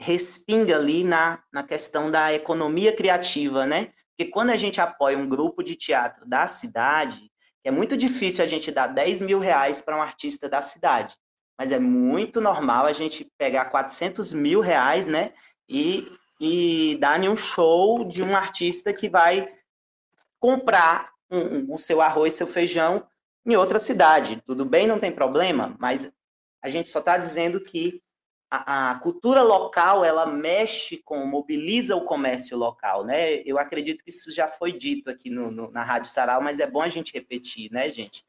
respinga 0.00 0.76
ali 0.76 1.04
na, 1.04 1.42
na 1.52 1.62
questão 1.62 2.10
da 2.10 2.32
economia 2.32 2.94
criativa, 2.94 3.66
né? 3.66 3.92
Porque 4.16 4.30
quando 4.30 4.50
a 4.50 4.56
gente 4.56 4.80
apoia 4.80 5.18
um 5.18 5.28
grupo 5.28 5.62
de 5.62 5.74
teatro 5.74 6.26
da 6.26 6.46
cidade, 6.46 7.30
é 7.64 7.70
muito 7.70 7.96
difícil 7.96 8.44
a 8.44 8.46
gente 8.46 8.70
dar 8.70 8.86
10 8.86 9.22
mil 9.22 9.38
reais 9.38 9.80
para 9.80 9.96
um 9.96 10.02
artista 10.02 10.48
da 10.48 10.60
cidade, 10.60 11.16
mas 11.58 11.72
é 11.72 11.78
muito 11.78 12.40
normal 12.40 12.86
a 12.86 12.92
gente 12.92 13.26
pegar 13.38 13.66
400 13.66 14.32
mil 14.32 14.60
reais, 14.60 15.06
né? 15.06 15.32
E 15.68 16.06
e 16.44 16.96
dar 16.96 17.18
um 17.20 17.36
show 17.36 18.04
de 18.04 18.22
um 18.22 18.36
artista 18.36 18.92
que 18.92 19.08
vai 19.08 19.50
comprar 20.38 21.10
um, 21.30 21.72
o 21.72 21.78
seu 21.78 22.02
arroz, 22.02 22.34
seu 22.34 22.46
feijão 22.46 23.06
em 23.46 23.56
outra 23.56 23.78
cidade. 23.78 24.42
Tudo 24.46 24.64
bem, 24.66 24.86
não 24.86 24.98
tem 25.00 25.10
problema, 25.10 25.74
mas 25.78 26.12
a 26.60 26.68
gente 26.68 26.90
só 26.90 26.98
está 26.98 27.16
dizendo 27.16 27.60
que 27.62 28.02
a, 28.50 28.90
a, 28.90 28.94
cultura 28.96 29.42
local 29.42 30.04
ela 30.04 30.26
mexe 30.26 30.98
com, 30.98 31.24
mobiliza 31.26 31.96
o 31.96 32.04
comércio 32.04 32.58
local, 32.58 33.04
né? 33.04 33.36
Eu 33.46 33.58
acredito 33.58 34.04
que 34.04 34.10
isso 34.10 34.30
já 34.30 34.46
foi 34.46 34.70
dito 34.70 35.08
aqui 35.08 35.30
no, 35.30 35.50
no, 35.50 35.70
na 35.70 35.82
Rádio 35.82 36.10
Sarau, 36.10 36.42
mas 36.42 36.60
é 36.60 36.66
bom 36.66 36.82
a 36.82 36.90
gente 36.90 37.14
repetir, 37.14 37.72
né, 37.72 37.88
gente? 37.88 38.22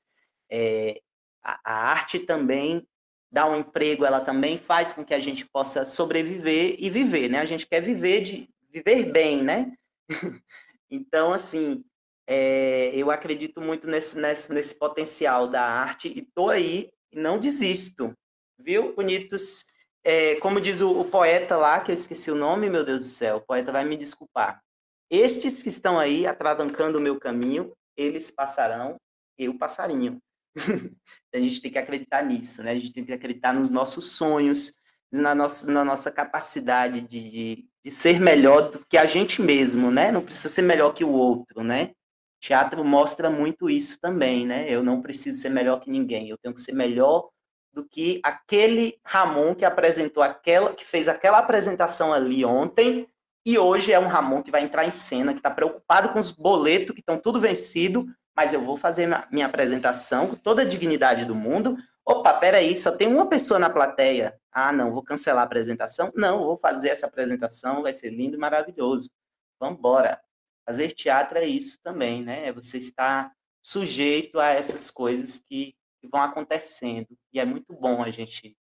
É, 0.50 1.02
a, 1.44 1.60
a 1.66 1.90
arte 1.90 2.20
também 2.20 2.88
dá 3.32 3.48
um 3.50 3.60
emprego, 3.60 4.06
ela 4.06 4.22
também 4.22 4.58
faz 4.58 4.94
com 4.94 5.04
que 5.04 5.14
a 5.14 5.20
gente 5.20 5.46
possa 5.46 5.86
sobreviver 5.86 6.76
e 6.80 6.90
viver, 6.90 7.30
né? 7.30 7.40
A 7.40 7.46
gente 7.46 7.68
quer 7.68 7.82
viver 7.82 8.22
de 8.22 8.50
viver 8.72 9.12
bem, 9.12 9.44
né? 9.44 9.74
então, 10.90 11.34
assim, 11.34 11.84
é, 12.28 12.92
eu 12.94 13.12
acredito 13.12 13.62
muito 13.62 13.88
nesse, 13.88 14.18
nesse, 14.18 14.52
nesse 14.52 14.78
potencial 14.78 15.48
da 15.48 15.62
arte 15.62 16.08
e 16.08 16.22
tô 16.22 16.50
aí 16.50 16.90
e 17.12 17.20
não 17.20 17.40
desisto, 17.40 18.14
viu, 18.58 18.96
bonitos? 18.96 19.66
É, 20.04 20.36
como 20.36 20.62
diz 20.62 20.82
o, 20.82 21.00
o, 21.00 21.06
poeta 21.06 21.58
lá, 21.58 21.80
que 21.80 21.92
eu 21.92 21.94
esqueci 21.94 22.30
o 22.30 22.36
nome, 22.36 22.70
meu 22.70 22.86
Deus 22.86 23.04
do 23.04 23.10
céu, 23.10 23.38
o 23.38 23.42
poeta 23.42 23.72
vai 23.72 23.86
me 23.86 23.98
desculpar. 23.98 24.62
Estes 25.10 25.64
que 25.64 25.70
estão 25.70 26.00
aí 26.00 26.26
atravancando 26.28 26.98
o 26.98 27.02
meu 27.02 27.20
caminho, 27.20 27.74
eles 27.96 28.32
passarão, 28.32 28.98
eu 29.38 29.58
passarinho. 29.58 30.20
a 31.36 31.40
gente 31.42 31.62
tem 31.62 31.72
que 31.72 31.78
acreditar 31.78 32.24
nisso, 32.24 32.64
né? 32.64 32.72
A 32.72 32.76
gente 32.76 32.92
tem 32.92 33.06
que 33.06 33.14
acreditar 33.14 33.54
nos 33.54 33.70
nossos 33.70 34.12
sonhos, 34.12 34.74
na 35.12 35.36
nossa, 35.36 35.72
na 35.72 35.84
nossa 35.84 36.12
capacidade 36.12 37.02
de, 37.02 37.30
de, 37.30 37.66
de 37.84 37.92
ser 37.92 38.20
melhor 38.20 38.72
do 38.72 38.86
que 38.90 38.98
a 38.98 39.06
gente 39.06 39.42
mesmo, 39.42 39.92
né? 39.92 40.12
Não 40.12 40.22
precisa 40.22 40.50
ser 40.50 40.62
melhor 40.62 40.94
que 40.94 41.04
o 41.04 41.12
outro, 41.12 41.64
né? 41.64 41.92
Teatro 42.40 42.84
mostra 42.84 43.30
muito 43.30 43.70
isso 43.70 44.00
também, 44.00 44.46
né? 44.46 44.66
Eu 44.70 44.84
não 44.84 45.02
preciso 45.02 45.40
ser 45.40 45.50
melhor 45.50 45.80
que 45.80 45.90
ninguém, 45.90 46.30
eu 46.30 46.38
tenho 46.38 46.54
que 46.54 46.62
ser 46.62 46.74
melhor 46.74 47.30
do 47.74 47.84
que 47.84 48.22
aquele 48.24 48.98
Ramon 49.04 49.54
que 49.54 49.66
apresentou 49.66 50.24
aquela, 50.24 50.74
que 50.74 50.86
fez 50.86 51.08
aquela 51.08 51.40
apresentação 51.40 52.14
ali 52.14 52.46
ontem, 52.46 53.08
e 53.46 53.60
hoje 53.60 53.92
é 53.92 54.00
um 54.00 54.08
Ramon 54.08 54.42
que 54.42 54.50
vai 54.50 54.64
entrar 54.64 54.86
em 54.86 54.90
cena, 54.90 55.34
que 55.34 55.40
está 55.40 55.52
preocupado 55.52 56.10
com 56.10 56.18
os 56.18 56.32
boletos 56.32 56.96
que 56.96 57.02
estão 57.02 57.20
tudo 57.20 57.40
vencido, 57.40 58.08
mas 58.36 58.54
eu 58.54 58.62
vou 58.62 58.76
fazer 58.76 59.08
minha 59.32 59.46
apresentação 59.46 60.28
com 60.28 60.36
toda 60.36 60.62
a 60.64 60.66
dignidade 60.66 61.26
do 61.26 61.36
mundo. 61.36 61.78
Opa, 62.06 62.34
peraí, 62.34 62.76
só 62.76 62.92
tem 62.92 63.08
uma 63.08 63.28
pessoa 63.28 63.60
na 63.60 63.70
plateia. 63.70 64.38
Ah, 64.52 64.72
não, 64.72 64.92
vou 64.92 65.04
cancelar 65.04 65.44
a 65.44 65.46
apresentação? 65.46 66.12
Não, 66.16 66.44
vou 66.44 66.58
fazer 66.58 66.90
essa 66.90 67.08
apresentação, 67.08 67.82
vai 67.82 67.94
ser 67.94 68.10
lindo 68.10 68.36
e 68.36 68.40
maravilhoso. 68.40 69.12
Vamos 69.60 69.80
embora. 69.80 70.22
Fazer 70.68 70.92
teatro 70.92 71.38
é 71.38 71.46
isso 71.46 71.80
também, 71.82 72.24
né? 72.24 72.48
É 72.48 72.52
você 72.52 72.78
estar 72.78 73.32
sujeito 73.64 74.40
a 74.40 74.50
essas 74.50 74.92
coisas 74.92 75.40
que 75.40 75.76
que 76.06 76.12
vão 76.12 76.22
acontecendo. 76.22 77.08
E 77.34 77.40
é 77.40 77.46
muito 77.46 77.74
bom 77.74 78.04
a 78.04 78.12
gente 78.12 78.56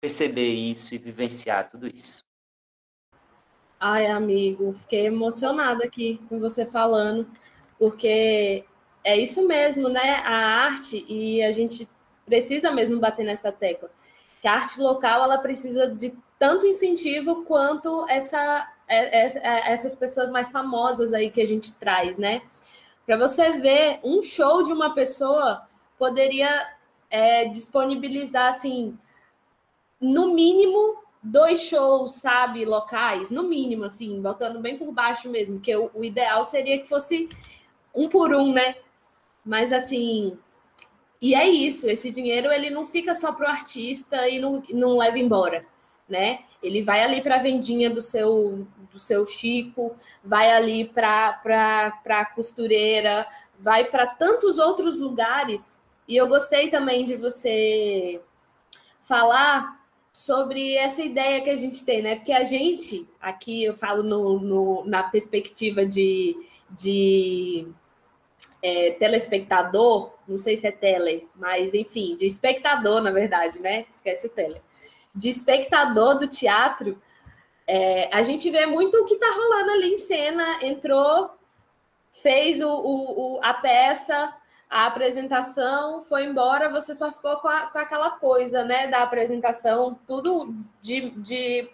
perceber 0.00 0.48
isso 0.48 0.94
e 0.94 0.98
vivenciar 0.98 1.68
tudo 1.68 1.86
isso. 1.86 2.24
Ai, 3.78 4.06
amigo, 4.06 4.72
fiquei 4.72 5.06
emocionada 5.06 5.84
aqui 5.84 6.20
com 6.28 6.40
você 6.40 6.66
falando, 6.66 7.30
porque 7.78 8.64
é 9.04 9.16
isso 9.16 9.46
mesmo, 9.46 9.88
né? 9.88 10.22
A 10.24 10.64
arte, 10.64 11.04
e 11.08 11.42
a 11.42 11.52
gente 11.52 11.88
precisa 12.26 12.70
mesmo 12.70 13.00
bater 13.00 13.24
nessa 13.24 13.50
tecla, 13.50 13.90
que 14.40 14.48
a 14.48 14.52
arte 14.52 14.80
local 14.80 15.22
ela 15.24 15.38
precisa 15.38 15.86
de 15.88 16.12
tanto 16.38 16.66
incentivo 16.66 17.44
quanto 17.44 18.06
essa, 18.08 18.70
é, 18.86 19.26
é, 19.26 19.72
essas 19.72 19.96
pessoas 19.96 20.30
mais 20.30 20.50
famosas 20.50 21.12
aí 21.12 21.30
que 21.30 21.40
a 21.40 21.46
gente 21.46 21.72
traz, 21.74 22.18
né? 22.18 22.42
Para 23.04 23.16
você 23.16 23.52
ver 23.52 24.00
um 24.04 24.22
show 24.22 24.62
de 24.62 24.72
uma 24.72 24.94
pessoa 24.94 25.62
poderia 25.98 26.68
é, 27.10 27.46
disponibilizar, 27.46 28.48
assim, 28.48 28.96
no 30.00 30.34
mínimo, 30.34 31.02
dois 31.22 31.62
shows, 31.62 32.16
sabe, 32.16 32.64
locais, 32.64 33.30
no 33.30 33.42
mínimo, 33.42 33.84
assim, 33.84 34.20
botando 34.20 34.60
bem 34.60 34.76
por 34.78 34.92
baixo 34.92 35.28
mesmo, 35.28 35.58
que 35.58 35.74
o, 35.74 35.90
o 35.94 36.04
ideal 36.04 36.44
seria 36.44 36.78
que 36.78 36.88
fosse 36.88 37.28
um 37.94 38.08
por 38.08 38.32
um, 38.34 38.52
né? 38.52 38.76
Mas, 39.48 39.72
assim, 39.72 40.38
e 41.22 41.34
é 41.34 41.48
isso, 41.48 41.88
esse 41.88 42.10
dinheiro 42.10 42.52
ele 42.52 42.68
não 42.68 42.84
fica 42.84 43.14
só 43.14 43.32
para 43.32 43.46
o 43.46 43.50
artista 43.50 44.28
e 44.28 44.38
não, 44.38 44.62
não 44.74 44.98
leva 44.98 45.18
embora, 45.18 45.64
né? 46.06 46.40
Ele 46.62 46.82
vai 46.82 47.02
ali 47.02 47.22
para 47.22 47.36
a 47.36 47.42
vendinha 47.42 47.88
do 47.88 48.00
seu 48.02 48.66
do 48.92 48.98
seu 48.98 49.24
Chico, 49.24 49.96
vai 50.22 50.50
ali 50.50 50.86
para 50.88 51.40
a 52.06 52.24
costureira, 52.26 53.26
vai 53.58 53.84
para 53.86 54.06
tantos 54.06 54.58
outros 54.58 54.98
lugares 54.98 55.80
e 56.06 56.14
eu 56.14 56.28
gostei 56.28 56.68
também 56.68 57.06
de 57.06 57.16
você 57.16 58.20
falar 59.00 59.82
sobre 60.12 60.74
essa 60.74 61.02
ideia 61.02 61.40
que 61.40 61.50
a 61.50 61.56
gente 61.56 61.84
tem, 61.86 62.02
né? 62.02 62.16
Porque 62.16 62.32
a 62.32 62.44
gente, 62.44 63.08
aqui 63.18 63.64
eu 63.64 63.72
falo 63.72 64.02
no, 64.02 64.38
no 64.40 64.84
na 64.84 65.04
perspectiva 65.04 65.86
de, 65.86 66.36
de 66.70 67.66
é, 68.62 68.92
telespectador, 68.92 70.12
não 70.26 70.38
sei 70.38 70.56
se 70.56 70.66
é 70.66 70.72
tele, 70.72 71.28
mas 71.34 71.74
enfim, 71.74 72.16
de 72.16 72.26
espectador, 72.26 73.00
na 73.00 73.10
verdade, 73.10 73.60
né? 73.60 73.86
Esquece 73.90 74.26
o 74.26 74.30
tele. 74.30 74.60
De 75.14 75.28
espectador 75.28 76.18
do 76.18 76.26
teatro, 76.26 77.00
é, 77.66 78.08
a 78.14 78.22
gente 78.22 78.50
vê 78.50 78.66
muito 78.66 78.96
o 78.96 79.04
que 79.04 79.14
está 79.14 79.30
rolando 79.30 79.70
ali 79.72 79.92
em 79.92 79.96
cena, 79.96 80.58
entrou, 80.62 81.30
fez 82.10 82.60
o, 82.62 82.68
o, 82.68 83.36
o 83.36 83.40
a 83.42 83.54
peça, 83.54 84.34
a 84.68 84.86
apresentação 84.86 86.02
foi 86.02 86.24
embora, 86.24 86.68
você 86.68 86.94
só 86.94 87.10
ficou 87.10 87.36
com, 87.36 87.48
a, 87.48 87.66
com 87.66 87.78
aquela 87.78 88.10
coisa, 88.10 88.64
né, 88.64 88.86
da 88.88 89.02
apresentação, 89.02 89.98
tudo 90.06 90.54
de, 90.82 91.10
de, 91.10 91.70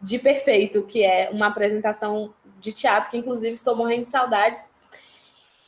de 0.00 0.18
perfeito, 0.18 0.84
que 0.84 1.02
é 1.02 1.28
uma 1.30 1.48
apresentação 1.48 2.32
de 2.60 2.72
teatro, 2.72 3.10
que 3.10 3.16
inclusive 3.16 3.54
estou 3.54 3.74
morrendo 3.74 4.02
de 4.02 4.08
saudades. 4.08 4.64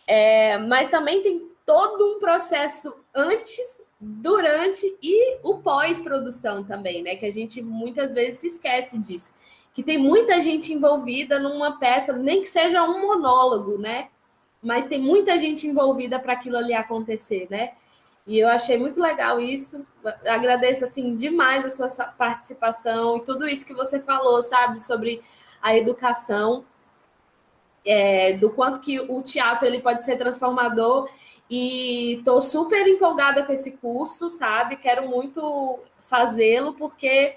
É, 0.07 0.59
mas 0.59 0.89
também 0.89 1.23
tem 1.23 1.51
todo 1.65 2.17
um 2.17 2.19
processo 2.19 2.95
antes, 3.15 3.81
durante 3.99 4.87
e 5.03 5.39
o 5.43 5.59
pós-produção 5.59 6.63
também, 6.63 7.03
né? 7.03 7.17
Que 7.17 7.27
a 7.27 7.33
gente 7.33 7.63
muitas 7.63 8.13
vezes 8.13 8.41
se 8.41 8.47
esquece 8.49 8.99
disso. 8.99 9.35
Que 9.75 9.83
tem 9.83 9.99
muita 9.99 10.41
gente 10.41 10.73
envolvida 10.73 11.39
numa 11.39 11.79
peça, 11.79 12.13
nem 12.13 12.43
que 12.43 12.49
seja 12.49 12.83
um 12.85 13.01
monólogo, 13.01 13.79
né? 13.79 14.09
mas 14.67 14.87
tem 14.87 15.01
muita 15.01 15.39
gente 15.39 15.67
envolvida 15.67 16.19
para 16.19 16.33
aquilo 16.33 16.57
ali 16.57 16.75
acontecer, 16.75 17.47
né? 17.49 17.73
E 18.27 18.37
eu 18.37 18.49
achei 18.49 18.77
muito 18.77 19.01
legal 19.01 19.39
isso. 19.39 19.87
Agradeço 20.27 20.85
assim 20.85 21.15
demais 21.15 21.65
a 21.65 21.71
sua 21.71 22.07
participação 22.07 23.19
e 23.19 23.25
tudo 23.25 23.49
isso 23.49 23.65
que 23.65 23.73
você 23.73 24.01
falou, 24.01 24.43
sabe, 24.43 24.83
sobre 24.83 25.23
a 25.63 25.77
educação, 25.77 26.65
é, 27.87 28.35
do 28.35 28.51
quanto 28.51 28.81
que 28.81 29.01
o 29.01 29.23
teatro 29.23 29.67
ele 29.67 29.81
pode 29.81 30.03
ser 30.03 30.17
transformador. 30.17 31.09
E 31.49 32.15
estou 32.15 32.41
super 32.41 32.87
empolgada 32.89 33.45
com 33.45 33.53
esse 33.53 33.73
curso, 33.73 34.29
sabe? 34.29 34.77
Quero 34.77 35.09
muito 35.09 35.79
fazê-lo 36.01 36.75
porque 36.75 37.37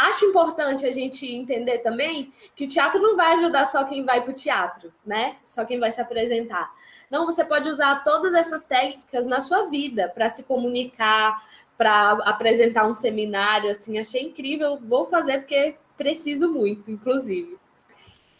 Acho 0.00 0.24
importante 0.24 0.86
a 0.86 0.90
gente 0.90 1.26
entender 1.30 1.78
também 1.80 2.32
que 2.56 2.64
o 2.64 2.66
teatro 2.66 3.02
não 3.02 3.16
vai 3.16 3.34
ajudar 3.34 3.66
só 3.66 3.84
quem 3.84 4.02
vai 4.02 4.22
para 4.22 4.30
o 4.30 4.34
teatro, 4.34 4.90
né? 5.04 5.36
Só 5.44 5.62
quem 5.62 5.78
vai 5.78 5.92
se 5.92 6.00
apresentar. 6.00 6.72
Não, 7.10 7.26
você 7.26 7.44
pode 7.44 7.68
usar 7.68 8.02
todas 8.02 8.32
essas 8.32 8.64
técnicas 8.64 9.26
na 9.26 9.42
sua 9.42 9.68
vida 9.68 10.08
para 10.08 10.30
se 10.30 10.42
comunicar, 10.44 11.44
para 11.76 12.12
apresentar 12.24 12.86
um 12.86 12.94
seminário, 12.94 13.70
assim, 13.70 13.98
achei 13.98 14.22
incrível, 14.22 14.78
vou 14.78 15.04
fazer 15.04 15.40
porque 15.40 15.76
preciso 15.98 16.50
muito, 16.50 16.90
inclusive. 16.90 17.58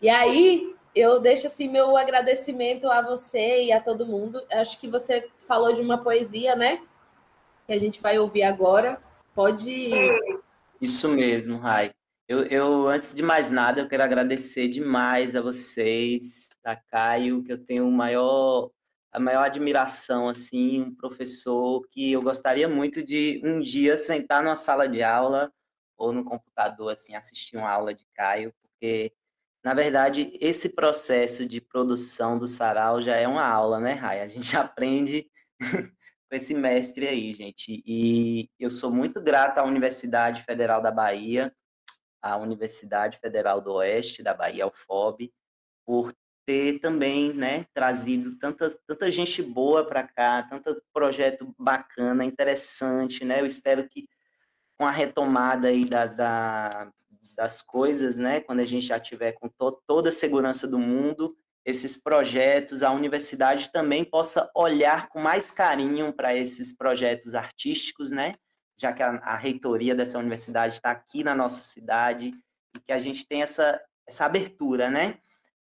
E 0.00 0.08
aí, 0.08 0.74
eu 0.94 1.20
deixo 1.20 1.46
assim 1.46 1.68
meu 1.68 1.96
agradecimento 1.96 2.88
a 2.88 3.02
você 3.02 3.64
e 3.64 3.72
a 3.72 3.80
todo 3.80 4.06
mundo. 4.06 4.42
Acho 4.52 4.78
que 4.78 4.88
você 4.88 5.28
falou 5.38 5.72
de 5.72 5.80
uma 5.80 5.98
poesia, 5.98 6.56
né? 6.56 6.82
Que 7.66 7.72
a 7.72 7.78
gente 7.78 8.00
vai 8.00 8.18
ouvir 8.18 8.42
agora. 8.42 9.00
Pode 9.34 9.90
isso 10.80 11.10
mesmo, 11.10 11.58
Rai. 11.58 11.90
Eu, 12.26 12.44
eu, 12.44 12.88
antes 12.88 13.14
de 13.14 13.22
mais 13.22 13.50
nada, 13.50 13.80
eu 13.82 13.88
quero 13.88 14.02
agradecer 14.02 14.68
demais 14.68 15.36
a 15.36 15.42
vocês, 15.42 16.48
da 16.64 16.74
Caio, 16.74 17.42
que 17.44 17.52
eu 17.52 17.58
tenho 17.58 17.90
maior, 17.90 18.70
a 19.12 19.20
maior 19.20 19.42
admiração, 19.42 20.28
assim, 20.28 20.80
um 20.80 20.94
professor 20.94 21.86
que 21.90 22.12
eu 22.12 22.22
gostaria 22.22 22.66
muito 22.66 23.02
de 23.02 23.42
um 23.44 23.60
dia 23.60 23.98
sentar 23.98 24.42
numa 24.42 24.56
sala 24.56 24.88
de 24.88 25.02
aula 25.02 25.52
ou 25.98 26.12
no 26.12 26.24
computador, 26.24 26.92
assim, 26.92 27.14
assistir 27.14 27.58
uma 27.58 27.68
aula 27.68 27.92
de 27.92 28.06
Caio, 28.14 28.54
porque, 28.62 29.12
na 29.62 29.74
verdade, 29.74 30.36
esse 30.40 30.70
processo 30.70 31.46
de 31.46 31.60
produção 31.60 32.38
do 32.38 32.48
sarau 32.48 33.00
já 33.00 33.16
é 33.16 33.28
uma 33.28 33.46
aula, 33.46 33.78
né, 33.78 33.92
Rai? 33.92 34.20
A 34.20 34.28
gente 34.28 34.56
aprende 34.56 35.30
com 36.30 36.36
esse 36.36 36.54
mestre 36.54 37.06
aí, 37.06 37.32
gente. 37.34 37.82
E 37.86 38.48
eu 38.58 38.70
sou 38.70 38.90
muito 38.90 39.20
grata 39.20 39.60
à 39.60 39.64
Universidade 39.64 40.42
Federal 40.44 40.80
da 40.80 40.90
Bahia, 40.90 41.54
à 42.22 42.36
Universidade 42.36 43.18
Federal 43.18 43.60
do 43.60 43.74
Oeste 43.74 44.22
da 44.22 44.32
Bahia, 44.32 44.66
UFOB, 44.66 45.32
por 45.84 46.14
ter 46.46 46.78
também, 46.80 47.32
né, 47.34 47.66
trazido 47.74 48.36
tanta, 48.38 48.70
tanta 48.86 49.10
gente 49.10 49.42
boa 49.42 49.86
para 49.86 50.02
cá, 50.02 50.42
tanto 50.42 50.82
projeto 50.92 51.54
bacana, 51.58 52.24
interessante, 52.24 53.24
né? 53.24 53.40
Eu 53.40 53.46
espero 53.46 53.88
que 53.88 54.08
com 54.78 54.86
a 54.86 54.90
retomada 54.90 55.68
aí 55.68 55.88
da, 55.88 56.06
da 56.06 56.92
das 57.40 57.62
coisas, 57.62 58.18
né, 58.18 58.42
quando 58.42 58.60
a 58.60 58.66
gente 58.66 58.86
já 58.86 59.00
tiver 59.00 59.32
com 59.32 59.48
to 59.48 59.72
toda 59.86 60.10
a 60.10 60.12
segurança 60.12 60.68
do 60.68 60.78
mundo, 60.78 61.34
esses 61.64 61.96
projetos, 61.96 62.82
a 62.82 62.92
universidade 62.92 63.72
também 63.72 64.04
possa 64.04 64.50
olhar 64.54 65.08
com 65.08 65.18
mais 65.18 65.50
carinho 65.50 66.12
para 66.12 66.36
esses 66.36 66.76
projetos 66.76 67.34
artísticos, 67.34 68.10
né? 68.10 68.34
Já 68.78 68.92
que 68.92 69.02
a, 69.02 69.12
a 69.22 69.36
reitoria 69.36 69.94
dessa 69.94 70.18
universidade 70.18 70.74
está 70.74 70.90
aqui 70.90 71.24
na 71.24 71.34
nossa 71.34 71.62
cidade 71.62 72.30
e 72.76 72.80
que 72.80 72.92
a 72.92 72.98
gente 72.98 73.26
tem 73.26 73.40
essa, 73.40 73.80
essa 74.06 74.26
abertura, 74.26 74.90
né? 74.90 75.16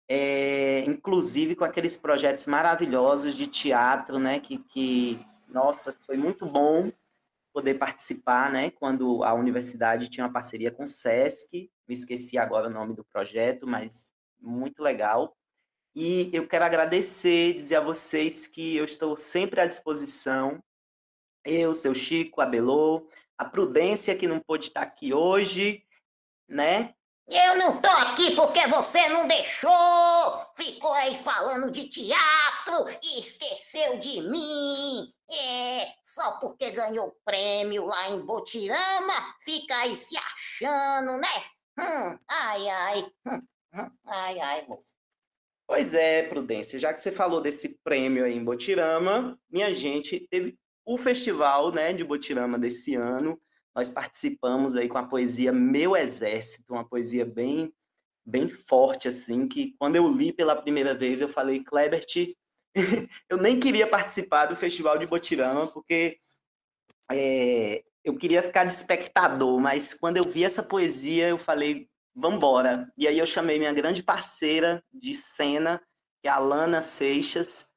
É, 0.06 0.82
inclusive 0.82 1.56
com 1.56 1.64
aqueles 1.64 1.96
projetos 1.96 2.46
maravilhosos 2.46 3.36
de 3.36 3.48
teatro, 3.48 4.20
né? 4.20 4.42
Que, 4.42 4.58
que, 4.58 5.26
nossa, 5.48 5.96
foi 6.06 6.18
muito 6.18 6.46
bom 6.46 6.92
poder 7.54 7.76
participar, 7.76 8.52
né? 8.52 8.72
Quando 8.72 9.24
a 9.24 9.34
universidade 9.34 10.10
tinha 10.10 10.26
uma 10.26 10.34
parceria 10.34 10.72
com 10.72 10.84
o 10.84 10.88
SESC, 10.88 11.70
me 11.88 11.94
esqueci 11.94 12.38
agora 12.38 12.68
o 12.68 12.72
nome 12.72 12.94
do 12.94 13.04
projeto, 13.04 13.68
mas 13.68 14.14
muito 14.40 14.82
legal. 14.82 15.36
E 15.96 16.30
eu 16.32 16.48
quero 16.48 16.66
agradecer, 16.66 17.54
dizer 17.54 17.78
a 17.78 17.82
vocês 17.82 18.48
que 18.48 18.76
eu 18.76 18.86
estou 18.86 19.18
sempre 19.18 19.60
à 19.60 19.66
disposição. 19.66 20.64
Eu, 21.44 21.74
seu 21.74 21.96
Chico, 21.96 22.42
a 22.42 22.46
Belô, 22.46 23.08
a 23.38 23.46
Prudência, 23.46 24.16
que 24.16 24.28
não 24.28 24.40
pôde 24.40 24.68
estar 24.68 24.82
aqui 24.82 25.14
hoje, 25.14 25.84
né? 26.48 26.94
Eu 27.28 27.58
não 27.58 27.80
tô 27.80 27.90
aqui 27.90 28.36
porque 28.36 28.66
você 28.68 29.08
não 29.10 29.28
deixou! 29.28 29.72
Ficou 30.56 30.92
aí 30.94 31.16
falando 31.24 31.70
de 31.70 31.88
teatro 31.88 32.86
e 33.04 33.20
esqueceu 33.20 33.98
de 34.00 34.22
mim! 34.22 35.14
É, 35.32 35.94
só 36.04 36.40
porque 36.40 36.72
ganhou 36.72 37.16
prêmio 37.24 37.86
lá 37.86 38.10
em 38.10 38.20
Botirama, 38.20 39.14
fica 39.44 39.76
aí 39.78 39.96
se 39.96 40.16
achando, 40.18 41.18
né? 41.18 41.28
Hum, 41.80 42.20
ai, 42.28 42.70
ai, 42.70 43.12
hum, 43.28 43.42
hum, 43.74 43.92
ai, 44.06 44.40
ai, 44.40 44.68
moço. 44.68 44.96
Pois 45.68 45.94
é, 45.94 46.24
Prudência, 46.24 46.80
já 46.80 46.92
que 46.92 47.00
você 47.00 47.12
falou 47.12 47.42
desse 47.42 47.80
prêmio 47.84 48.26
aí 48.26 48.36
em 48.36 48.44
Botirama, 48.44 49.40
minha 49.48 49.72
gente, 49.72 50.28
teve 50.32 50.58
o 50.84 50.98
festival 50.98 51.72
né, 51.72 51.94
de 51.94 52.04
Botirama 52.04 52.58
desse 52.58 52.96
ano. 52.96 53.40
Nós 53.76 53.92
participamos 53.92 54.76
aí 54.76 54.90
com 54.90 54.98
a 54.98 55.08
poesia 55.08 55.54
Meu 55.54 55.96
Exército, 55.96 56.74
uma 56.74 56.84
poesia 56.84 57.24
bem, 57.24 57.72
bem 58.26 58.48
forte, 58.48 59.08
assim, 59.08 59.48
que 59.48 59.76
quando 59.78 59.96
eu 59.96 60.12
li 60.12 60.34
pela 60.34 60.60
primeira 60.60 60.96
vez, 60.96 61.22
eu 61.22 61.30
falei, 61.30 61.64
Klebert, 61.64 62.34
eu 63.30 63.38
nem 63.38 63.60
queria 63.60 63.88
participar 63.88 64.46
do 64.46 64.56
festival 64.56 64.98
de 64.98 65.08
Botirama, 65.08 65.68
porque 65.68 66.20
é, 67.12 67.84
eu 68.04 68.16
queria 68.16 68.42
ficar 68.42 68.64
de 68.64 68.74
espectador, 68.74 69.60
mas 69.60 69.94
quando 69.94 70.18
eu 70.18 70.24
vi 70.24 70.44
essa 70.44 70.64
poesia, 70.64 71.30
eu 71.30 71.38
falei, 71.38 71.88
vambora. 72.16 72.92
E 72.98 73.08
aí 73.08 73.18
eu 73.18 73.26
chamei 73.26 73.58
minha 73.58 73.74
grande 73.74 74.04
parceira 74.04 74.84
de 74.94 75.14
cena, 75.16 75.82
que 76.22 76.28
é 76.28 76.32
a 76.32 76.38
Lana 76.38 76.82
Seixas, 76.82 77.68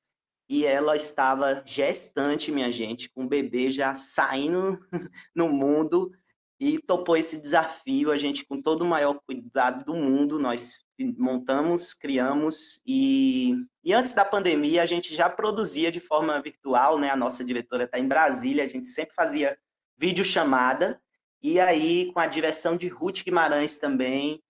e 0.49 0.67
ela 0.67 0.97
estava 0.97 1.63
gestante, 1.65 2.53
minha 2.53 2.71
gente, 2.71 3.09
com 3.11 3.25
o 3.25 3.29
bebê 3.29 3.71
já 3.71 3.95
saindo 3.95 4.79
no 5.35 5.49
mundo, 5.49 6.13
e 6.61 6.79
topou 6.79 7.17
esse 7.17 7.41
desafio. 7.41 8.11
A 8.11 8.17
gente, 8.17 8.45
com 8.45 8.61
todo 8.61 8.83
o 8.83 8.87
maior 8.87 9.19
cuidado 9.27 9.85
do 9.85 9.95
mundo, 9.95 10.39
nós 10.39 10.85
montamos, 11.19 11.95
criamos, 11.95 12.83
e, 12.87 13.55
e 13.85 13.93
antes 13.93 14.13
da 14.13 14.25
pandemia 14.25 14.83
a 14.83 14.87
gente 14.87 15.15
já 15.15 15.29
produzia 15.29 15.91
de 15.91 16.01
forma 16.01 16.41
virtual, 16.41 16.99
né? 16.99 17.11
A 17.11 17.17
nossa 17.17 17.45
diretora 17.45 17.85
está 17.85 17.99
em 17.99 18.09
Brasília, 18.09 18.65
a 18.65 18.69
gente 18.69 18.89
sempre 18.89 19.15
fazia 19.15 19.57
videochamada, 19.97 21.01
e 21.43 21.59
aí, 21.59 22.13
com 22.13 22.21
a 22.21 22.27
direção 22.27 22.77
de 22.77 22.87
Ruth 22.87 23.25
Guimarães 23.25 23.77
também, 23.77 24.41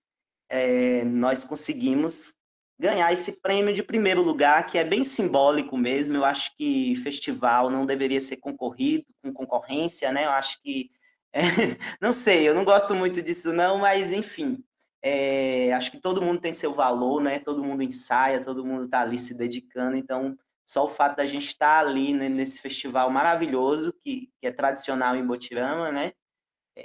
é, 0.48 1.02
nós 1.04 1.44
conseguimos 1.44 2.34
ganhar 2.78 3.10
esse 3.12 3.40
prêmio 3.40 3.72
de 3.72 3.82
primeiro 3.82 4.20
lugar, 4.20 4.66
que 4.66 4.76
é 4.76 4.84
bem 4.84 5.02
simbólico 5.02 5.78
mesmo. 5.78 6.16
Eu 6.16 6.24
acho 6.24 6.54
que 6.56 6.94
festival 6.96 7.70
não 7.70 7.86
deveria 7.86 8.20
ser 8.20 8.36
concorrido 8.36 9.06
com 9.22 9.32
concorrência, 9.32 10.12
né? 10.12 10.26
Eu 10.26 10.30
acho 10.30 10.60
que. 10.60 10.90
É, 11.32 11.40
não 11.98 12.12
sei, 12.12 12.46
eu 12.46 12.54
não 12.54 12.64
gosto 12.64 12.94
muito 12.94 13.22
disso, 13.22 13.52
não, 13.52 13.78
mas 13.78 14.12
enfim. 14.12 14.62
É, 15.02 15.72
acho 15.72 15.90
que 15.90 16.00
todo 16.00 16.22
mundo 16.22 16.40
tem 16.40 16.52
seu 16.52 16.72
valor, 16.72 17.20
né? 17.20 17.38
Todo 17.38 17.64
mundo 17.64 17.82
ensaia, 17.82 18.40
todo 18.40 18.64
mundo 18.64 18.82
está 18.82 19.00
ali 19.00 19.18
se 19.18 19.34
dedicando, 19.34 19.96
então 19.96 20.38
só 20.64 20.84
o 20.84 20.88
fato 20.88 21.16
da 21.16 21.26
gente 21.26 21.48
estar 21.48 21.82
tá 21.82 21.88
ali 21.88 22.14
né, 22.14 22.28
nesse 22.28 22.60
festival 22.60 23.10
maravilhoso, 23.10 23.92
que, 23.92 24.30
que 24.40 24.46
é 24.46 24.52
tradicional 24.52 25.16
em 25.16 25.26
Botirama, 25.26 25.90
né? 25.90 26.12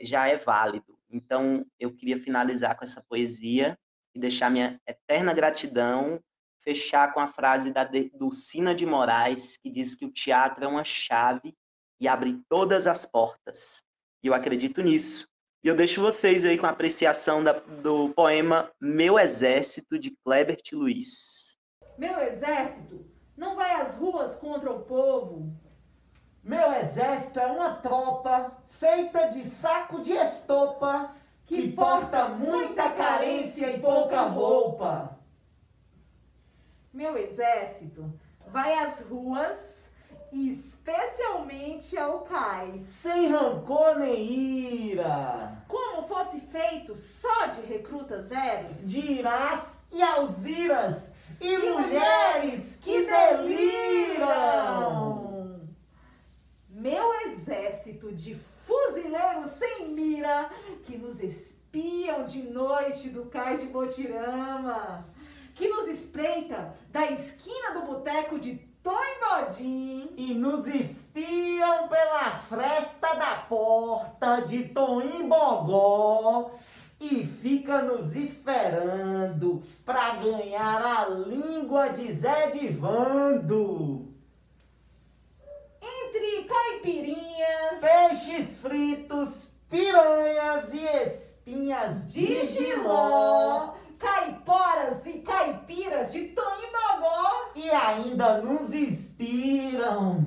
já 0.02 0.28
é 0.28 0.38
válido. 0.38 0.98
Então, 1.10 1.66
eu 1.80 1.94
queria 1.94 2.20
finalizar 2.20 2.76
com 2.76 2.84
essa 2.84 3.04
poesia 3.08 3.78
e 4.14 4.20
deixar 4.20 4.50
minha 4.50 4.80
eterna 4.86 5.34
gratidão, 5.34 6.22
fechar 6.62 7.14
com 7.14 7.20
a 7.20 7.28
frase 7.28 7.72
da 7.72 7.90
Dulcina 8.14 8.76
de 8.76 8.86
Moraes, 8.86 9.58
que 9.58 9.70
diz 9.70 9.96
que 9.96 10.06
o 10.06 10.12
teatro 10.12 10.66
é 10.66 10.68
uma 10.68 10.84
chave 10.84 11.56
e 12.00 12.08
abre 12.08 12.42
todas 12.50 12.88
as 12.88 13.06
portas. 13.06 13.84
E 14.22 14.28
eu 14.28 14.34
acredito 14.34 14.82
nisso. 14.82 15.28
E 15.68 15.70
eu 15.70 15.76
deixo 15.76 16.02
vocês 16.02 16.46
aí 16.46 16.58
com 16.58 16.66
a 16.66 16.70
apreciação 16.70 17.44
da, 17.44 17.52
do 17.52 18.08
poema 18.16 18.72
Meu 18.80 19.20
Exército, 19.20 20.00
de 20.00 20.12
Klebert 20.24 20.72
Luiz. 20.72 21.58
Meu 21.98 22.18
exército 22.22 23.06
não 23.36 23.54
vai 23.54 23.82
às 23.82 23.94
ruas 23.96 24.34
contra 24.34 24.72
o 24.72 24.84
povo. 24.84 25.52
Meu 26.42 26.72
exército 26.72 27.38
é 27.42 27.48
uma 27.48 27.76
tropa 27.82 28.58
feita 28.80 29.28
de 29.28 29.44
saco 29.44 30.00
de 30.00 30.14
estopa, 30.14 31.14
que 31.46 31.70
porta 31.74 32.30
muita 32.30 32.90
carência 32.92 33.70
e 33.70 33.82
pouca 33.82 34.22
roupa. 34.22 35.20
Meu 36.94 37.18
exército 37.18 38.10
vai 38.48 38.74
às 38.74 39.02
ruas, 39.02 39.77
especialmente 40.32 41.98
ao 41.98 42.22
cais. 42.22 42.82
Sem 42.82 43.30
rancor 43.30 44.00
nem 44.00 44.22
ira. 44.92 45.64
Como 45.68 46.08
fosse 46.08 46.40
feito 46.42 46.96
só 46.96 47.48
de 47.48 47.62
recrutas 47.62 48.26
zeros. 48.26 48.90
De 48.90 49.00
irás 49.00 49.64
e 49.92 50.02
alziras. 50.02 51.04
E, 51.40 51.54
e 51.54 51.70
mulheres 51.70 52.78
que 52.82 53.06
deliram. 53.06 54.48
Meu 56.70 57.14
exército 57.22 58.12
de 58.12 58.36
fuzileiros 58.68 59.52
sem 59.52 59.90
mira 59.90 60.50
que 60.86 60.98
nos 60.98 61.20
espiam 61.22 62.26
de 62.26 62.44
noite 62.44 63.10
do 63.10 63.26
cais 63.28 63.62
de 63.62 63.68
Botirama, 63.68 65.06
que 65.56 65.68
nos 65.68 65.88
espreita 65.88 66.76
da 66.90 67.12
esquina 67.12 67.72
do 67.72 67.82
boteco 67.88 68.38
de 68.40 68.67
E 69.60 70.34
nos 70.34 70.68
espiam 70.68 71.88
pela 71.88 72.40
fresta 72.50 73.14
da 73.16 73.36
porta 73.48 74.42
de 74.42 74.66
Toimbogó 74.70 76.52
e 77.00 77.26
fica 77.42 77.82
nos 77.82 78.16
esperando 78.16 79.62
para 79.86 80.16
ganhar 80.16 80.82
a 80.86 81.10
língua 81.10 81.90
de 81.90 82.14
Zé 82.14 82.52
Divando 82.52 84.06
entre 85.82 86.44
caipirinhas, 86.44 87.80
peixes 87.82 88.58
fritos, 88.58 89.50
piranhas 89.70 90.74
e 90.74 90.86
espinhas 90.86 92.14
de 92.14 92.46
giló, 92.46 93.76
caiporas 93.98 95.06
e 95.06 95.20
caipiras 95.20 96.12
de 96.12 96.30
Toimbagó 96.30 97.52
e 97.56 97.70
ainda 97.70 98.42
nos 98.42 98.74
inspiram. 98.74 100.26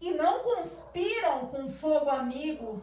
E 0.00 0.12
não 0.12 0.40
conspiram 0.40 1.46
com 1.46 1.70
fogo 1.72 2.10
amigo 2.10 2.82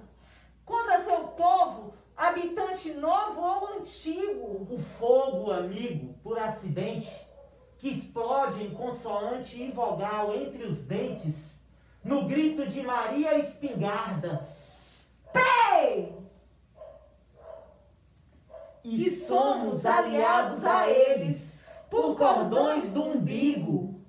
contra 0.66 1.04
seu 1.04 1.20
povo, 1.30 1.94
habitante 2.16 2.94
novo 2.94 3.42
ou 3.42 3.80
antigo. 3.80 4.68
O 4.70 4.80
fogo 4.98 5.52
amigo, 5.52 6.14
por 6.24 6.40
acidente, 6.40 7.12
que 7.80 7.90
explode 7.90 8.64
em 8.64 8.72
consoante 8.72 9.62
e 9.62 9.72
vogal 9.72 10.36
entre 10.36 10.64
os 10.64 10.84
dentes, 10.84 11.60
no 12.04 12.26
grito 12.28 12.68
de 12.68 12.82
Maria 12.82 13.38
Espingarda. 13.38 14.48
Pei! 15.34 16.19
E, 18.84 19.10
somos 19.12 19.86
aliados 19.86 20.64
a 20.66 20.90
eles 20.90 21.62
por 21.90 22.18
cordões 22.18 22.92
do 22.92 23.04
umbigo. 23.04 24.00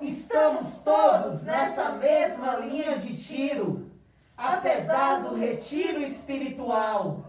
Estamos 0.00 0.78
todos 0.78 1.42
nessa 1.42 1.90
mesma 1.92 2.56
linha 2.56 2.96
de 2.98 3.16
tiro, 3.16 3.90
apesar 4.36 5.22
do 5.22 5.34
retiro 5.34 6.00
espiritual. 6.00 7.22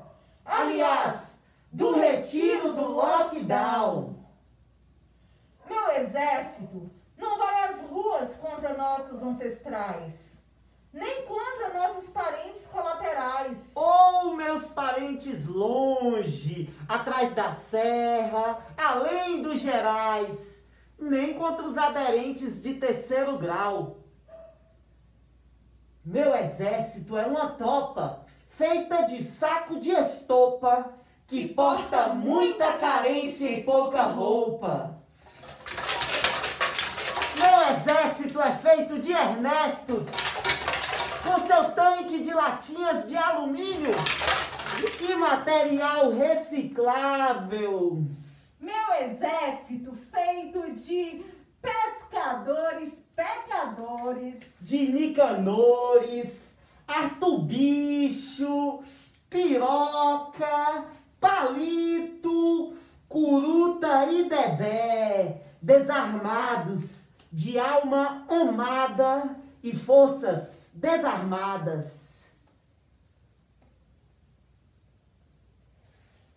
Aliás, 0.46 1.38
do 1.72 1.94
retiro 1.94 2.74
do 2.74 2.86
lockdown. 2.86 4.16
Meu 5.70 5.92
exército 5.98 6.90
não 7.18 7.38
vai 7.38 7.66
às 7.66 7.82
ruas 7.82 8.36
contra 8.36 8.76
nossos 8.76 9.22
ancestrais, 9.22 10.31
nem 10.94 11.26
contra 11.26 11.74
nossos 11.74 12.10
parentes 12.10 12.68
colaterais. 12.68 13.72
Ou 13.76 14.36
meus 14.36 14.70
parentes 14.70 15.48
longe, 15.48 16.74
atrás 16.88 17.34
da 17.34 17.56
serra, 17.56 18.60
além 18.78 19.42
dos 19.42 19.60
gerais, 19.60 20.64
nem 21.00 21.34
contra 21.34 21.66
os 21.66 21.78
aderentes 21.78 22.62
de 22.62 22.76
terceiro 22.76 23.38
grau. 23.38 23.98
Meu 26.04 26.36
exército 26.36 27.18
é 27.18 27.26
uma 27.26 27.52
tropa 27.52 28.26
feita 28.58 29.04
de 29.04 29.24
saco 29.24 29.80
de 29.80 29.92
estopa 29.92 30.94
que 31.28 31.48
porta 31.48 32.10
muita 32.10 32.74
carência 32.74 33.50
e 33.50 33.64
pouca 33.64 34.04
roupa. 34.04 35.00
Meu 37.38 37.78
exército 37.78 38.42
é 38.42 38.56
feito 38.58 39.00
de 39.00 39.14
Ernestos, 39.14 40.06
com 41.24 41.46
seu 41.46 41.72
tanque 41.72 42.20
de 42.20 42.34
latinhas 42.34 43.08
de 43.08 43.16
alumínio 43.16 43.92
e 45.00 45.16
material 45.16 46.12
reciclável. 46.12 48.04
Meu 48.60 48.94
exército 49.04 49.96
feito 50.12 50.72
de 50.74 51.24
pescadores 51.62 53.04
pecadores, 53.16 54.58
de 54.62 54.92
Nicanores, 54.92 56.56
Artubicho, 56.88 58.84
Piroca, 59.30 60.86
Palito, 61.20 62.76
Curuta 63.08 64.06
e 64.12 64.28
Dedé, 64.28 65.42
desarmados, 65.62 67.06
de 67.32 67.60
alma 67.60 68.26
amada 68.28 69.36
e 69.64 69.76
forças 69.76 70.61
desarmadas. 70.74 72.12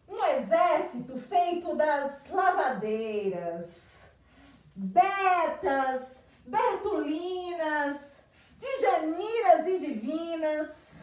Um 0.09 0.25
exército 0.25 1.21
feito 1.21 1.75
das 1.75 2.29
lavadeiras, 2.31 4.03
betas, 4.75 6.23
bertulinas, 6.47 8.19
de 8.59 8.81
janiras 8.81 9.67
e 9.67 9.79
divinas, 9.79 10.95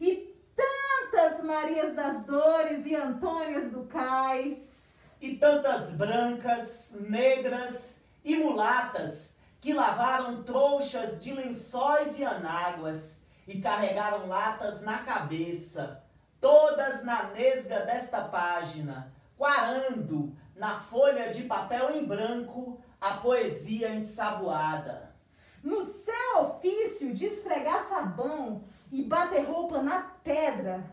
e 0.00 0.34
tantas 0.54 1.42
Marias 1.42 1.94
das 1.94 2.24
Dores 2.24 2.86
e 2.86 2.94
Antônias 2.94 3.70
do 3.70 3.84
Cais. 3.84 5.02
E 5.20 5.36
tantas 5.36 5.92
brancas, 5.92 6.96
negras 7.00 7.98
e 8.22 8.36
mulatas 8.36 9.33
que 9.64 9.72
lavaram 9.72 10.42
trouxas 10.42 11.24
de 11.24 11.32
lençóis 11.32 12.18
e 12.18 12.22
anáguas 12.22 13.24
e 13.48 13.62
carregaram 13.62 14.26
latas 14.26 14.82
na 14.82 14.98
cabeça, 14.98 16.04
todas 16.38 17.02
na 17.02 17.30
nesga 17.30 17.80
desta 17.80 18.20
página, 18.24 19.10
quarando 19.38 20.36
na 20.54 20.80
folha 20.80 21.32
de 21.32 21.44
papel 21.44 21.96
em 21.96 22.04
branco 22.04 22.78
a 23.00 23.14
poesia 23.14 23.94
ensaboada. 23.94 25.14
No 25.62 25.82
seu 25.82 26.40
ofício 26.40 27.14
de 27.14 27.24
esfregar 27.24 27.86
sabão 27.86 28.64
e 28.92 29.02
bater 29.02 29.46
roupa 29.46 29.80
na 29.80 30.02
pedra, 30.22 30.84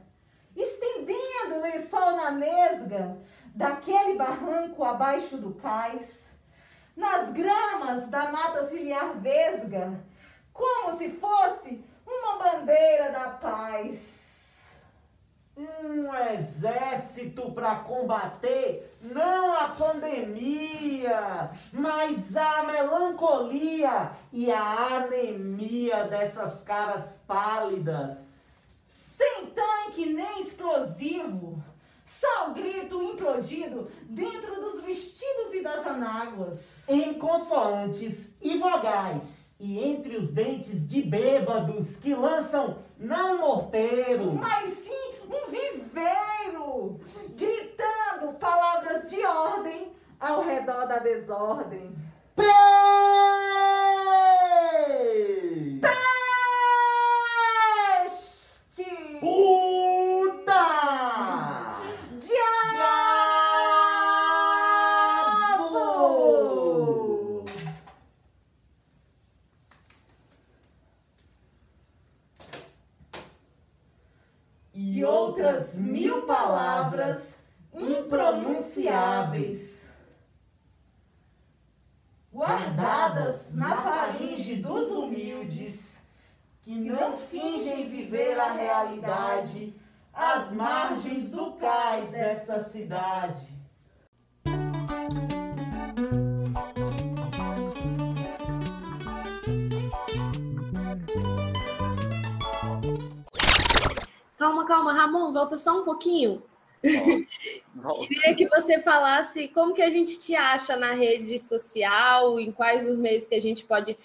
estendendo 0.56 1.56
o 1.56 1.62
lençol 1.62 2.16
na 2.16 2.32
nesga 2.32 3.18
daquele 3.54 4.16
barranco 4.18 4.82
abaixo 4.82 5.36
do 5.36 5.56
cais, 5.56 6.31
nas 7.02 7.32
gramas 7.32 8.08
da 8.08 8.32
mata 8.32 8.64
ciliar 8.64 9.16
vesga, 9.20 10.00
como 10.54 10.96
se 10.96 11.10
fosse 11.10 11.84
uma 12.06 12.38
bandeira 12.38 13.12
da 13.12 13.30
paz. 13.32 14.22
Um 15.58 16.16
exército 16.16 17.52
para 17.52 17.76
combater 17.78 18.96
não 19.02 19.54
a 19.54 19.70
pandemia, 19.70 21.52
mas 21.74 22.38
a 22.38 22.64
melancolia 22.64 24.12
e 24.32 24.52
a 24.52 24.98
anemia 24.98 26.06
dessas 26.06 26.62
caras 26.62 27.22
pálidas. 27.28 28.18
Sem 28.90 29.48
tanque 29.48 30.14
nem 30.14 30.40
explosivo, 30.40 31.62
só 32.22 32.50
o 32.50 32.54
grito 32.54 33.02
implodido 33.02 33.90
dentro 34.04 34.62
dos 34.62 34.80
vestidos 34.82 35.54
e 35.54 35.64
das 35.64 35.88
anáguas. 35.88 36.88
Em 36.88 37.16
consoantes 37.16 38.30
e 38.40 38.60
vogais, 38.60 39.50
e 39.60 39.80
entre 39.84 40.18
os 40.18 40.30
dentes 40.32 40.88
de 40.88 41.02
bêbados 41.02 41.98
que 41.98 42.14
lançam 42.14 42.78
não 43.00 43.40
morteiro, 43.40 44.34
mas 44.34 44.70
sim 44.70 45.14
um 45.26 45.50
viveiro, 45.50 47.00
gritando 47.36 48.34
palavras 48.40 49.10
de 49.10 49.26
ordem 49.26 49.92
ao 50.20 50.44
redor 50.44 50.86
da 50.86 51.00
desordem. 51.00 51.92
Pei! 52.36 52.52
Peste! 58.04 58.86
Puta! 59.20 60.62
Diabo! 62.20 63.02
E 74.74 75.04
outras 75.04 75.76
mil 75.80 76.22
palavras 76.24 77.44
impronunciáveis, 77.74 79.94
guardadas 82.34 83.54
na 83.54 83.82
faringe 83.82 84.56
dos 84.56 84.90
humildes, 84.92 85.98
que 86.64 86.74
não 86.76 87.18
fingem 87.18 87.90
viver 87.90 88.40
a 88.92 89.08
realidade 89.08 89.74
às 90.14 90.52
margens 90.54 91.32
do 91.32 91.54
cais 91.54 92.12
dessa 92.12 92.60
cidade. 92.60 93.48
Calma, 104.38 104.66
calma, 104.66 104.94
Ramon, 104.94 105.32
volta 105.32 105.56
só 105.56 105.80
um 105.80 105.86
pouquinho. 105.86 106.44
Volta. 107.76 108.08
Queria 108.10 108.36
que 108.36 108.48
você 108.48 108.82
falasse 108.82 109.48
como 109.50 109.74
que 109.74 109.84
a 109.84 109.90
gente 109.90 110.18
te 110.18 110.36
acha 110.36 110.76
na 110.76 110.94
rede 110.94 111.38
social, 111.40 112.40
em 112.40 112.52
quais 112.52 112.88
os 112.88 112.98
meios 112.98 113.26
que 113.26 113.36
a 113.36 113.40
gente 113.40 113.64
pode. 113.64 113.96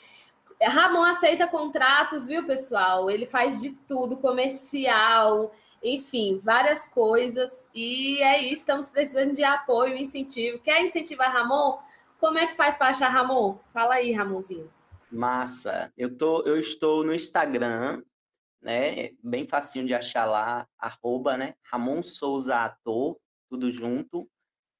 Ramon 0.62 1.02
aceita 1.02 1.46
contratos, 1.46 2.26
viu, 2.26 2.46
pessoal? 2.46 3.10
Ele 3.10 3.26
faz 3.26 3.60
de 3.60 3.72
tudo, 3.72 4.16
comercial, 4.16 5.54
enfim, 5.82 6.40
várias 6.42 6.86
coisas. 6.88 7.68
E 7.74 8.20
é 8.22 8.40
isso, 8.42 8.60
estamos 8.60 8.88
precisando 8.88 9.32
de 9.32 9.44
apoio, 9.44 9.96
incentivo. 9.96 10.58
Quer 10.58 10.82
incentivar 10.82 11.32
Ramon? 11.32 11.78
Como 12.18 12.38
é 12.38 12.46
que 12.46 12.54
faz 12.54 12.76
para 12.76 12.88
achar 12.88 13.08
Ramon? 13.08 13.58
Fala 13.72 13.94
aí, 13.94 14.12
Ramonzinho. 14.12 14.70
Massa. 15.10 15.92
Eu, 15.96 16.16
tô, 16.16 16.42
eu 16.42 16.58
estou 16.58 17.04
no 17.04 17.14
Instagram, 17.14 18.02
né? 18.60 19.10
Bem 19.22 19.46
facinho 19.46 19.86
de 19.86 19.94
achar 19.94 20.24
lá, 20.24 20.66
arroba, 20.78 21.36
né? 21.36 21.54
Ramon 21.70 22.02
Souza 22.02 22.56
Ator, 22.56 23.18
tudo 23.48 23.70
junto. 23.70 24.28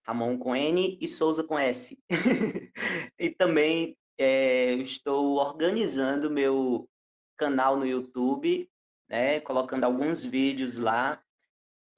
Ramon 0.02 0.38
com 0.38 0.54
N 0.54 0.96
e 1.00 1.08
Souza 1.08 1.44
com 1.44 1.58
S. 1.58 1.98
e 3.18 3.30
também 3.30 3.96
é, 4.18 4.72
eu 4.72 4.80
estou 4.80 5.36
organizando 5.36 6.30
meu 6.30 6.88
canal 7.36 7.76
no 7.76 7.86
YouTube, 7.86 8.70
né? 9.08 9.40
Colocando 9.40 9.84
alguns 9.84 10.24
vídeos 10.24 10.76
lá. 10.76 11.22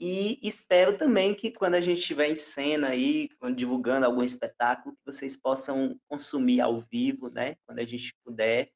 E 0.00 0.38
espero 0.42 0.96
também 0.96 1.34
que 1.34 1.50
quando 1.50 1.74
a 1.74 1.80
gente 1.80 1.98
estiver 1.98 2.28
em 2.28 2.36
cena 2.36 2.90
aí, 2.90 3.28
divulgando 3.54 4.06
algum 4.06 4.22
espetáculo, 4.22 4.94
que 4.94 5.04
vocês 5.04 5.36
possam 5.36 5.98
consumir 6.08 6.60
ao 6.60 6.80
vivo, 6.80 7.28
né? 7.30 7.56
Quando 7.66 7.80
a 7.80 7.84
gente 7.84 8.14
puder. 8.24 8.70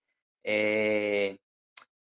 É, 0.44 1.36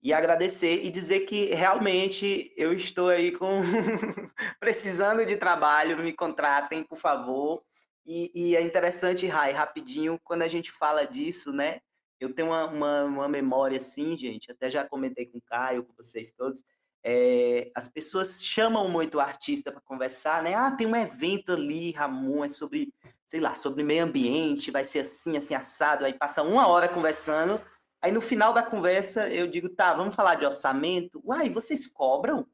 e 0.04 0.14
agradecer 0.14 0.84
e 0.84 0.90
dizer 0.90 1.22
que 1.22 1.54
realmente 1.54 2.52
eu 2.58 2.74
estou 2.74 3.10
aí 3.10 3.32
com 3.32 3.62
precisando 4.60 5.24
de 5.26 5.38
trabalho, 5.38 5.98
me 5.98 6.12
contratem, 6.12 6.84
por 6.84 6.98
favor. 6.98 7.62
E, 8.06 8.32
e, 8.34 8.56
é 8.56 8.62
interessante, 8.62 9.28
Rai, 9.28 9.52
rapidinho, 9.52 10.20
quando 10.24 10.42
a 10.42 10.48
gente 10.48 10.72
fala 10.72 11.06
disso, 11.06 11.52
né? 11.54 11.80
Eu 12.20 12.34
tenho 12.34 12.50
uma, 12.50 12.66
uma, 12.66 13.04
uma, 13.04 13.28
memória 13.30 13.78
assim, 13.78 14.18
gente, 14.18 14.52
até 14.52 14.70
já 14.70 14.88
comentei 14.88 15.26
com 15.26 15.38
o 15.38 15.42
Caio, 15.42 15.84
com 15.84 15.94
vocês 15.94 16.32
todos. 16.32 16.64
é, 17.04 17.72
as 17.76 17.90
pessoas 17.90 18.44
chamam 18.44 18.88
muito 18.90 19.16
o 19.16 19.20
artista 19.20 19.72
para 19.72 19.82
conversar, 19.82 20.44
né? 20.44 20.54
Ah, 20.54 20.72
tem 20.72 20.88
um 20.88 20.96
evento 20.96 21.54
ali, 21.54 21.92
Ramon, 21.92 22.44
é 22.46 22.48
sobre, 22.48 22.94
sei 23.26 23.40
lá, 23.40 23.56
sobre 23.56 23.84
meio 23.84 24.04
ambiente, 24.04 24.72
vai 24.72 24.84
ser 24.84 25.00
assim, 25.00 25.38
assim, 25.38 25.56
assado. 25.56 26.06
Aí 26.06 26.14
passa 26.14 26.44
uma 26.44 26.68
hora 26.68 26.88
conversando, 26.88 27.60
aí 28.02 28.12
no 28.12 28.22
final 28.22 28.54
da 28.54 28.64
conversa 28.64 29.30
eu 29.30 29.48
digo, 29.48 29.70
tá, 29.70 29.94
vamos 29.94 30.16
falar 30.16 30.36
de 30.36 30.46
orçamento. 30.46 31.22
Uai, 31.26 31.50
vocês 31.50 31.88
cobram? 31.88 32.48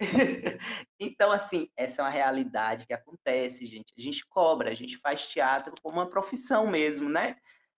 então, 1.00 1.32
assim, 1.32 1.68
essa 1.76 2.02
é 2.02 2.04
uma 2.04 2.10
realidade 2.10 2.86
que 2.86 2.92
acontece, 2.92 3.66
gente. 3.66 3.92
A 3.96 4.00
gente 4.00 4.26
cobra, 4.26 4.70
a 4.70 4.74
gente 4.74 4.96
faz 4.98 5.26
teatro 5.26 5.74
como 5.82 5.98
uma 5.98 6.08
profissão 6.08 6.66
mesmo, 6.66 7.08
né? 7.08 7.36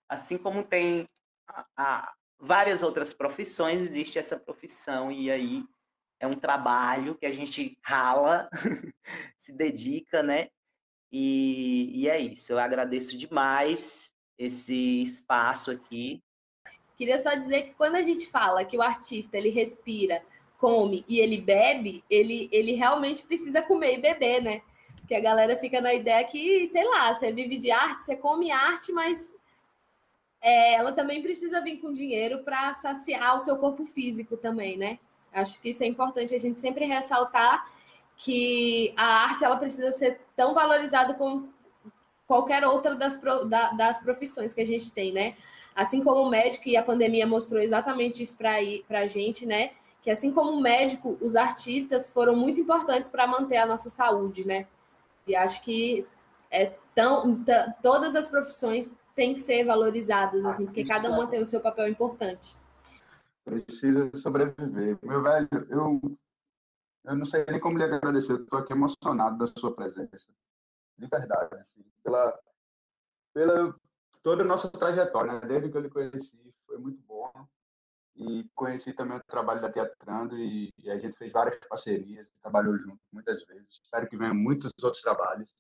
Assim 0.09 0.39
como 0.39 0.65
tem 0.65 1.07
a, 1.49 1.65
a, 1.77 2.15
várias 2.39 2.83
outras 2.83 3.13
profissões, 3.13 3.83
existe 3.83 4.19
essa 4.19 4.39
profissão, 4.39 5.13
e 5.13 5.31
aí 5.31 5.65
é 6.21 6.27
um 6.27 6.35
trabalho 6.35 7.17
que 7.17 7.27
a 7.27 7.31
gente 7.31 7.79
rala, 7.83 8.49
se 9.37 9.53
dedica, 9.53 10.23
né? 10.23 10.49
E, 11.13 12.03
e 12.03 12.09
é 12.09 12.19
isso. 12.19 12.53
Eu 12.53 12.59
agradeço 12.59 13.17
demais 13.17 14.13
esse 14.37 15.03
espaço 15.03 15.71
aqui. 15.71 16.23
Queria 16.97 17.19
só 17.19 17.35
dizer 17.35 17.63
que 17.63 17.75
quando 17.75 17.95
a 17.95 18.03
gente 18.03 18.27
fala 18.29 18.65
que 18.65 18.77
o 18.77 18.83
artista 18.83 19.37
ele 19.37 19.51
respira, 19.51 20.23
come 20.59 21.05
e 21.09 21.21
ele 21.21 21.41
bebe, 21.41 22.05
ele, 22.11 22.49
ele 22.53 22.73
realmente 22.73 23.23
precisa 23.23 23.63
comer 23.63 23.95
e 23.95 24.03
beber, 24.03 24.43
né? 24.43 24.61
Porque 24.99 25.15
a 25.15 25.21
galera 25.21 25.57
fica 25.57 25.81
na 25.81 25.95
ideia 25.95 26.23
que, 26.25 26.67
sei 26.67 26.85
lá, 26.85 27.15
você 27.15 27.33
vive 27.33 27.57
de 27.57 27.71
arte, 27.71 28.05
você 28.05 28.17
come 28.17 28.51
arte, 28.51 28.93
mas 28.93 29.35
é, 30.43 30.75
ela 30.75 30.93
também 30.93 31.23
precisa 31.23 31.61
vir 31.61 31.79
com 31.79 31.93
dinheiro 31.93 32.41
para 32.41 32.75
saciar 32.75 33.35
o 33.37 33.41
seu 33.41 33.57
corpo 33.57 33.87
físico 33.87 34.37
também, 34.37 34.77
né? 34.77 34.99
Acho 35.33 35.61
que 35.61 35.71
isso 35.71 35.83
é 35.83 35.87
importante 35.87 36.35
a 36.35 36.39
gente 36.39 36.59
sempre 36.59 36.85
ressaltar 36.85 37.71
que 38.17 38.93
a 38.97 39.25
arte 39.25 39.45
ela 39.45 39.57
precisa 39.57 39.93
ser 39.93 40.21
tão 40.35 40.53
valorizada 40.53 41.15
como 41.15 41.49
qualquer 42.27 42.67
outra 42.67 42.95
das, 42.95 43.19
das 43.77 44.01
profissões 44.01 44.53
que 44.53 44.61
a 44.61 44.67
gente 44.67 44.93
tem, 44.93 45.13
né? 45.13 45.37
Assim 45.75 46.03
como 46.03 46.21
o 46.23 46.29
médico, 46.29 46.69
e 46.69 46.77
a 46.77 46.83
pandemia 46.83 47.27
mostrou 47.27 47.63
exatamente 47.63 48.23
isso 48.23 48.37
para 48.37 48.57
a 49.01 49.07
gente, 49.07 49.47
né? 49.47 49.71
Que 50.09 50.13
assim 50.13 50.33
como 50.33 50.53
o 50.53 50.61
médico, 50.63 51.19
os 51.21 51.37
artistas 51.37 52.09
foram 52.09 52.35
muito 52.35 52.59
importantes 52.59 53.11
para 53.11 53.27
manter 53.27 53.59
a 53.59 53.67
nossa 53.67 53.91
saúde, 53.91 54.47
né? 54.47 54.67
E 55.27 55.37
acho 55.37 55.63
que 55.63 56.07
é 56.51 56.73
tão, 56.95 57.45
todas 57.83 58.17
as 58.17 58.31
profissões 58.31 58.91
têm 59.15 59.35
que 59.35 59.41
ser 59.43 59.65
valorizadas, 59.65 60.47
assim, 60.47 60.65
porque 60.65 60.87
cada 60.87 61.11
uma 61.11 61.27
tem 61.27 61.43
o 61.43 61.45
seu 61.45 61.61
papel 61.61 61.89
importante 61.89 62.57
precisa 63.45 64.11
sobreviver. 64.17 64.99
Meu 65.03 65.23
velho, 65.23 65.49
eu, 65.71 66.01
eu 67.05 67.17
não 67.17 67.25
sei 67.25 67.45
nem 67.51 67.61
como 67.61 67.79
lhe 67.79 67.85
agradecer, 67.85 68.33
eu 68.33 68.43
estou 68.43 68.59
aqui 68.59 68.73
emocionado 68.73 69.39
da 69.39 69.47
sua 69.47 69.75
presença. 69.75 70.31
De 70.97 71.07
verdade, 71.07 71.55
assim, 71.57 71.85
pela, 72.03 72.39
pela 73.35 73.75
toda 74.23 74.43
a 74.43 74.47
nossa 74.47 74.71
trajetória, 74.71 75.35
né? 75.35 75.41
desde 75.47 75.71
que 75.71 75.77
eu 75.77 75.83
lhe 75.83 75.91
conheci, 75.91 76.55
foi 76.67 76.79
muito 76.79 77.01
bom. 77.07 77.31
E 78.19 78.45
conheci 78.55 78.93
também 78.93 79.17
o 79.17 79.23
trabalho 79.23 79.61
da 79.61 79.71
Teatrando 79.71 80.37
e, 80.37 80.73
e 80.77 80.91
a 80.91 80.99
gente 80.99 81.17
fez 81.17 81.31
várias 81.31 81.57
parcerias, 81.69 82.29
trabalhou 82.43 82.77
junto 82.77 82.99
muitas 83.13 83.45
vezes. 83.47 83.79
Espero 83.85 84.09
que 84.09 84.17
venham 84.17 84.35
muitos 84.35 84.73
outros 84.83 85.01
trabalhos. 85.01 85.55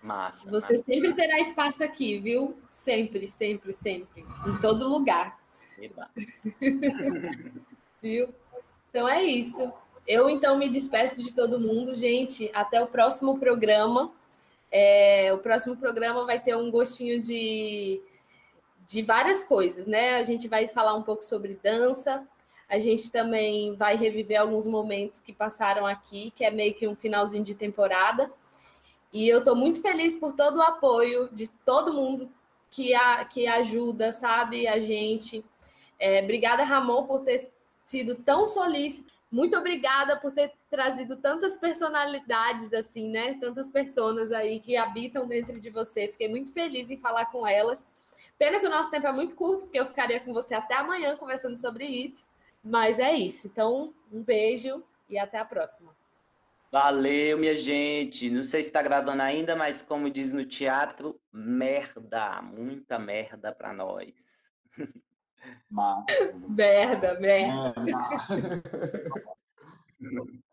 Massa. 0.00 0.48
Você 0.48 0.74
massa. 0.74 0.84
sempre 0.84 1.14
terá 1.14 1.40
espaço 1.40 1.82
aqui, 1.82 2.18
viu? 2.18 2.56
Sempre, 2.68 3.26
sempre, 3.26 3.72
sempre. 3.72 4.24
Em 4.46 4.60
todo 4.60 4.88
lugar. 4.88 5.36
Viu? 8.00 8.28
Então 8.88 9.08
é 9.08 9.22
isso. 9.24 9.72
Eu 10.06 10.30
então 10.30 10.56
me 10.56 10.68
despeço 10.68 11.22
de 11.22 11.34
todo 11.34 11.60
mundo, 11.60 11.94
gente. 11.94 12.50
Até 12.54 12.80
o 12.80 12.86
próximo 12.86 13.38
programa. 13.38 14.12
É, 14.70 15.32
o 15.32 15.38
próximo 15.38 15.76
programa 15.76 16.24
vai 16.24 16.40
ter 16.40 16.56
um 16.56 16.70
gostinho 16.70 17.20
de, 17.20 18.00
de 18.86 19.02
várias 19.02 19.42
coisas, 19.42 19.86
né? 19.86 20.16
A 20.16 20.22
gente 20.22 20.46
vai 20.46 20.68
falar 20.68 20.94
um 20.94 21.02
pouco 21.02 21.24
sobre 21.24 21.58
dança. 21.62 22.26
A 22.68 22.78
gente 22.78 23.10
também 23.10 23.74
vai 23.74 23.96
reviver 23.96 24.40
alguns 24.40 24.66
momentos 24.66 25.20
que 25.20 25.32
passaram 25.32 25.86
aqui, 25.86 26.32
que 26.34 26.44
é 26.44 26.50
meio 26.50 26.74
que 26.74 26.86
um 26.86 26.94
finalzinho 26.94 27.44
de 27.44 27.54
temporada. 27.54 28.30
E 29.12 29.28
eu 29.28 29.38
estou 29.40 29.56
muito 29.56 29.80
feliz 29.80 30.16
por 30.16 30.32
todo 30.32 30.58
o 30.58 30.62
apoio 30.62 31.28
de 31.32 31.48
todo 31.48 31.92
mundo 31.92 32.30
que, 32.70 32.94
a, 32.94 33.24
que 33.24 33.46
ajuda, 33.46 34.12
sabe, 34.12 34.68
a 34.68 34.78
gente. 34.78 35.44
É, 35.98 36.22
obrigada, 36.22 36.62
Ramon, 36.62 37.06
por 37.06 37.22
ter 37.22 37.50
sido 37.84 38.16
tão 38.16 38.46
solícito. 38.46 39.10
Muito 39.30 39.56
obrigada 39.56 40.16
por 40.16 40.30
ter 40.32 40.52
trazido 40.70 41.16
tantas 41.16 41.56
personalidades 41.56 42.72
assim, 42.72 43.08
né? 43.08 43.36
Tantas 43.40 43.70
pessoas 43.70 44.30
aí 44.30 44.60
que 44.60 44.76
habitam 44.76 45.26
dentro 45.26 45.58
de 45.58 45.70
você. 45.70 46.06
Fiquei 46.06 46.28
muito 46.28 46.52
feliz 46.52 46.90
em 46.90 46.96
falar 46.96 47.26
com 47.26 47.46
elas. 47.46 47.86
Pena 48.38 48.60
que 48.60 48.66
o 48.66 48.70
nosso 48.70 48.90
tempo 48.90 49.06
é 49.06 49.12
muito 49.12 49.34
curto, 49.34 49.64
porque 49.64 49.80
eu 49.80 49.86
ficaria 49.86 50.20
com 50.20 50.32
você 50.32 50.54
até 50.54 50.74
amanhã 50.74 51.16
conversando 51.16 51.58
sobre 51.58 51.86
isso. 51.86 52.26
Mas 52.62 52.98
é 52.98 53.14
isso. 53.14 53.46
Então, 53.46 53.94
um 54.12 54.22
beijo 54.22 54.82
e 55.08 55.18
até 55.18 55.38
a 55.38 55.44
próxima. 55.44 55.94
Valeu, 56.70 57.38
minha 57.38 57.56
gente. 57.56 58.28
Não 58.28 58.42
sei 58.42 58.62
se 58.62 58.68
está 58.68 58.82
gravando 58.82 59.22
ainda, 59.22 59.56
mas 59.56 59.82
como 59.82 60.10
diz 60.10 60.32
no 60.32 60.44
teatro, 60.44 61.18
merda, 61.32 62.42
muita 62.42 62.98
merda 62.98 63.52
para 63.52 63.72
nós. 63.72 64.12
Merda, 66.48 67.14
merda. 67.20 67.72
Ah, 67.94 68.36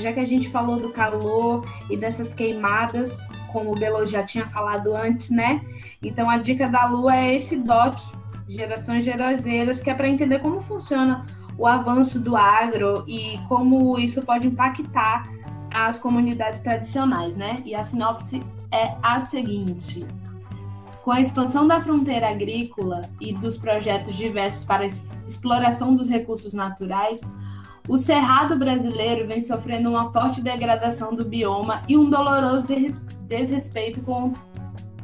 já 0.00 0.12
que 0.12 0.20
a 0.20 0.24
gente 0.24 0.48
falou 0.48 0.78
do 0.78 0.90
calor 0.90 1.64
e 1.88 1.96
dessas 1.96 2.32
queimadas, 2.32 3.18
como 3.52 3.72
o 3.72 3.78
Belo 3.78 4.04
já 4.06 4.22
tinha 4.22 4.46
falado 4.46 4.94
antes, 4.94 5.30
né? 5.30 5.60
Então 6.02 6.28
a 6.28 6.38
dica 6.38 6.68
da 6.68 6.86
Lua 6.86 7.14
é 7.14 7.34
esse 7.34 7.56
doc, 7.56 7.98
Gerações 8.48 9.04
Geroseiras, 9.04 9.80
que 9.80 9.90
é 9.90 9.94
para 9.94 10.08
entender 10.08 10.40
como 10.40 10.60
funciona 10.60 11.24
o 11.56 11.66
avanço 11.66 12.18
do 12.18 12.36
agro 12.36 13.04
e 13.06 13.38
como 13.48 13.98
isso 13.98 14.22
pode 14.22 14.48
impactar 14.48 15.28
as 15.72 15.98
comunidades 15.98 16.60
tradicionais, 16.60 17.36
né? 17.36 17.58
E 17.64 17.74
a 17.74 17.84
sinopse 17.84 18.42
é 18.72 18.94
a 19.02 19.20
seguinte: 19.20 20.04
com 21.04 21.12
a 21.12 21.20
expansão 21.20 21.66
da 21.66 21.80
fronteira 21.80 22.28
agrícola 22.28 23.02
e 23.20 23.32
dos 23.32 23.56
projetos 23.56 24.16
diversos 24.16 24.64
para 24.64 24.84
exploração 24.84 25.94
dos 25.94 26.08
recursos 26.08 26.54
naturais, 26.54 27.20
o 27.90 27.98
cerrado 27.98 28.56
brasileiro 28.56 29.26
vem 29.26 29.40
sofrendo 29.40 29.90
uma 29.90 30.12
forte 30.12 30.40
degradação 30.40 31.12
do 31.12 31.24
bioma 31.24 31.82
e 31.88 31.96
um 31.96 32.08
doloroso 32.08 32.64
desrespeito 33.26 34.00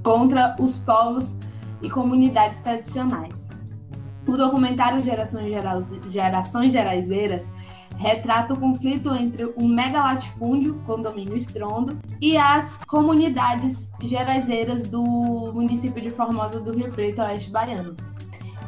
contra 0.04 0.54
os 0.60 0.78
povos 0.78 1.36
e 1.82 1.90
comunidades 1.90 2.60
tradicionais. 2.60 3.48
O 4.24 4.36
documentário 4.36 5.02
Gerações, 5.02 5.50
Gerações 6.08 6.70
Geraizeiras 6.70 7.44
retrata 7.96 8.54
o 8.54 8.60
conflito 8.60 9.12
entre 9.16 9.46
o 9.56 9.66
megalatifúndio, 9.66 10.80
condomínio 10.86 11.36
Estrondo, 11.36 11.98
e 12.20 12.36
as 12.36 12.78
comunidades 12.84 13.90
geraizeiras 14.00 14.86
do 14.86 15.02
município 15.52 16.00
de 16.00 16.10
Formosa 16.10 16.60
do 16.60 16.72
Rio 16.72 16.92
Preto, 16.92 17.20
oeste 17.20 17.50
baiano. 17.50 17.96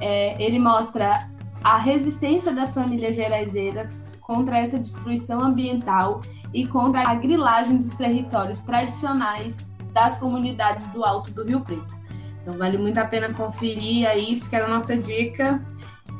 É, 0.00 0.42
ele 0.42 0.58
mostra 0.58 1.37
a 1.62 1.76
resistência 1.76 2.52
das 2.52 2.74
famílias 2.74 3.16
geraizeiras 3.16 4.18
contra 4.20 4.58
essa 4.58 4.78
destruição 4.78 5.40
ambiental 5.40 6.20
e 6.52 6.66
contra 6.66 7.02
a 7.08 7.14
grilagem 7.14 7.76
dos 7.78 7.92
territórios 7.92 8.62
tradicionais 8.62 9.72
das 9.92 10.18
comunidades 10.18 10.86
do 10.88 11.04
Alto 11.04 11.32
do 11.32 11.44
Rio 11.44 11.60
Preto. 11.60 11.98
Então 12.42 12.58
vale 12.58 12.78
muito 12.78 12.98
a 12.98 13.04
pena 13.04 13.32
conferir 13.32 14.08
aí, 14.08 14.36
fica 14.40 14.64
a 14.64 14.68
nossa 14.68 14.96
dica. 14.96 15.60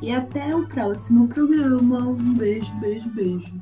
E 0.01 0.13
até 0.13 0.55
o 0.55 0.67
próximo 0.67 1.27
programa. 1.27 1.99
Um 1.99 2.35
beijo, 2.35 2.73
beijo, 2.75 3.09
beijo. 3.11 3.53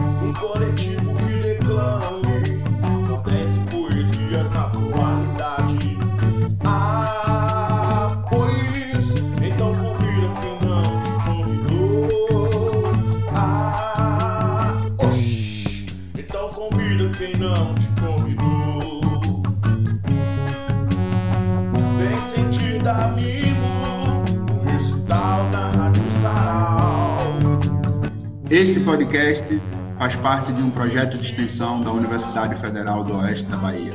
Um 0.00 0.32
coletivo 0.32 1.14
que 1.16 1.48
reclame, 1.48 2.53
Este 28.54 28.78
podcast 28.78 29.60
faz 29.98 30.14
parte 30.14 30.52
de 30.52 30.62
um 30.62 30.70
projeto 30.70 31.18
de 31.18 31.26
extensão 31.26 31.80
da 31.80 31.90
Universidade 31.90 32.54
Federal 32.54 33.02
do 33.02 33.16
Oeste 33.16 33.46
da 33.46 33.56
Bahia. 33.56 33.90